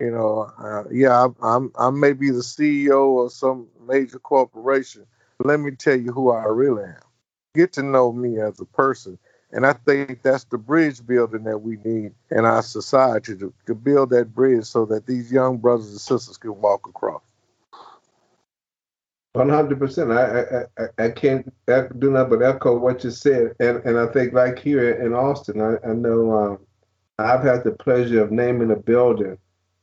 You 0.00 0.12
know, 0.12 0.50
uh, 0.58 0.84
yeah, 0.90 1.24
I'm, 1.24 1.36
I'm 1.42 1.72
I 1.78 1.90
may 1.90 2.12
be 2.12 2.30
the 2.30 2.38
CEO 2.38 3.24
of 3.24 3.32
some 3.32 3.68
major 3.86 4.18
corporation, 4.18 5.06
let 5.44 5.60
me 5.60 5.72
tell 5.72 5.98
you 5.98 6.12
who 6.12 6.30
I 6.30 6.44
really 6.44 6.84
am. 6.84 7.02
Get 7.54 7.72
to 7.74 7.82
know 7.82 8.12
me 8.12 8.38
as 8.40 8.60
a 8.60 8.64
person 8.64 9.18
and 9.50 9.64
I 9.66 9.72
think 9.72 10.22
that's 10.22 10.44
the 10.44 10.58
bridge 10.58 11.04
building 11.06 11.44
that 11.44 11.58
we 11.58 11.78
need 11.82 12.12
in 12.30 12.44
our 12.44 12.62
society 12.62 13.36
to, 13.38 13.52
to 13.66 13.74
build 13.74 14.10
that 14.10 14.34
bridge 14.34 14.64
so 14.64 14.84
that 14.86 15.06
these 15.06 15.32
young 15.32 15.56
brothers 15.56 15.88
and 15.88 16.00
sisters 16.00 16.36
can 16.36 16.60
walk 16.60 16.86
across. 16.86 17.22
One 19.34 19.48
hundred 19.48 19.78
percent. 19.78 20.10
I 20.10 20.64
I 20.78 21.04
I 21.04 21.10
can't 21.10 21.46
do 22.00 22.10
nothing 22.10 22.38
but 22.38 22.42
echo 22.42 22.78
what 22.78 23.04
you 23.04 23.10
said, 23.10 23.54
and 23.60 23.78
and 23.84 23.98
I 23.98 24.06
think 24.06 24.32
like 24.32 24.58
here 24.58 24.92
in 24.94 25.14
Austin, 25.14 25.60
I, 25.60 25.76
I 25.86 25.92
know 25.92 26.32
um, 26.32 26.58
I've 27.18 27.42
had 27.42 27.62
the 27.62 27.72
pleasure 27.72 28.22
of 28.22 28.32
naming 28.32 28.70
a 28.70 28.76
building 28.76 29.38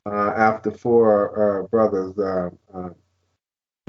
uh, 0.05 0.33
after 0.35 0.71
four 0.71 1.63
uh, 1.63 1.67
brothers. 1.67 2.17
Uh, 2.17 2.49
uh 2.73 2.89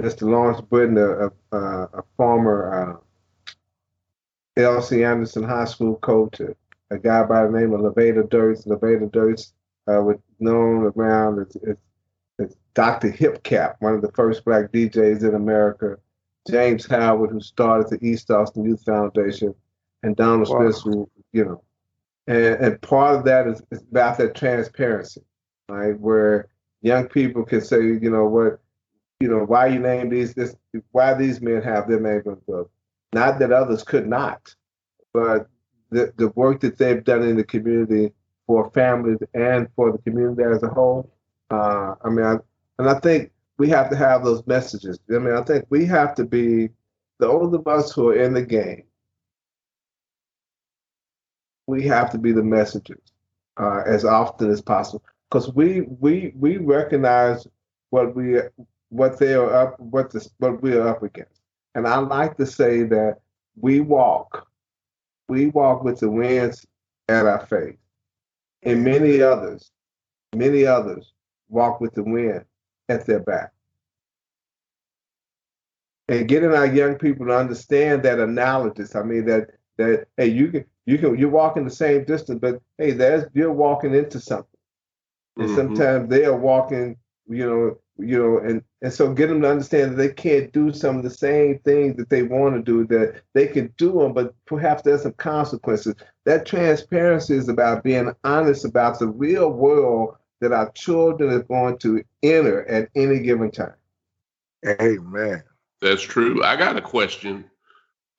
Mr. 0.01 0.29
Lawrence 0.29 0.61
Britton, 0.61 0.99
a, 0.99 1.33
a, 1.57 1.59
a 1.95 2.05
former 2.19 3.01
uh, 3.01 3.53
L.C. 4.61 5.03
Anderson 5.03 5.42
High 5.42 5.64
School 5.64 5.97
coach, 5.97 6.38
a, 6.90 6.99
guy 6.99 7.25
by 7.25 7.47
the 7.47 7.51
name 7.51 7.73
of 7.73 7.81
Lavada 7.81 8.29
Durst. 8.29 8.66
Lavada 8.66 9.11
Durst 9.11 9.55
uh, 9.88 10.03
was 10.03 10.19
known 10.38 10.92
around 10.95 11.40
as, 11.40 11.57
as 11.66 11.77
Dr. 12.77 13.11
Hepcat, 13.11 13.75
one 13.81 13.95
of 13.95 14.03
the 14.03 14.12
first 14.12 14.45
black 14.45 14.71
DJs 14.71 15.29
in 15.29 15.35
America. 15.35 15.97
James 16.49 16.87
Howard, 16.87 17.31
who 17.31 17.41
started 17.41 17.89
the 17.91 18.07
East 18.07 18.31
Austin 18.31 18.65
Youth 18.65 18.85
Foundation, 18.85 19.53
and 20.05 20.15
Donald 20.15 20.49
wow. 20.49 20.71
Smith, 20.71 20.83
who, 20.85 21.11
you 21.33 21.45
know, 21.45 21.65
and, 22.29 22.55
and 22.65 22.81
part 22.83 23.17
of 23.17 23.25
that 23.25 23.49
is, 23.49 23.61
is 23.73 23.83
about 23.91 24.19
that 24.19 24.37
transparency, 24.37 25.23
right? 25.69 25.99
Where 25.99 26.49
young 26.83 27.09
people 27.09 27.45
can 27.45 27.62
say, 27.62 27.79
you 27.79 28.11
know, 28.11 28.27
what, 28.27 28.61
you 29.19 29.27
know, 29.27 29.45
why 29.45 29.67
you 29.67 29.81
name 29.81 30.09
these, 30.09 30.35
this, 30.35 30.55
why 30.93 31.15
these 31.15 31.41
men 31.41 31.62
have 31.62 31.89
their 31.89 31.99
name 31.99 32.23
on 32.27 32.37
the 32.37 32.53
book 32.53 32.71
not 33.17 33.39
that 33.39 33.53
others 33.53 33.83
could 33.83 34.07
not, 34.07 34.55
but 35.12 35.49
the, 35.91 36.12
the 36.17 36.29
work 36.31 36.61
that 36.61 36.77
they've 36.77 37.03
done 37.03 37.23
in 37.23 37.37
the 37.37 37.45
community 37.45 38.12
for 38.47 38.71
families 38.71 39.19
and 39.35 39.69
for 39.75 39.91
the 39.93 39.99
community 39.99 40.43
as 40.43 40.62
a 40.62 40.69
whole. 40.69 41.11
Uh, 41.51 41.95
I 42.05 42.11
mean, 42.11 42.27
I, 42.27 42.37
and 42.79 42.89
I 42.89 42.99
think 43.01 43.31
we 43.59 43.69
have 43.71 43.91
to 43.91 43.97
have 43.97 44.25
those 44.25 44.47
messages. 44.47 44.99
I 45.11 45.19
mean, 45.19 45.35
I 45.35 45.43
think 45.43 45.65
we 45.71 45.87
have 45.87 46.15
to 46.17 46.25
be 46.25 46.71
those 47.19 47.55
of 47.55 47.67
us 47.67 47.93
who 47.93 48.11
are 48.11 48.17
in 48.17 48.35
the 48.35 48.43
game. 48.43 48.85
We 51.67 51.83
have 51.85 52.11
to 52.12 52.19
be 52.19 52.33
the 52.33 52.43
messengers 52.43 53.12
uh, 53.57 53.83
as 53.87 54.05
often 54.05 54.51
as 54.51 54.61
possible 54.61 55.03
because 55.29 55.53
we 55.55 55.83
we 56.01 56.33
we 56.37 56.59
recognize 56.59 57.47
what 57.91 58.15
we 58.15 58.41
what 58.91 59.19
they 59.19 59.35
are 59.35 59.53
up 59.53 59.81
what 59.81 60.11
the 60.11 60.29
what 60.39 60.62
we 60.62 60.75
are 60.75 60.89
up 60.89 61.03
against. 61.03 61.41
And 61.75 61.87
I 61.87 61.97
like 61.99 62.37
to 62.37 62.47
say 62.47 62.85
that 62.85 63.19
we 63.57 63.81
walk, 63.81 64.47
we 65.29 65.47
walk 65.49 65.83
with 65.83 65.99
the 65.99 66.11
winds 66.11 66.67
at 67.09 67.27
our 67.27 67.45
faith. 67.47 67.77
And 68.62 68.85
many 68.85 69.21
others, 69.23 69.71
many 70.35 70.67
others 70.67 71.12
walk 71.49 71.81
with 71.81 71.95
the 71.95 72.03
wind 72.03 72.45
at 72.88 73.07
their 73.07 73.20
back. 73.20 73.53
And 76.09 76.29
getting 76.29 76.53
our 76.53 76.66
young 76.66 76.96
people 76.96 77.27
to 77.27 77.37
understand 77.37 78.05
that 78.05 78.20
analogous. 78.20 78.95
I 78.95 79.03
mean 79.03 79.26
that 79.26 79.51
that 79.76 80.07
hey, 80.16 80.28
you 80.28 80.49
can 80.51 80.64
you 80.84 80.99
can 80.99 81.18
you're 81.18 81.28
walking 81.28 81.64
the 81.64 81.70
same 81.70 82.05
distance, 82.05 82.39
but 82.41 82.61
hey, 82.78 82.93
there's 82.93 83.24
you're 83.34 83.53
walking 83.53 83.95
into 83.95 84.20
something. 84.20 84.47
And 85.37 85.49
mm-hmm. 85.49 85.57
sometimes 85.57 86.09
they 86.09 86.24
are 86.24 86.37
walking, 86.37 86.97
you 87.28 87.45
know, 87.45 87.78
you 87.99 88.18
know, 88.18 88.39
and 88.39 88.62
and 88.82 88.93
so 88.93 89.12
get 89.12 89.28
them 89.28 89.43
to 89.43 89.51
understand 89.51 89.93
that 89.93 89.97
they 89.97 90.11
can't 90.11 90.53
do 90.53 90.72
some 90.72 90.97
of 90.97 91.03
the 91.03 91.11
same 91.11 91.59
things 91.61 91.97
that 91.97 92.09
they 92.09 92.22
want 92.22 92.55
to 92.55 92.62
do. 92.62 92.87
That 92.87 93.22
they 93.32 93.47
can 93.49 93.72
do 93.76 93.93
them, 93.93 94.12
but 94.12 94.34
perhaps 94.47 94.82
there's 94.82 95.03
some 95.03 95.12
consequences. 95.14 95.95
That 96.24 96.47
transparency 96.47 97.34
is 97.34 97.49
about 97.49 97.82
being 97.82 98.12
honest 98.22 98.64
about 98.64 98.99
the 98.99 99.09
real 99.09 99.51
world 99.51 100.16
that 100.41 100.53
our 100.53 100.70
children 100.72 101.32
are 101.32 101.43
going 101.43 101.78
to 101.78 102.03
enter 102.22 102.66
at 102.66 102.89
any 102.95 103.20
given 103.20 103.51
time. 103.51 103.74
Amen. 104.66 105.43
That's 105.80 106.03
true. 106.03 106.43
I 106.43 106.57
got 106.57 106.76
a 106.76 106.82
question 106.82 107.45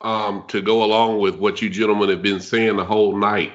um, 0.02 0.46
to 0.48 0.62
go 0.62 0.84
along 0.84 1.20
with 1.20 1.38
what 1.38 1.62
you 1.62 1.70
gentlemen 1.70 2.10
have 2.10 2.22
been 2.22 2.40
saying 2.40 2.78
the 2.78 2.86
whole 2.86 3.18
night. 3.18 3.54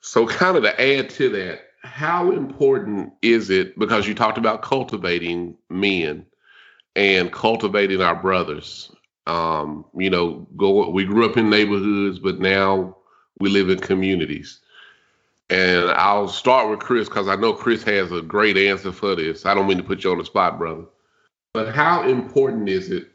So, 0.00 0.26
kind 0.26 0.56
of 0.56 0.62
to 0.62 0.80
add 0.80 1.10
to 1.10 1.28
that, 1.30 1.60
how 1.82 2.32
important 2.32 3.12
is 3.22 3.50
it 3.50 3.78
because 3.78 4.06
you 4.06 4.14
talked 4.14 4.38
about 4.38 4.62
cultivating 4.62 5.56
men 5.70 6.26
and 6.96 7.32
cultivating 7.32 8.00
our 8.00 8.20
brothers 8.20 8.90
um, 9.26 9.84
you 9.96 10.10
know 10.10 10.46
go 10.56 10.88
we 10.90 11.04
grew 11.04 11.24
up 11.24 11.36
in 11.36 11.50
neighborhoods 11.50 12.18
but 12.18 12.40
now 12.40 12.96
we 13.40 13.48
live 13.48 13.70
in 13.70 13.78
communities 13.78 14.60
and 15.50 15.90
i'll 15.92 16.28
start 16.28 16.68
with 16.68 16.78
chris 16.78 17.08
because 17.08 17.28
i 17.28 17.36
know 17.36 17.52
chris 17.52 17.82
has 17.82 18.12
a 18.12 18.20
great 18.20 18.56
answer 18.56 18.92
for 18.92 19.14
this 19.14 19.46
i 19.46 19.54
don't 19.54 19.66
mean 19.66 19.78
to 19.78 19.82
put 19.82 20.04
you 20.04 20.10
on 20.10 20.18
the 20.18 20.24
spot 20.24 20.58
brother 20.58 20.84
but 21.54 21.74
how 21.74 22.06
important 22.06 22.68
is 22.68 22.90
it 22.90 23.08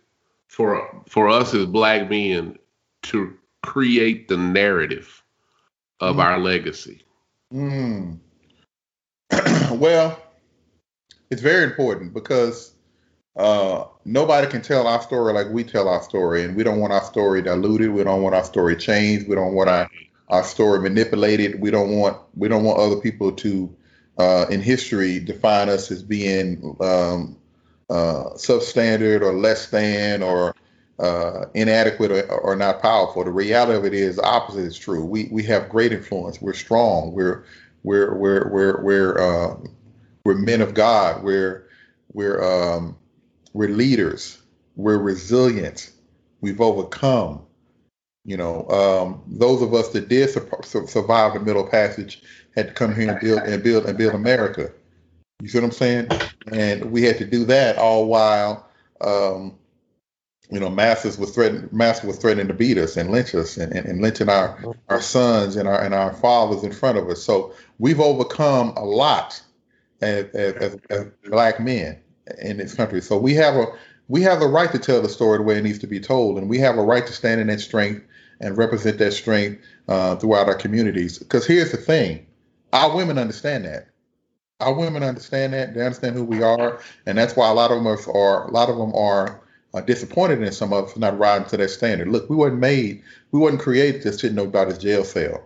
for 0.48 1.04
for 1.08 1.30
us 1.30 1.54
as 1.54 1.66
black 1.66 2.10
men 2.10 2.58
to 3.04 3.34
create 3.64 4.28
the 4.28 4.38
narrative 4.38 5.24
of 6.00 6.18
mm. 6.18 6.24
our 6.24 6.40
legacy? 6.40 7.02
Mm. 7.52 8.20
well, 9.72 10.22
it's 11.32 11.42
very 11.42 11.64
important 11.64 12.14
because 12.14 12.76
uh, 13.36 13.86
nobody 14.06 14.48
can 14.48 14.62
tell 14.62 14.86
our 14.86 15.02
story 15.02 15.34
like 15.34 15.50
we 15.50 15.64
tell 15.64 15.88
our 15.88 16.04
story, 16.04 16.44
and 16.44 16.56
we 16.56 16.64
don't 16.64 16.80
want 16.80 16.94
our 16.94 17.04
story 17.04 17.42
diluted. 17.42 17.90
We 17.90 18.04
don't 18.04 18.22
want 18.22 18.36
our 18.36 18.44
story 18.44 18.76
changed. 18.76 19.28
We 19.28 19.36
don't 19.36 19.54
want 19.54 19.70
our 19.70 19.90
our 20.34 20.44
story 20.44 20.80
manipulated. 20.80 21.62
We 21.62 21.70
don't 21.70 21.92
want 21.92 22.18
we 22.36 22.48
don't 22.48 22.64
want 22.64 22.80
other 22.80 22.96
people 22.96 23.32
to 23.34 23.74
uh, 24.18 24.48
in 24.50 24.62
history 24.62 25.20
define 25.20 25.70
us 25.70 25.92
as 25.92 26.02
being 26.02 26.76
um, 26.80 27.38
uh, 27.88 28.32
substandard 28.36 29.22
or 29.22 29.34
less 29.34 29.68
than 29.68 30.24
or 30.24 30.56
uh, 30.98 31.46
inadequate 31.54 32.12
or, 32.12 32.32
or, 32.32 32.56
not 32.56 32.82
powerful. 32.82 33.24
The 33.24 33.32
reality 33.32 33.78
of 33.78 33.86
it 33.86 33.94
is 33.94 34.16
the 34.16 34.24
opposite 34.24 34.66
is 34.66 34.78
true. 34.78 35.06
We 35.06 35.28
we 35.32 35.44
have 35.44 35.70
great 35.70 35.94
influence. 35.94 36.42
We're 36.42 36.54
strong. 36.54 37.12
We're 37.14 37.46
we're 37.84 38.16
we're 38.16 38.50
we're 38.50 38.82
we're 38.82 39.18
uh, 39.20 39.58
we're 40.24 40.36
men 40.36 40.62
of 40.62 40.74
God. 40.74 41.24
We're 41.24 41.68
we're 42.12 42.44
um, 42.44 42.98
we're 43.54 43.70
leaders. 43.70 44.42
We're 44.76 44.98
resilient. 44.98 45.92
We've 46.42 46.62
overcome. 46.62 47.46
You 48.26 48.38
know, 48.38 48.68
um, 48.70 49.24
those 49.28 49.62
of 49.62 49.74
us 49.74 49.90
that 49.90 50.08
did 50.08 50.30
su- 50.30 50.88
survive 50.88 51.34
the 51.34 51.42
Middle 51.42 51.68
Passage 51.68 52.22
had 52.56 52.70
to 52.70 52.74
come 52.74 52.96
here 52.96 53.12
and 53.12 53.20
build 53.20 53.42
and 53.42 53.64
build 53.64 53.86
and 53.86 53.98
build 53.98 54.14
America. 54.14 54.72
You 55.42 55.50
see 55.50 55.60
what 55.60 55.66
I'm 55.66 55.72
saying? 55.72 56.08
And 56.52 56.92
we 56.92 57.04
had 57.04 57.18
to 57.18 57.26
do 57.26 57.44
that 57.46 57.78
all 57.78 58.06
while, 58.06 58.70
um, 59.02 59.58
you 60.50 60.60
know, 60.60 60.70
masters 60.70 61.18
was 61.18 61.32
threatening, 61.32 61.68
master 61.74 62.08
was 62.08 62.18
threatening 62.18 62.48
to 62.48 62.54
beat 62.54 62.78
us 62.78 62.96
and 62.96 63.12
lynch 63.12 63.36
us 63.36 63.58
and, 63.58 63.74
and, 63.74 63.86
and 63.86 64.02
lynching 64.02 64.30
our 64.30 64.74
our 64.88 65.02
sons 65.02 65.58
and 65.58 65.68
our 65.68 65.82
and 65.82 65.94
our 65.94 66.14
fathers 66.14 66.64
in 66.64 66.72
front 66.72 66.98
of 66.98 67.10
us. 67.10 67.22
So 67.22 67.54
we've 67.78 68.00
overcome 68.00 68.70
a 68.78 68.86
lot 68.86 69.42
as, 70.00 70.26
as, 70.34 70.78
as 70.90 71.08
black 71.26 71.60
men 71.60 72.00
in 72.42 72.58
this 72.58 72.74
country. 72.74 73.02
So 73.02 73.18
we 73.18 73.34
have 73.34 73.56
a 73.56 73.66
we 74.08 74.22
have 74.22 74.40
the 74.40 74.48
right 74.48 74.72
to 74.72 74.80
tell 74.80 75.02
the 75.02 75.10
story 75.10 75.40
the 75.40 75.44
way 75.44 75.58
it 75.58 75.64
needs 75.64 75.80
to 75.80 75.88
be 75.88 76.00
told, 76.00 76.38
and 76.38 76.50
we 76.50 76.60
have 76.60 76.78
a 76.78 76.84
right 76.84 77.06
to 77.06 77.14
stand 77.14 77.42
in 77.42 77.48
that 77.48 77.60
strength 77.60 78.06
and 78.40 78.58
represent 78.58 78.98
that 79.00 79.14
strength 79.14 79.64
uh, 79.88 80.16
throughout 80.16 80.48
our 80.48 80.56
communities. 80.56 81.20
Because 81.20 81.46
here's 81.46 81.72
the 81.72 81.78
thing: 81.78 82.26
our 82.72 82.96
women 82.96 83.18
understand 83.18 83.66
that. 83.66 83.88
Our 84.60 84.74
women 84.74 85.04
understand 85.04 85.54
that. 85.54 85.74
They 85.74 85.82
understand 85.82 86.16
who 86.16 86.24
we 86.24 86.42
are, 86.42 86.80
and 87.06 87.18
that's 87.18 87.36
why 87.36 87.50
a 87.50 87.54
lot 87.54 87.72
of 87.72 87.78
them 87.78 87.88
are. 87.88 88.48
A 88.48 88.52
lot 88.52 88.70
of 88.70 88.78
them 88.78 88.94
are 88.96 89.42
uh, 89.74 89.82
disappointed 89.82 90.42
in 90.42 90.52
some 90.52 90.72
of 90.74 90.86
us 90.86 90.98
not 90.98 91.18
riding 91.18 91.48
to 91.50 91.58
that 91.58 91.70
standard. 91.70 92.08
Look, 92.08 92.30
we 92.30 92.36
weren't 92.36 92.60
made. 92.60 93.02
We 93.32 93.40
weren't 93.40 93.60
created 93.60 94.02
to 94.04 94.14
sit 94.14 94.30
in 94.30 94.36
nobody's 94.36 94.78
jail 94.78 95.04
cell. 95.04 95.44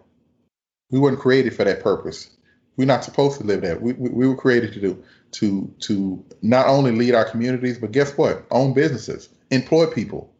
We 0.91 0.99
weren't 0.99 1.19
created 1.19 1.55
for 1.55 1.63
that 1.63 1.81
purpose. 1.81 2.29
We're 2.75 2.85
not 2.85 3.03
supposed 3.03 3.39
to 3.39 3.47
live 3.47 3.61
that. 3.61 3.81
We, 3.81 3.93
we, 3.93 4.09
we 4.09 4.27
were 4.27 4.35
created 4.35 4.73
to 4.73 4.81
do 4.81 5.03
to 5.31 5.73
to 5.79 6.23
not 6.41 6.67
only 6.67 6.91
lead 6.91 7.15
our 7.15 7.25
communities, 7.25 7.79
but 7.79 7.91
guess 7.91 8.17
what? 8.17 8.45
Own 8.51 8.73
businesses, 8.73 9.29
employ 9.51 9.87
people. 9.87 10.31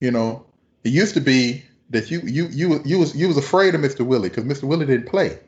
You 0.00 0.10
know, 0.10 0.46
it 0.84 0.90
used 0.90 1.14
to 1.14 1.20
be 1.20 1.64
that 1.90 2.10
you 2.10 2.20
you 2.20 2.46
you 2.48 2.80
you 2.84 2.98
was 2.98 3.14
you 3.14 3.28
was 3.28 3.36
afraid 3.36 3.74
of 3.74 3.80
Mr. 3.80 4.06
Willie 4.06 4.28
because 4.28 4.44
Mr. 4.44 4.64
Willie 4.64 4.86
didn't 4.86 5.08
play. 5.08 5.38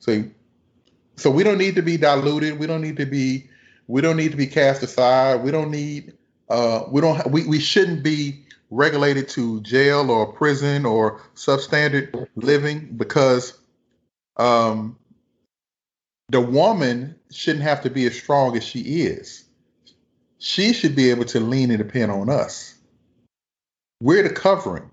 So 0.00 0.24
so 1.16 1.30
we 1.30 1.42
don't 1.42 1.58
need 1.58 1.76
to 1.76 1.82
be 1.82 1.96
diluted. 1.96 2.58
We 2.58 2.66
don't 2.66 2.82
need 2.82 2.96
to 2.98 3.06
be 3.06 3.48
we 3.86 4.00
don't 4.00 4.16
need 4.16 4.32
to 4.32 4.36
be 4.36 4.46
cast 4.46 4.82
aside. 4.82 5.42
We 5.42 5.50
don't 5.50 5.70
need 5.70 6.14
uh 6.48 6.84
we 6.90 7.00
don't 7.00 7.30
we, 7.30 7.46
we 7.46 7.60
shouldn't 7.60 8.02
be 8.02 8.42
regulated 8.70 9.28
to 9.28 9.60
jail 9.62 10.10
or 10.10 10.32
prison 10.32 10.84
or 10.84 11.20
substandard 11.34 12.28
living 12.34 12.96
because 12.96 13.58
um 14.36 14.96
the 16.28 16.40
woman 16.40 17.14
shouldn't 17.30 17.62
have 17.62 17.82
to 17.82 17.90
be 17.90 18.06
as 18.06 18.18
strong 18.18 18.56
as 18.56 18.64
she 18.64 18.80
is. 18.80 19.44
She 20.38 20.72
should 20.72 20.96
be 20.96 21.10
able 21.10 21.24
to 21.26 21.40
lean 21.40 21.70
and 21.70 21.78
depend 21.78 22.10
on 22.10 22.28
us. 22.28 22.75
We're 24.00 24.22
the 24.22 24.30
covering. 24.30 24.90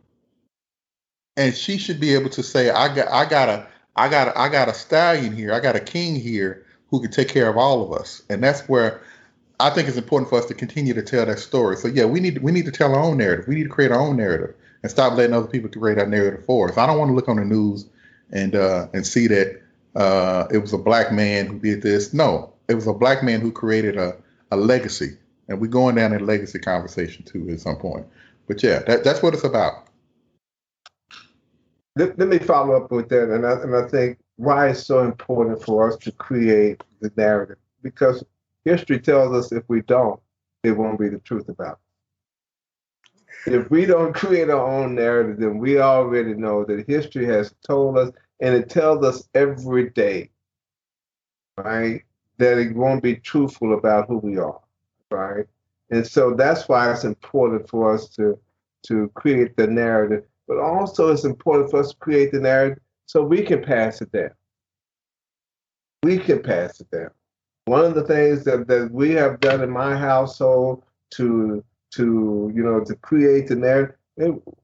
And 1.35 1.53
she 1.55 1.77
should 1.77 1.99
be 1.99 2.13
able 2.13 2.29
to 2.31 2.43
say, 2.43 2.69
I 2.69 2.93
got 2.93 3.07
I 3.09 3.25
got 3.27 3.49
a 3.49 3.67
I 3.95 4.07
got 4.09 4.29
a, 4.29 4.39
I 4.39 4.49
got 4.49 4.69
a 4.69 4.73
stallion 4.73 5.35
here, 5.35 5.53
I 5.53 5.59
got 5.59 5.75
a 5.75 5.79
king 5.79 6.15
here 6.15 6.65
who 6.89 7.01
can 7.01 7.11
take 7.11 7.29
care 7.29 7.49
of 7.49 7.57
all 7.57 7.83
of 7.83 7.99
us. 7.99 8.21
And 8.29 8.43
that's 8.43 8.61
where 8.69 9.01
I 9.59 9.69
think 9.69 9.87
it's 9.87 9.97
important 9.97 10.29
for 10.29 10.37
us 10.37 10.45
to 10.47 10.53
continue 10.53 10.93
to 10.93 11.01
tell 11.01 11.25
that 11.25 11.39
story. 11.39 11.77
So 11.77 11.87
yeah, 11.87 12.05
we 12.05 12.19
need 12.19 12.39
we 12.43 12.51
need 12.51 12.65
to 12.65 12.71
tell 12.71 12.93
our 12.93 13.01
own 13.01 13.17
narrative. 13.17 13.47
We 13.47 13.55
need 13.55 13.63
to 13.63 13.69
create 13.69 13.91
our 13.91 13.99
own 13.99 14.17
narrative 14.17 14.55
and 14.83 14.91
stop 14.91 15.13
letting 15.17 15.33
other 15.33 15.47
people 15.47 15.69
create 15.69 15.97
our 15.97 16.05
narrative 16.05 16.45
for 16.45 16.69
us. 16.69 16.77
I 16.77 16.85
don't 16.85 16.99
want 16.99 17.09
to 17.09 17.15
look 17.15 17.29
on 17.29 17.37
the 17.37 17.45
news 17.45 17.87
and 18.31 18.55
uh, 18.55 18.87
and 18.93 19.05
see 19.05 19.27
that 19.27 19.61
uh, 19.95 20.47
it 20.51 20.57
was 20.57 20.73
a 20.73 20.77
black 20.77 21.11
man 21.11 21.47
who 21.47 21.59
did 21.59 21.81
this. 21.81 22.13
No, 22.13 22.53
it 22.67 22.75
was 22.75 22.87
a 22.87 22.93
black 22.93 23.23
man 23.23 23.41
who 23.41 23.51
created 23.51 23.97
a, 23.97 24.15
a 24.51 24.57
legacy. 24.57 25.17
And 25.47 25.59
we're 25.59 25.67
going 25.67 25.95
down 25.95 26.11
that 26.11 26.21
legacy 26.21 26.59
conversation 26.59 27.23
too 27.23 27.49
at 27.49 27.59
some 27.59 27.75
point. 27.75 28.05
But 28.47 28.61
yeah, 28.63 28.79
that, 28.87 29.03
that's 29.03 29.21
what 29.21 29.33
it's 29.33 29.43
about. 29.43 29.87
Let, 31.95 32.17
let 32.17 32.27
me 32.27 32.39
follow 32.39 32.75
up 32.75 32.91
with 32.91 33.09
that. 33.09 33.29
And 33.33 33.45
I, 33.45 33.51
and 33.61 33.75
I 33.75 33.87
think 33.87 34.19
why 34.37 34.69
it's 34.69 34.85
so 34.85 34.99
important 34.99 35.63
for 35.63 35.87
us 35.87 35.97
to 35.97 36.11
create 36.11 36.83
the 37.01 37.11
narrative. 37.15 37.57
Because 37.81 38.23
history 38.65 38.99
tells 38.99 39.33
us 39.33 39.51
if 39.51 39.63
we 39.67 39.81
don't, 39.81 40.19
it 40.63 40.71
won't 40.71 40.99
be 40.99 41.09
the 41.09 41.19
truth 41.19 41.49
about 41.49 41.79
it. 43.45 43.53
If 43.53 43.69
we 43.69 43.85
don't 43.85 44.13
create 44.13 44.49
our 44.49 44.65
own 44.65 44.95
narrative, 44.95 45.39
then 45.39 45.57
we 45.57 45.79
already 45.79 46.33
know 46.33 46.63
that 46.63 46.87
history 46.87 47.25
has 47.25 47.53
told 47.67 47.97
us 47.97 48.11
and 48.39 48.55
it 48.55 48.69
tells 48.69 49.05
us 49.05 49.27
every 49.35 49.89
day, 49.89 50.29
right, 51.57 52.03
that 52.37 52.57
it 52.57 52.75
won't 52.75 53.03
be 53.03 53.15
truthful 53.15 53.73
about 53.73 54.07
who 54.07 54.17
we 54.17 54.37
are, 54.37 54.61
right? 55.11 55.45
And 55.93 56.07
so 56.07 56.33
that's 56.33 56.67
why 56.67 56.91
it's 56.91 57.03
important 57.03 57.69
for 57.69 57.93
us 57.93 58.09
to 58.15 58.39
to 58.87 59.09
create 59.13 59.55
the 59.55 59.67
narrative, 59.67 60.23
but 60.47 60.57
also 60.57 61.11
it's 61.11 61.23
important 61.23 61.69
for 61.69 61.81
us 61.81 61.91
to 61.91 61.97
create 61.97 62.31
the 62.31 62.39
narrative 62.39 62.79
so 63.05 63.21
we 63.21 63.43
can 63.43 63.61
pass 63.63 64.01
it 64.01 64.11
down. 64.11 64.31
We 66.01 66.17
can 66.17 66.41
pass 66.41 66.81
it 66.81 66.89
down. 66.89 67.11
One 67.65 67.85
of 67.85 67.93
the 67.93 68.03
things 68.03 68.43
that, 68.43 68.67
that 68.67 68.91
we 68.91 69.11
have 69.11 69.39
done 69.39 69.61
in 69.61 69.69
my 69.69 69.95
household 69.95 70.83
to 71.11 71.63
to 71.91 72.51
you 72.55 72.63
know 72.63 72.83
to 72.83 72.95
create 72.95 73.47
the 73.47 73.55
narrative, 73.55 73.95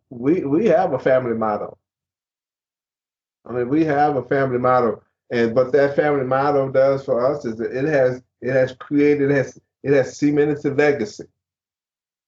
we 0.10 0.44
we 0.44 0.66
have 0.66 0.94
a 0.94 1.00
family 1.00 1.38
motto. 1.38 1.78
I 3.46 3.52
mean, 3.52 3.70
we 3.70 3.86
have 3.86 4.16
a 4.16 4.24
family 4.24 4.58
motto, 4.58 5.04
and 5.30 5.56
what 5.56 5.72
that 5.74 5.96
family 5.96 6.26
motto 6.26 6.70
does 6.72 7.06
for 7.06 7.24
us 7.24 7.46
is 7.46 7.58
that 7.58 7.72
it 7.72 7.86
has 7.86 8.24
it 8.42 8.52
has 8.52 8.74
created 8.74 9.30
it 9.30 9.36
has 9.36 9.60
it 9.84 9.94
has 9.94 10.18
cemented 10.18 10.64
a 10.66 10.74
legacy. 10.74 11.26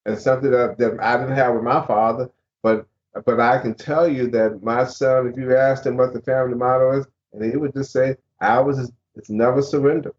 And 0.05 0.17
something 0.17 0.51
that, 0.51 0.77
that 0.79 0.97
I 0.99 1.17
didn't 1.17 1.35
have 1.35 1.53
with 1.53 1.63
my 1.63 1.85
father, 1.85 2.29
but 2.63 2.87
but 3.25 3.39
I 3.39 3.59
can 3.59 3.73
tell 3.75 4.07
you 4.07 4.27
that 4.31 4.63
my 4.63 4.85
son, 4.85 5.27
if 5.27 5.37
you 5.37 5.55
asked 5.55 5.85
him 5.85 5.97
what 5.97 6.13
the 6.13 6.21
family 6.21 6.55
motto 6.55 6.99
is, 6.99 7.05
and 7.33 7.43
he 7.43 7.57
would 7.57 7.73
just 7.73 7.91
say, 7.91 8.15
"Ours 8.41 8.79
is 8.79 8.91
it's 9.15 9.29
never 9.29 9.61
surrender. 9.61 10.13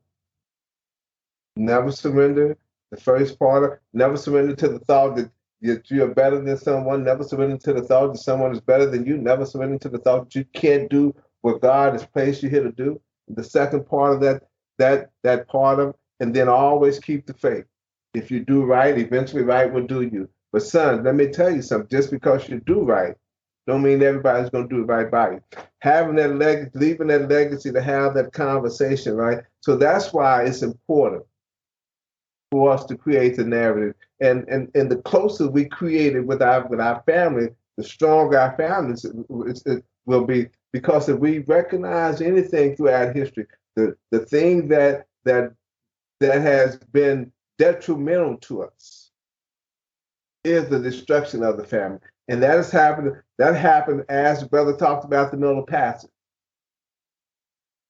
Never 1.57 1.91
surrender." 1.91 2.57
The 2.91 2.99
first 2.99 3.39
part 3.39 3.65
of 3.65 3.79
never 3.93 4.17
surrender 4.17 4.55
to 4.57 4.69
the 4.69 4.79
thought 4.81 5.17
that 5.17 5.31
that 5.63 5.91
you 5.91 6.05
are 6.05 6.09
better 6.09 6.41
than 6.41 6.57
someone. 6.57 7.05
Never 7.05 7.25
surrender 7.25 7.57
to 7.57 7.73
the 7.73 7.83
thought 7.83 8.13
that 8.13 8.19
someone 8.19 8.53
is 8.53 8.61
better 8.61 8.87
than 8.87 9.07
you. 9.07 9.17
Never 9.17 9.47
surrender 9.47 9.79
to 9.79 9.89
the 9.89 9.99
thought 9.99 10.25
that 10.25 10.35
you 10.35 10.45
can't 10.53 10.91
do 10.91 11.15
what 11.41 11.61
God 11.61 11.93
has 11.93 12.05
placed 12.05 12.43
you 12.43 12.51
here 12.51 12.65
to 12.65 12.73
do. 12.73 13.01
The 13.29 13.45
second 13.45 13.87
part 13.87 14.15
of 14.15 14.21
that, 14.21 14.43
that 14.79 15.11
that 15.23 15.49
part 15.49 15.81
of, 15.81 15.95
and 16.23 16.33
then 16.33 16.49
always 16.49 17.01
keep 17.01 17.27
the 17.27 17.35
faith. 17.35 17.65
If 18.15 18.31
you 18.31 18.45
do 18.45 18.65
right, 18.65 18.97
eventually 18.97 19.43
right 19.43 19.71
will 19.71 19.87
do 19.87 20.03
you. 20.03 20.29
But 20.53 20.63
son, 20.63 21.03
let 21.03 21.17
me 21.17 21.27
tell 21.27 21.51
you 21.51 21.63
something. 21.63 21.89
Just 21.91 22.13
because 22.13 22.49
you 22.49 22.61
do 22.61 22.83
right, 22.83 23.17
don't 23.67 23.83
mean 23.83 24.03
everybody's 24.03 24.49
going 24.49 24.69
to 24.69 24.75
do 24.75 24.83
it 24.83 24.87
right 24.87 25.11
by 25.11 25.33
you. 25.33 25.43
Having 25.81 26.17
that 26.17 26.37
legacy, 26.37 26.71
leaving 26.75 27.09
that 27.09 27.29
legacy 27.29 27.73
to 27.73 27.83
have 27.83 28.15
that 28.15 28.33
conversation, 28.33 29.17
right? 29.17 29.41
So 29.61 29.77
that's 29.77 30.13
why 30.13 30.45
it's 30.45 30.63
important 30.63 31.25
for 32.53 32.71
us 32.71 32.85
to 32.85 32.97
create 32.97 33.37
the 33.37 33.45
narrative. 33.45 33.97
And 34.21 34.49
and 34.49 34.71
and 34.77 34.89
the 34.89 34.99
closer 34.99 35.49
we 35.49 35.65
create 35.65 36.15
it 36.15 36.25
with 36.25 36.41
our 36.41 36.69
with 36.69 36.81
our 36.81 37.03
family, 37.05 37.49
the 37.77 37.83
stronger 37.83 38.39
our 38.39 38.57
families 38.57 39.05
it, 39.05 39.63
it 39.67 39.85
will 40.07 40.25
be. 40.25 40.47
Because 40.73 41.09
if 41.09 41.19
we 41.19 41.41
recognize 41.41 42.21
anything 42.21 42.77
throughout 42.77 43.17
history, 43.17 43.47
the 43.75 43.97
the 44.13 44.21
thing 44.21 44.69
that 44.69 45.07
that 45.25 45.55
that 46.23 46.41
has 46.41 46.77
been 46.93 47.33
detrimental 47.59 48.37
to 48.39 48.63
us 48.63 49.11
is 50.45 50.69
the 50.69 50.79
destruction 50.79 51.43
of 51.43 51.57
the 51.57 51.65
family. 51.65 51.99
And 52.29 52.43
that 52.43 52.57
has 52.57 52.71
happened, 52.71 53.21
that 53.39 53.55
happened 53.55 54.05
as 54.09 54.45
brother 54.45 54.75
talked 54.75 55.05
about 55.05 55.31
the 55.31 55.37
middle 55.37 55.65
passage. 55.65 56.11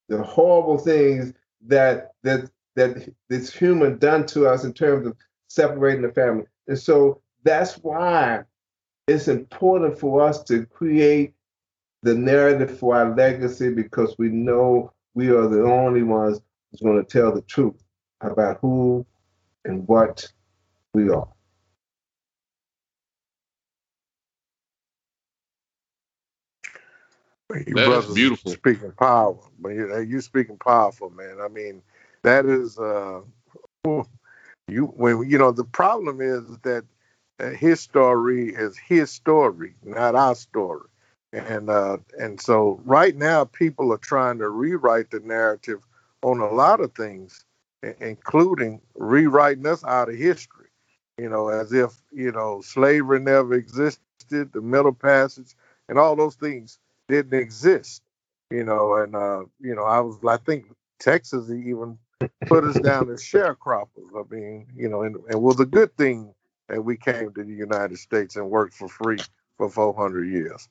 The 0.08 0.22
horrible 0.22 0.78
things 0.78 1.32
that 1.66 2.12
that 2.22 2.50
that 2.74 3.08
this 3.28 3.52
human 3.52 3.98
done 3.98 4.26
to 4.26 4.46
us 4.46 4.64
in 4.64 4.72
terms 4.72 5.06
of 5.06 5.16
separating 5.48 6.02
the 6.02 6.12
family. 6.12 6.44
And 6.68 6.78
so 6.78 7.20
that's 7.44 7.74
why 7.78 8.42
it's 9.06 9.28
important 9.28 9.98
for 9.98 10.22
us 10.22 10.42
to 10.44 10.66
create 10.66 11.34
the 12.02 12.14
narrative 12.14 12.78
for 12.78 12.96
our 12.96 13.14
legacy 13.14 13.72
because 13.72 14.14
we 14.18 14.28
know 14.28 14.92
we 15.14 15.30
are 15.30 15.48
the 15.48 15.62
only 15.62 16.02
ones 16.02 16.40
who's 16.70 16.80
going 16.80 17.04
to 17.04 17.04
tell 17.04 17.32
the 17.32 17.42
truth 17.42 17.82
about 18.22 18.58
who 18.62 19.06
and 19.64 19.86
what 19.88 20.26
we 20.94 21.10
are. 21.10 21.28
You 27.66 27.76
That 27.76 27.92
is 27.92 28.06
brothers 28.06 28.06
beautiful. 28.06 28.58
Speaking 28.58 28.92
power, 28.92 29.36
but 29.60 29.70
you 29.70 30.00
you 30.00 30.20
speaking 30.20 30.58
powerful, 30.58 31.10
man. 31.10 31.38
I 31.42 31.48
mean, 31.48 31.82
that 32.22 32.46
is 32.46 32.78
uh, 32.78 33.20
you 34.68 34.86
when 34.96 35.28
you 35.30 35.38
know 35.38 35.52
the 35.52 35.64
problem 35.64 36.20
is 36.20 36.44
that 36.62 36.84
uh, 37.40 37.50
his 37.50 37.80
story 37.80 38.50
is 38.50 38.78
his 38.78 39.10
story, 39.10 39.74
not 39.84 40.14
our 40.14 40.34
story, 40.34 40.88
and 41.32 41.70
uh, 41.70 41.98
and 42.18 42.40
so 42.40 42.80
right 42.84 43.16
now 43.16 43.44
people 43.44 43.92
are 43.92 43.98
trying 43.98 44.38
to 44.38 44.48
rewrite 44.48 45.10
the 45.10 45.20
narrative 45.20 45.80
on 46.22 46.40
a 46.40 46.50
lot 46.50 46.80
of 46.80 46.94
things, 46.94 47.44
i- 47.50 47.51
including 48.00 48.80
rewriting 48.94 49.66
us 49.66 49.84
out 49.84 50.08
of 50.08 50.16
history. 50.16 50.68
You 51.18 51.28
know, 51.28 51.48
as 51.48 51.72
if 51.72 51.92
you 52.10 52.32
know 52.32 52.62
slavery 52.62 53.20
never 53.20 53.54
existed, 53.54 54.52
the 54.52 54.60
Middle 54.60 54.94
Passage, 54.94 55.54
and 55.88 55.98
all 55.98 56.16
those 56.16 56.36
things 56.36 56.78
didn't 57.08 57.38
exist. 57.38 58.02
You 58.50 58.64
know, 58.64 58.94
and 58.94 59.14
uh, 59.14 59.44
you 59.60 59.74
know, 59.74 59.84
I 59.84 60.00
was 60.00 60.16
I 60.26 60.38
think 60.38 60.66
Texas 60.98 61.50
even 61.50 61.98
put 62.46 62.64
us 62.64 62.78
down 62.80 63.10
as 63.10 63.22
sharecroppers. 63.22 64.08
I 64.14 64.22
mean, 64.34 64.66
you 64.74 64.88
know, 64.88 65.02
and, 65.02 65.16
it 65.30 65.40
was 65.40 65.60
a 65.60 65.66
good 65.66 65.96
thing 65.96 66.34
that 66.68 66.82
we 66.82 66.96
came 66.96 67.32
to 67.34 67.44
the 67.44 67.52
United 67.52 67.98
States 67.98 68.36
and 68.36 68.48
worked 68.48 68.74
for 68.74 68.88
free 68.88 69.18
for 69.58 69.68
400 69.68 70.24
years. 70.24 70.68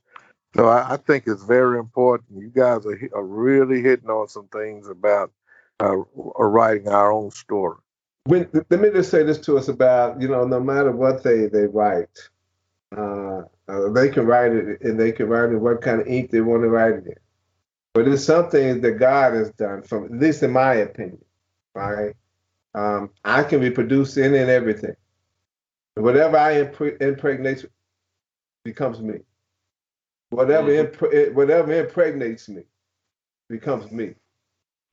So 0.55 0.67
I, 0.67 0.93
I 0.93 0.97
think 0.97 1.25
it's 1.27 1.43
very 1.43 1.79
important. 1.79 2.41
You 2.41 2.49
guys 2.49 2.85
are, 2.85 2.99
are 3.13 3.25
really 3.25 3.81
hitting 3.81 4.09
on 4.09 4.27
some 4.27 4.47
things 4.47 4.87
about 4.89 5.31
uh, 5.81 5.95
writing 6.43 6.87
our 6.87 7.11
own 7.11 7.31
story. 7.31 7.77
When, 8.25 8.47
let 8.53 8.79
me 8.79 8.89
just 8.91 9.09
say 9.09 9.23
this 9.23 9.39
to 9.39 9.57
us 9.57 9.67
about 9.67 10.21
you 10.21 10.27
know 10.27 10.45
no 10.45 10.59
matter 10.59 10.91
what 10.91 11.23
they 11.23 11.47
they 11.47 11.65
write, 11.65 12.29
uh, 12.95 13.41
uh, 13.67 13.89
they 13.89 14.09
can 14.09 14.25
write 14.25 14.51
it 14.51 14.81
and 14.81 14.99
they 14.99 15.11
can 15.11 15.27
write 15.27 15.51
it 15.51 15.57
what 15.57 15.81
kind 15.81 16.01
of 16.01 16.07
ink 16.07 16.29
they 16.29 16.41
want 16.41 16.61
to 16.61 16.69
write 16.69 16.93
it 16.93 17.07
in. 17.07 17.15
But 17.93 18.07
it's 18.07 18.23
something 18.23 18.79
that 18.81 18.99
God 18.99 19.33
has 19.33 19.51
done, 19.51 19.81
from 19.81 20.05
at 20.05 20.11
least 20.11 20.43
in 20.43 20.51
my 20.51 20.75
opinion. 20.75 21.23
Right, 21.73 22.13
um, 22.75 23.09
I 23.25 23.43
can 23.43 23.61
reproduce 23.61 24.17
any 24.17 24.37
and 24.37 24.49
everything. 24.49 24.95
Whatever 25.95 26.37
I 26.37 26.63
impre- 26.63 27.01
impregnate 27.01 27.65
becomes 28.63 29.01
me. 29.01 29.19
Whatever 30.29 30.69
impre- 30.69 31.33
whatever 31.33 31.73
impregnates 31.73 32.47
me 32.47 32.63
becomes 33.49 33.91
me. 33.91 34.13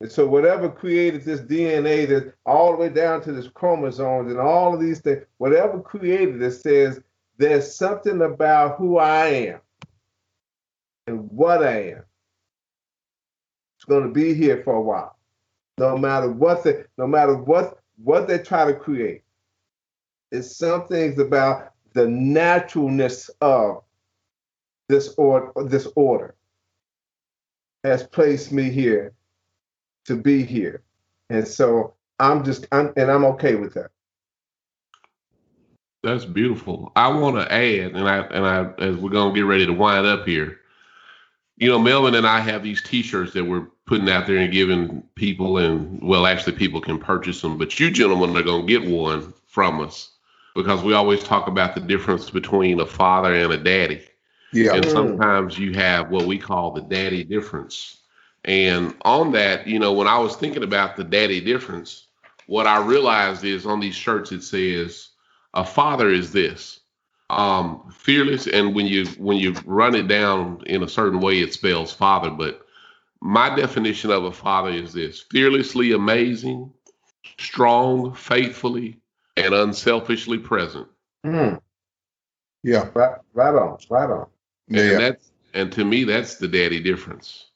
And 0.01 0.11
so 0.11 0.25
whatever 0.25 0.69
created 0.69 1.23
this 1.23 1.41
DNA 1.41 2.07
that 2.07 2.33
all 2.45 2.71
the 2.71 2.77
way 2.77 2.89
down 2.89 3.21
to 3.23 3.33
this 3.33 3.49
chromosomes 3.49 4.31
and 4.31 4.39
all 4.39 4.73
of 4.73 4.79
these 4.79 5.01
things, 5.01 5.25
whatever 5.37 5.81
created 5.81 6.41
it 6.41 6.51
says 6.51 7.01
there's 7.37 7.75
something 7.75 8.21
about 8.21 8.77
who 8.77 8.97
I 8.97 9.25
am 9.27 9.59
and 11.07 11.29
what 11.31 11.63
I 11.63 11.91
am. 11.91 12.03
It's 13.77 13.85
going 13.85 14.03
to 14.03 14.13
be 14.13 14.33
here 14.33 14.61
for 14.63 14.75
a 14.75 14.81
while. 14.81 15.17
No 15.77 15.97
matter 15.97 16.31
what 16.31 16.63
they, 16.63 16.83
no 16.97 17.07
matter 17.07 17.35
what 17.35 17.79
what 18.01 18.27
they 18.27 18.39
try 18.39 18.65
to 18.65 18.73
create. 18.73 19.23
It's 20.31 20.57
some 20.57 20.87
things 20.87 21.19
about 21.19 21.73
the 21.93 22.07
naturalness 22.07 23.29
of 23.41 23.83
this 24.87 25.13
order 25.17 25.51
this 25.65 25.87
order 25.95 26.35
has 27.83 28.03
placed 28.03 28.51
me 28.51 28.69
here 28.69 29.13
to 30.05 30.15
be 30.15 30.43
here. 30.43 30.83
And 31.29 31.47
so 31.47 31.93
I'm 32.19 32.43
just 32.43 32.67
I'm 32.71 32.93
and 32.97 33.11
I'm 33.11 33.25
okay 33.25 33.55
with 33.55 33.73
that. 33.75 33.91
That's 36.03 36.25
beautiful. 36.25 36.91
I 36.95 37.09
want 37.09 37.35
to 37.35 37.51
add, 37.53 37.91
and 37.93 38.07
I 38.07 38.19
and 38.19 38.45
I 38.45 38.71
as 38.83 38.95
we're 38.95 39.09
gonna 39.09 39.33
get 39.33 39.45
ready 39.45 39.65
to 39.65 39.73
wind 39.73 40.05
up 40.05 40.25
here. 40.25 40.59
You 41.57 41.69
know, 41.69 41.79
Melvin 41.79 42.15
and 42.15 42.25
I 42.25 42.39
have 42.39 42.63
these 42.63 42.81
T-shirts 42.81 43.33
that 43.33 43.43
we're 43.43 43.67
putting 43.85 44.09
out 44.09 44.25
there 44.25 44.37
and 44.37 44.51
giving 44.51 45.03
people, 45.15 45.57
and 45.57 46.01
well, 46.01 46.25
actually, 46.25 46.53
people 46.53 46.79
can 46.79 46.99
purchase 46.99 47.41
them. 47.41 47.57
But 47.57 47.77
you 47.79 47.91
gentlemen 47.91 48.35
are 48.37 48.43
gonna 48.43 48.65
get 48.65 48.85
one 48.85 49.33
from 49.47 49.81
us 49.81 50.11
because 50.55 50.81
we 50.83 50.93
always 50.93 51.23
talk 51.23 51.47
about 51.47 51.75
the 51.75 51.81
difference 51.81 52.29
between 52.29 52.79
a 52.79 52.85
father 52.85 53.33
and 53.33 53.51
a 53.51 53.57
daddy. 53.57 54.01
Yeah. 54.53 54.75
And 54.75 54.85
Mm. 54.85 54.91
sometimes 54.91 55.59
you 55.59 55.73
have 55.73 56.09
what 56.11 56.25
we 56.25 56.37
call 56.37 56.71
the 56.71 56.81
daddy 56.81 57.23
difference. 57.23 57.98
And 58.45 58.95
on 59.03 59.33
that, 59.33 59.67
you 59.67 59.79
know, 59.79 59.93
when 59.93 60.07
I 60.07 60.19
was 60.19 60.35
thinking 60.35 60.63
about 60.63 60.95
the 60.95 61.03
daddy 61.03 61.41
difference, 61.41 62.07
what 62.47 62.67
I 62.67 62.83
realized 62.85 63.43
is 63.43 63.65
on 63.65 63.79
these 63.79 63.95
shirts 63.95 64.31
it 64.31 64.43
says 64.43 65.09
a 65.53 65.65
father 65.65 66.09
is 66.09 66.31
this. 66.31 66.79
Um, 67.29 67.91
fearless 67.91 68.47
and 68.47 68.75
when 68.75 68.87
you 68.87 69.05
when 69.19 69.37
you 69.37 69.53
run 69.65 69.95
it 69.95 70.07
down 70.07 70.63
in 70.65 70.83
a 70.83 70.89
certain 70.89 71.19
way 71.21 71.41
it 71.41 71.53
spells 71.53 71.93
father, 71.93 72.31
but 72.31 72.65
my 73.21 73.55
definition 73.55 74.11
of 74.11 74.25
a 74.25 74.31
father 74.31 74.71
is 74.71 74.93
this 74.93 75.21
fearlessly 75.31 75.91
amazing, 75.93 76.73
strong, 77.39 78.13
faithfully, 78.15 78.99
and 79.37 79.53
unselfishly 79.53 80.39
present. 80.39 80.87
Mm, 81.25 81.61
Yeah. 82.63 82.89
right, 82.95 83.17
right 83.33 83.55
on, 83.55 83.77
right 83.89 84.09
on. 84.09 84.27
and 84.73 84.77
Yeah. 84.91 84.99
that's 84.99 85.31
and 85.53 85.71
to 85.73 85.85
me 85.85 86.05
that's 86.05 86.37
the 86.37 86.47
daddy 86.47 86.81
difference 86.81 87.48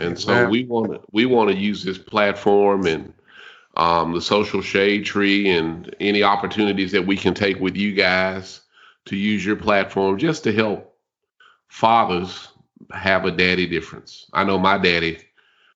and 0.00 0.18
so 0.18 0.48
we 0.48 0.64
want 0.64 0.92
to 0.92 1.00
we 1.12 1.26
want 1.26 1.50
to 1.50 1.56
use 1.56 1.84
this 1.84 1.98
platform 1.98 2.86
and 2.86 3.12
um, 3.76 4.12
the 4.12 4.20
social 4.20 4.60
shade 4.60 5.04
tree 5.04 5.48
and 5.50 5.94
any 6.00 6.22
opportunities 6.22 6.92
that 6.92 7.06
we 7.06 7.16
can 7.16 7.34
take 7.34 7.60
with 7.60 7.76
you 7.76 7.94
guys 7.94 8.62
to 9.04 9.16
use 9.16 9.44
your 9.44 9.56
platform 9.56 10.18
just 10.18 10.42
to 10.44 10.52
help 10.52 10.96
fathers 11.68 12.48
have 12.92 13.24
a 13.24 13.30
daddy 13.30 13.66
difference. 13.66 14.26
I 14.32 14.44
know 14.44 14.58
my 14.58 14.76
daddy 14.78 15.18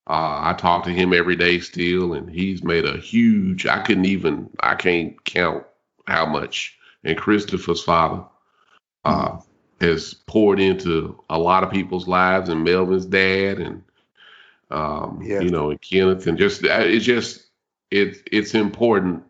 uh, 0.07 0.41
i 0.43 0.55
talk 0.59 0.85
to 0.85 0.91
him 0.91 1.13
every 1.13 1.37
day 1.37 1.59
still 1.59 2.13
and 2.13 2.29
he's 2.29 2.63
made 2.63 2.85
a 2.85 2.99
huge 2.99 3.67
i 3.67 3.81
couldn't 3.81 4.05
even 4.05 4.51
i 4.61 4.75
can't 4.75 5.23
count 5.25 5.65
how 6.07 6.27
much. 6.27 6.77
And 7.05 7.17
christopher's 7.17 7.83
father 7.83 8.25
uh, 9.05 9.39
has 9.81 10.15
poured 10.27 10.61
into 10.61 11.23
a 11.31 11.39
lot 11.39 11.63
of 11.63 11.71
people's 11.71 12.09
lives 12.09 12.49
and 12.49 12.65
Melvin's 12.65 13.07
dad 13.07 13.59
and 13.59 13.84
um, 14.75 15.21
Yes. 15.23 15.43
you 15.43 15.51
know 15.51 15.71
and 15.71 15.81
Kenneth 15.81 16.27
and 16.27 16.37
just 16.37 16.65
uh, 16.65 16.81
it's 16.81 17.05
just 17.05 17.47
it 17.91 18.29
it's 18.31 18.55
important 18.55 19.23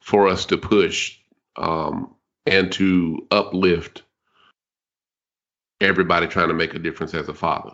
for 0.00 0.28
us 0.28 0.44
to 0.46 0.56
push 0.56 1.18
um, 1.56 2.14
and 2.46 2.70
to 2.72 3.26
uplift 3.30 4.02
everybody 5.80 6.26
trying 6.26 6.48
to 6.48 6.54
make 6.54 6.74
a 6.74 6.78
difference 6.78 7.14
as 7.14 7.28
a 7.28 7.34
father. 7.34 7.72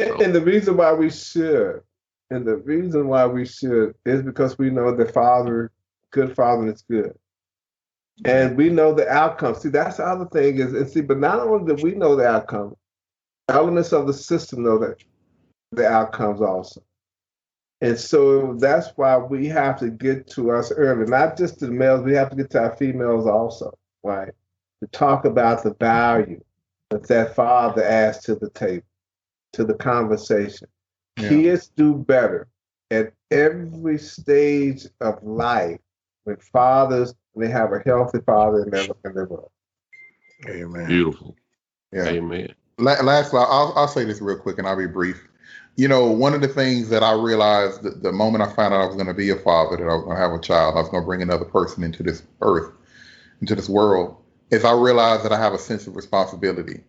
And, 0.00 0.20
and 0.20 0.34
the 0.34 0.40
reason 0.40 0.76
why 0.76 0.92
we 0.92 1.10
should, 1.10 1.82
and 2.30 2.46
the 2.46 2.56
reason 2.56 3.08
why 3.08 3.26
we 3.26 3.46
should 3.46 3.94
is 4.04 4.22
because 4.22 4.58
we 4.58 4.70
know 4.70 4.94
the 4.94 5.06
father, 5.06 5.70
good 6.10 6.34
father 6.34 6.70
is 6.70 6.82
good. 6.90 7.14
And 8.24 8.56
we 8.56 8.70
know 8.70 8.94
the 8.94 9.06
outcome. 9.08 9.54
See, 9.54 9.68
that's 9.68 9.98
the 9.98 10.06
other 10.06 10.24
thing 10.26 10.58
is, 10.58 10.72
and 10.72 10.88
see, 10.88 11.02
but 11.02 11.18
not 11.18 11.40
only 11.40 11.74
do 11.74 11.82
we 11.82 11.94
know 11.94 12.16
the 12.16 12.26
outcome, 12.26 12.74
elements 13.48 13.92
of 13.92 14.06
the 14.06 14.14
system 14.14 14.62
know 14.62 14.78
that 14.78 15.02
the 15.72 15.86
outcomes 15.86 16.40
also. 16.40 16.82
And 17.80 17.98
so 17.98 18.54
that's 18.54 18.88
why 18.96 19.18
we 19.18 19.46
have 19.48 19.78
to 19.80 19.90
get 19.90 20.26
to 20.30 20.50
us 20.50 20.72
early, 20.72 21.06
not 21.06 21.36
just 21.36 21.58
to 21.58 21.66
the 21.66 21.72
males, 21.72 22.02
we 22.02 22.14
have 22.14 22.30
to 22.30 22.36
get 22.36 22.50
to 22.50 22.60
our 22.60 22.76
females 22.76 23.26
also, 23.26 23.76
right? 24.02 24.32
To 24.80 24.86
talk 24.88 25.24
about 25.24 25.62
the 25.62 25.74
value 25.74 26.40
that 26.90 27.06
that 27.08 27.34
father 27.34 27.82
adds 27.82 28.18
to 28.20 28.34
the 28.34 28.48
table, 28.50 28.86
to 29.52 29.64
the 29.64 29.74
conversation. 29.74 30.68
Yeah. 31.18 31.28
Kids 31.28 31.68
do 31.76 31.94
better 31.94 32.48
at 32.90 33.12
every 33.30 33.98
stage 33.98 34.86
of 35.00 35.22
life 35.22 35.80
with 36.24 36.42
fathers, 36.42 37.14
they 37.34 37.48
have 37.48 37.72
a 37.72 37.80
healthy 37.84 38.20
father 38.24 38.62
in 38.62 38.70
their, 38.70 38.84
in 39.04 39.14
their 39.14 39.26
world. 39.26 39.50
Amen. 40.48 40.86
Beautiful. 40.86 41.36
Yeah. 41.92 42.06
Amen. 42.06 42.54
La- 42.78 43.02
Lastly, 43.02 43.40
I'll, 43.40 43.72
I'll 43.76 43.88
say 43.88 44.04
this 44.04 44.20
real 44.20 44.38
quick 44.38 44.58
and 44.58 44.66
I'll 44.68 44.76
be 44.76 44.86
brief. 44.86 45.28
You 45.76 45.88
know, 45.88 46.06
one 46.06 46.34
of 46.34 46.40
the 46.40 46.48
things 46.48 46.88
that 46.90 47.02
I 47.02 47.12
realized 47.12 47.82
the, 47.82 47.90
the 47.90 48.12
moment 48.12 48.42
I 48.42 48.52
found 48.52 48.74
out 48.74 48.82
I 48.82 48.86
was 48.86 48.96
going 48.96 49.08
to 49.08 49.14
be 49.14 49.30
a 49.30 49.36
father, 49.36 49.76
that 49.76 49.84
I 49.84 49.94
was 49.94 50.04
going 50.04 50.16
to 50.16 50.22
have 50.22 50.32
a 50.32 50.40
child, 50.40 50.76
I 50.76 50.80
was 50.80 50.88
going 50.88 51.02
to 51.02 51.06
bring 51.06 51.22
another 51.22 51.44
person 51.44 51.84
into 51.84 52.02
this 52.02 52.22
earth, 52.42 52.72
into 53.40 53.54
this 53.54 53.68
world, 53.68 54.16
is 54.50 54.64
I 54.64 54.72
realized 54.72 55.24
that 55.24 55.32
I 55.32 55.38
have 55.38 55.54
a 55.54 55.58
sense 55.58 55.86
of 55.86 55.96
responsibility 55.96 56.82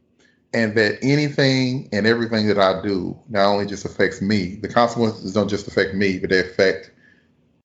and 0.54 0.76
that 0.76 0.98
anything 1.02 1.90
and 1.94 2.08
everything 2.08 2.48
that 2.48 2.60
I 2.60 2.82
do 2.82 3.18
not 3.30 3.48
only 3.48 3.66
just 3.66 3.86
affects 3.86 4.22
me, 4.22 4.56
the 4.56 4.70
consequences 4.70 5.34
don't 5.34 5.50
just 5.50 5.68
affect 5.68 5.94
me, 5.94 6.20
but 6.20 6.30
they 6.32 6.40
affect 6.40 6.92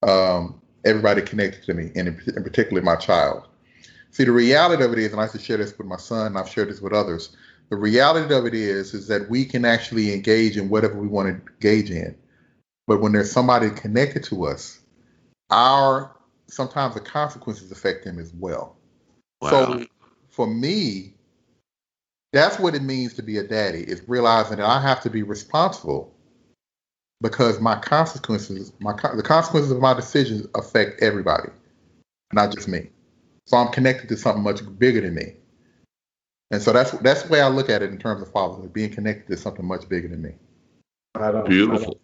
um, 0.02 0.60
everybody 0.84 1.22
connected 1.22 1.64
to 1.64 1.74
me, 1.74 1.92
and 1.96 2.08
in, 2.08 2.20
in 2.36 2.42
particular 2.42 2.82
my 2.82 2.96
child. 2.96 3.48
See, 4.10 4.24
the 4.24 4.32
reality 4.32 4.84
of 4.84 4.92
it 4.92 4.98
is, 4.98 5.12
and 5.12 5.20
I 5.20 5.24
used 5.24 5.34
to 5.34 5.40
share 5.40 5.58
this 5.58 5.76
with 5.78 5.86
my 5.86 5.96
son, 5.96 6.28
and 6.28 6.38
I've 6.38 6.48
shared 6.48 6.70
this 6.70 6.80
with 6.80 6.92
others. 6.92 7.36
The 7.70 7.76
reality 7.76 8.34
of 8.34 8.46
it 8.46 8.54
is 8.54 8.94
is 8.94 9.08
that 9.08 9.30
we 9.30 9.44
can 9.44 9.64
actually 9.64 10.12
engage 10.12 10.56
in 10.56 10.68
whatever 10.68 10.98
we 10.98 11.08
want 11.08 11.28
to 11.28 11.52
engage 11.52 11.90
in. 11.90 12.14
But 12.86 13.00
when 13.00 13.12
there's 13.12 13.30
somebody 13.30 13.70
connected 13.70 14.24
to 14.24 14.46
us, 14.46 14.80
our 15.50 16.14
sometimes 16.48 16.94
the 16.94 17.00
consequences 17.00 17.72
affect 17.72 18.04
them 18.04 18.18
as 18.18 18.32
well. 18.34 18.76
Wow. 19.40 19.50
So 19.50 19.86
for 20.28 20.46
me, 20.46 21.14
that's 22.32 22.58
what 22.58 22.74
it 22.74 22.82
means 22.82 23.14
to 23.14 23.22
be 23.22 23.38
a 23.38 23.42
daddy 23.42 23.80
is 23.80 24.02
realizing 24.08 24.56
that 24.58 24.66
I 24.66 24.80
have 24.80 25.02
to 25.02 25.10
be 25.10 25.22
responsible 25.22 26.12
because 27.20 27.60
my 27.60 27.78
consequences, 27.78 28.72
my 28.80 28.92
the 29.14 29.22
consequences 29.22 29.70
of 29.70 29.80
my 29.80 29.94
decisions 29.94 30.46
affect 30.54 31.02
everybody, 31.02 31.50
not 32.32 32.52
just 32.52 32.68
me. 32.68 32.88
So 33.46 33.56
I'm 33.56 33.72
connected 33.72 34.08
to 34.08 34.16
something 34.16 34.42
much 34.42 34.60
bigger 34.78 35.00
than 35.00 35.14
me. 35.14 35.34
And 36.52 36.62
so 36.62 36.70
that's 36.70 36.90
that's 36.98 37.22
the 37.22 37.32
way 37.32 37.40
I 37.40 37.48
look 37.48 37.70
at 37.70 37.82
it 37.82 37.90
in 37.90 37.98
terms 37.98 38.20
of 38.20 38.30
fatherhood, 38.30 38.74
being 38.74 38.90
connected 38.90 39.26
to 39.28 39.36
something 39.38 39.64
much 39.64 39.88
bigger 39.88 40.08
than 40.08 40.20
me. 40.20 40.34
Beautiful. 41.46 41.98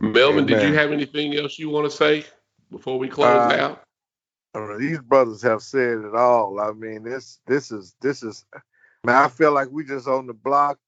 Melvin, 0.00 0.46
did 0.46 0.62
you 0.62 0.74
have 0.74 0.92
anything 0.92 1.36
else 1.36 1.58
you 1.58 1.68
want 1.68 1.90
to 1.90 1.94
say 1.94 2.24
before 2.70 2.98
we 2.98 3.08
close 3.08 3.52
Uh, 3.52 3.56
out? 3.56 3.82
I 4.54 4.58
don't 4.58 4.78
these 4.78 4.98
brothers 4.98 5.42
have 5.42 5.62
said 5.62 5.98
it 5.98 6.14
all. 6.14 6.58
I 6.58 6.72
mean, 6.72 7.02
this 7.04 7.38
this 7.46 7.70
is 7.70 7.94
this 8.00 8.22
is. 8.22 8.46
Man, 9.04 9.16
I 9.16 9.28
feel 9.28 9.52
like 9.52 9.68
we 9.70 9.84
just 9.84 10.08
on 10.08 10.26
the 10.26 10.32
block 10.32 10.78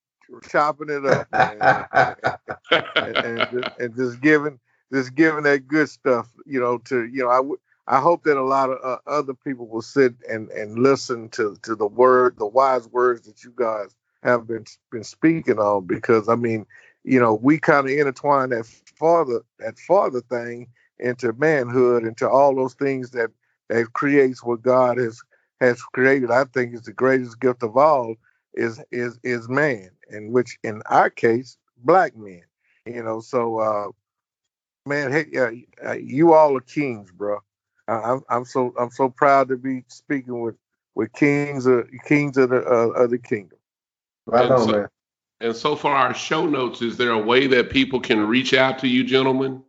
chopping 0.49 0.89
it 0.89 1.05
up, 1.05 1.31
man, 1.33 1.87
and, 2.97 3.17
and, 3.17 3.39
just, 3.51 3.79
and 3.79 3.97
just 3.97 4.21
giving 4.21 4.59
just 4.93 5.15
giving 5.15 5.43
that 5.43 5.67
good 5.69 5.91
stuff. 5.91 6.29
You 6.47 6.61
know, 6.61 6.79
to 6.79 7.05
you 7.05 7.25
know, 7.25 7.29
I 7.29 7.41
would. 7.41 7.59
I 7.87 8.01
hope 8.01 8.25
that 8.25 8.39
a 8.39 8.43
lot 8.43 8.71
of 8.71 8.79
uh, 8.83 8.99
other 9.07 9.35
people 9.35 9.67
will 9.67 9.83
sit 9.83 10.15
and, 10.29 10.49
and 10.51 10.79
listen 10.79 11.29
to, 11.31 11.57
to 11.63 11.75
the 11.75 11.87
word, 11.87 12.39
the 12.39 12.47
wise 12.47 12.89
words 12.89 13.27
that 13.27 13.45
you 13.45 13.53
guys 13.57 13.95
have 14.23 14.47
been 14.47 14.65
been 14.91 15.05
speaking 15.05 15.59
on. 15.59 15.87
Because 15.87 16.29
I 16.29 16.35
mean, 16.35 16.67
you 17.05 17.21
know, 17.21 17.35
we 17.35 17.59
kind 17.59 17.87
of 17.87 17.93
intertwine 17.93 18.51
that 18.51 18.67
father 18.99 19.43
that 19.59 19.79
father 19.79 20.23
thing 20.23 20.69
into 20.99 21.33
manhood, 21.35 22.05
into 22.05 22.29
all 22.29 22.55
those 22.55 22.75
things 22.75 23.11
that 23.11 23.31
that 23.69 23.93
creates 23.93 24.43
what 24.43 24.63
God 24.63 24.97
has 24.97 25.21
has 25.61 25.83
created. 25.83 26.31
I 26.31 26.45
think 26.45 26.75
is 26.75 26.83
the 26.83 26.93
greatest 26.93 27.41
gift 27.41 27.63
of 27.63 27.77
all 27.77 28.15
is 28.55 28.83
is 28.91 29.19
is 29.23 29.49
man, 29.49 29.91
and 30.09 30.33
which 30.33 30.59
in 30.63 30.81
our 30.87 31.11
case, 31.11 31.59
black 31.79 32.17
men. 32.17 32.43
You 32.87 33.03
know, 33.03 33.21
so 33.21 33.59
uh, 33.59 33.89
man, 34.87 35.13
hey, 35.13 35.65
uh, 35.85 35.93
you 35.93 36.33
all 36.33 36.57
are 36.57 36.61
kings, 36.61 37.11
bro. 37.11 37.41
I- 37.89 38.13
I'm 38.13 38.23
I'm 38.29 38.45
so 38.45 38.73
I'm 38.79 38.91
so 38.91 39.09
proud 39.09 39.49
to 39.49 39.57
be 39.57 39.85
speaking 39.89 40.41
with 40.41 40.57
with 40.95 41.13
kings 41.13 41.67
of 41.67 41.89
kings 42.07 42.37
of 42.37 42.51
the 42.51 42.63
uh, 42.65 42.89
of 43.03 43.11
the 43.11 43.19
kingdom. 43.19 43.59
Right 44.27 44.45
And 44.45 44.55
on, 44.55 44.61
so- 44.61 44.73
man. 44.73 44.89
And 45.41 45.55
so 45.55 45.77
for 45.77 45.91
our 45.91 46.15
show 46.15 46.47
notes, 46.47 46.81
is 46.81 46.97
there 46.97 47.11
a 47.11 47.19
way 47.19 47.47
that 47.49 47.69
people 47.69 48.01
can 48.01 48.27
reach 48.27 48.55
out 48.55 48.79
to 48.79 48.89
you, 48.89 49.05
gentlemen? 49.05 49.63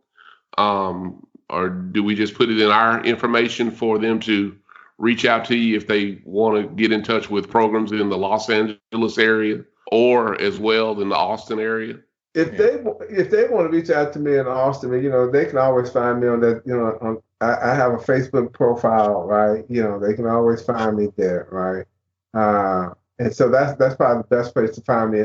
Um, 0.56 1.26
or 1.50 1.68
do 1.68 2.02
we 2.02 2.14
just 2.14 2.34
put 2.34 2.48
it 2.48 2.58
in 2.60 2.70
our 2.70 3.04
information 3.04 3.70
for 3.70 3.98
them 3.98 4.18
to 4.20 4.56
reach 4.98 5.26
out 5.26 5.44
to 5.46 5.56
you 5.56 5.76
if 5.76 5.86
they 5.86 6.22
want 6.24 6.56
to 6.62 6.74
get 6.76 6.92
in 6.92 7.02
touch 7.02 7.28
with 7.28 7.50
programs 7.50 7.92
in 7.92 8.08
the 8.08 8.16
Los 8.16 8.48
Angeles 8.48 9.18
area 9.18 9.64
or 9.92 10.40
as 10.40 10.58
well 10.58 10.98
in 11.02 11.10
the 11.10 11.16
Austin 11.16 11.58
area? 11.58 11.98
If 12.34 12.52
Yeah. 12.52 12.58
they 12.58 12.84
if 13.10 13.30
they 13.30 13.48
want 13.48 13.70
to 13.70 13.76
reach 13.76 13.90
out 13.90 14.12
to 14.14 14.18
me 14.18 14.38
in 14.38 14.46
Austin, 14.46 14.92
you 15.02 15.10
know, 15.10 15.30
they 15.30 15.44
can 15.46 15.58
always 15.58 15.90
find 15.90 16.20
me 16.20 16.28
on 16.28 16.40
that. 16.40 16.62
You 16.64 16.76
know, 16.76 16.98
on 17.02 17.22
I, 17.40 17.70
I 17.70 17.74
have 17.74 17.92
a 17.92 17.98
Facebook 17.98 18.52
profile, 18.52 19.24
right? 19.24 19.64
You 19.68 19.82
know, 19.82 19.98
they 19.98 20.14
can 20.14 20.26
always 20.26 20.62
find 20.62 20.96
me 20.96 21.08
there, 21.16 21.48
right? 21.50 21.86
Uh, 22.34 22.94
and 23.18 23.34
so 23.34 23.48
that's 23.48 23.78
that's 23.78 23.94
probably 23.96 24.22
the 24.28 24.36
best 24.36 24.54
place 24.54 24.74
to 24.74 24.82
find 24.82 25.12
me 25.12 25.22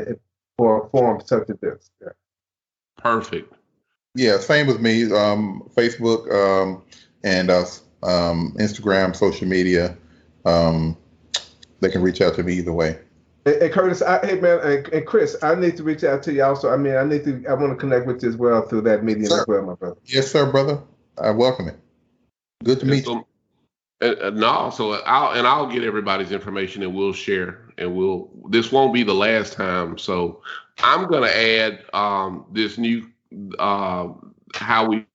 for 0.56 0.84
a 0.84 0.88
forum 0.90 1.20
such 1.24 1.50
as 1.50 1.56
this. 1.60 1.90
Yeah. 2.00 2.08
Perfect. 2.98 3.54
Yeah, 4.14 4.38
same 4.38 4.66
with 4.66 4.80
me. 4.80 5.04
Um, 5.12 5.68
Facebook 5.74 6.30
um, 6.30 6.82
and 7.24 7.50
uh, 7.50 7.64
um, 8.02 8.54
Instagram, 8.58 9.16
social 9.16 9.48
media. 9.48 9.96
Um, 10.44 10.96
they 11.80 11.90
can 11.90 12.02
reach 12.02 12.20
out 12.20 12.34
to 12.34 12.42
me 12.42 12.54
either 12.54 12.72
way. 12.72 12.98
And, 13.46 13.56
and 13.56 13.72
Curtis, 13.72 14.02
I, 14.02 14.24
hey 14.24 14.40
man, 14.40 14.60
and, 14.60 14.88
and 14.88 15.06
Chris, 15.06 15.36
I 15.42 15.54
need 15.54 15.76
to 15.78 15.82
reach 15.82 16.04
out 16.04 16.22
to 16.24 16.32
you 16.32 16.44
also. 16.44 16.72
I 16.72 16.76
mean, 16.76 16.94
I 16.94 17.04
need 17.04 17.24
to, 17.24 17.44
I 17.48 17.54
want 17.54 17.72
to 17.72 17.76
connect 17.76 18.06
with 18.06 18.22
you 18.22 18.28
as 18.28 18.36
well 18.36 18.62
through 18.62 18.82
that 18.82 19.02
medium 19.02 19.28
Sure. 19.28 19.40
as 19.40 19.46
well, 19.46 19.62
my 19.62 19.74
brother. 19.74 19.96
Yes, 20.04 20.30
sir, 20.30 20.50
brother. 20.50 20.80
I 21.18 21.30
welcome 21.30 21.68
it. 21.68 21.78
Good 22.62 22.80
to 22.80 22.82
And 22.82 22.90
meet 22.90 23.04
so- 23.04 23.14
you. 23.14 23.26
And, 24.00 24.18
and 24.18 24.36
no, 24.38 24.70
so 24.70 24.94
I'll 24.94 25.38
and 25.38 25.46
I'll 25.46 25.68
get 25.68 25.84
everybody's 25.84 26.32
information 26.32 26.82
and 26.82 26.94
we'll 26.94 27.12
share 27.12 27.68
and 27.78 27.94
we'll. 27.94 28.30
This 28.50 28.72
won't 28.72 28.92
be 28.92 29.04
the 29.04 29.14
last 29.14 29.52
time. 29.52 29.96
So 29.96 30.42
I'm 30.82 31.06
gonna 31.08 31.28
add 31.28 31.84
um, 31.94 32.46
this 32.52 32.78
new 32.78 33.08
uh, 33.60 34.08
how 34.54 34.86
we 34.88 35.06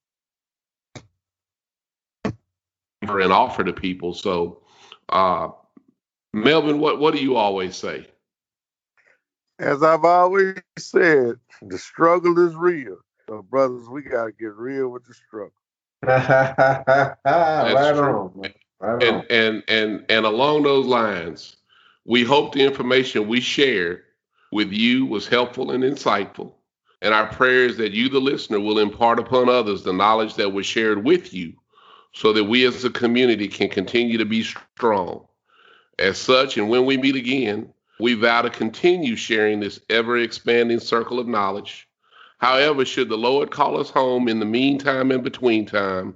and 3.02 3.34
offer 3.34 3.64
to 3.64 3.74
people. 3.74 4.14
So, 4.14 4.62
uh, 5.10 5.50
Melvin, 6.34 6.80
what 6.80 7.00
what 7.00 7.14
do 7.14 7.22
you 7.22 7.36
always 7.36 7.76
say? 7.76 8.08
As 9.60 9.84
I've 9.84 10.06
always 10.06 10.56
said, 10.78 11.36
the 11.62 11.78
struggle 11.78 12.40
is 12.48 12.56
real. 12.56 12.98
So, 13.28 13.42
brothers, 13.42 13.90
we 13.90 14.04
gotta 14.04 14.32
get 14.32 14.56
real 14.56 14.90
with 14.90 15.06
the 15.06 15.14
struggle. 15.14 15.52
right 17.26 17.98
on. 17.98 18.32
Right 18.36 18.56
on. 18.80 19.04
And 19.04 19.26
and 19.30 19.64
and 19.68 20.06
and 20.10 20.26
along 20.26 20.64
those 20.64 20.86
lines, 20.86 21.58
we 22.06 22.24
hope 22.24 22.54
the 22.54 22.64
information 22.64 23.28
we 23.28 23.42
shared 23.42 24.04
with 24.52 24.72
you 24.72 25.06
was 25.06 25.28
helpful 25.28 25.72
and 25.72 25.84
insightful. 25.84 26.54
And 27.02 27.14
our 27.14 27.28
prayer 27.28 27.66
is 27.66 27.78
that 27.78 27.92
you, 27.92 28.10
the 28.10 28.20
listener, 28.20 28.60
will 28.60 28.80
impart 28.80 29.20
upon 29.20 29.50
others 29.50 29.84
the 29.84 29.94
knowledge 29.94 30.36
that 30.36 30.54
was 30.54 30.66
shared 30.66 31.04
with 31.04 31.34
you 31.34 31.54
so 32.14 32.34
that 32.34 32.46
we 32.46 32.66
as 32.66 32.84
a 32.84 32.90
community 32.90 33.48
can 33.48 33.70
continue 33.70 34.18
to 34.18 34.26
be 34.26 34.44
strong. 34.44 35.28
As 36.00 36.18
such, 36.18 36.58
and 36.58 36.70
when 36.70 36.86
we 36.86 36.98
meet 36.98 37.16
again, 37.16 37.72
we 38.00 38.14
vow 38.14 38.42
to 38.42 38.50
continue 38.50 39.16
sharing 39.16 39.60
this 39.60 39.80
ever 39.90 40.18
expanding 40.18 40.80
circle 40.80 41.20
of 41.20 41.28
knowledge. 41.28 41.87
However, 42.38 42.86
should 42.86 43.10
the 43.10 43.18
Lord 43.18 43.52
call 43.52 43.80
us 43.80 43.90
home 43.90 44.28
in 44.28 44.40
the 44.40 44.46
meantime 44.46 45.12
and 45.12 45.24
between 45.24 45.66
time, 45.66 46.16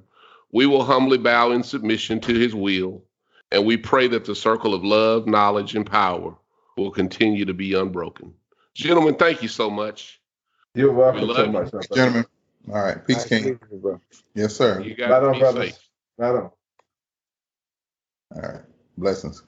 we 0.52 0.66
will 0.66 0.84
humbly 0.84 1.18
bow 1.18 1.52
in 1.52 1.64
submission 1.64 2.20
to 2.22 2.34
his 2.34 2.54
will, 2.54 3.04
and 3.52 3.66
we 3.66 3.78
pray 3.78 4.08
that 4.08 4.26
the 4.26 4.36
circle 4.36 4.74
of 4.74 4.84
love, 4.84 5.28
knowledge, 5.28 5.76
and 5.76 5.86
power 5.86 6.36
will 6.78 6.92
continue 6.92 7.46
to 7.46 7.54
be 7.54 7.74
unbroken. 7.74 8.34
Gentlemen, 8.76 9.16
thank 9.16 9.42
you 9.42 9.48
so 9.48 9.70
much. 9.70 10.22
You're 10.76 10.94
welcome 10.94 11.28
We 11.28 11.34
so 11.34 11.46
you. 11.46 11.52
much, 11.52 11.72
brother. 11.72 11.88
Gentlemen. 11.96 12.26
All 12.70 12.76
right. 12.84 13.06
Peace, 13.08 13.26
King. 13.26 13.60
you. 13.72 14.02
Yes, 14.36 14.56
sir. 14.56 14.80
You 14.82 14.92
Right 14.92 14.98
guys 14.98 15.24
on, 15.24 15.40
brothers. 15.40 15.74
safe. 15.74 15.80
Right 16.18 16.30
on. 16.36 16.52
All 18.36 18.42
right. 18.42 18.62
Blessings. 18.98 19.44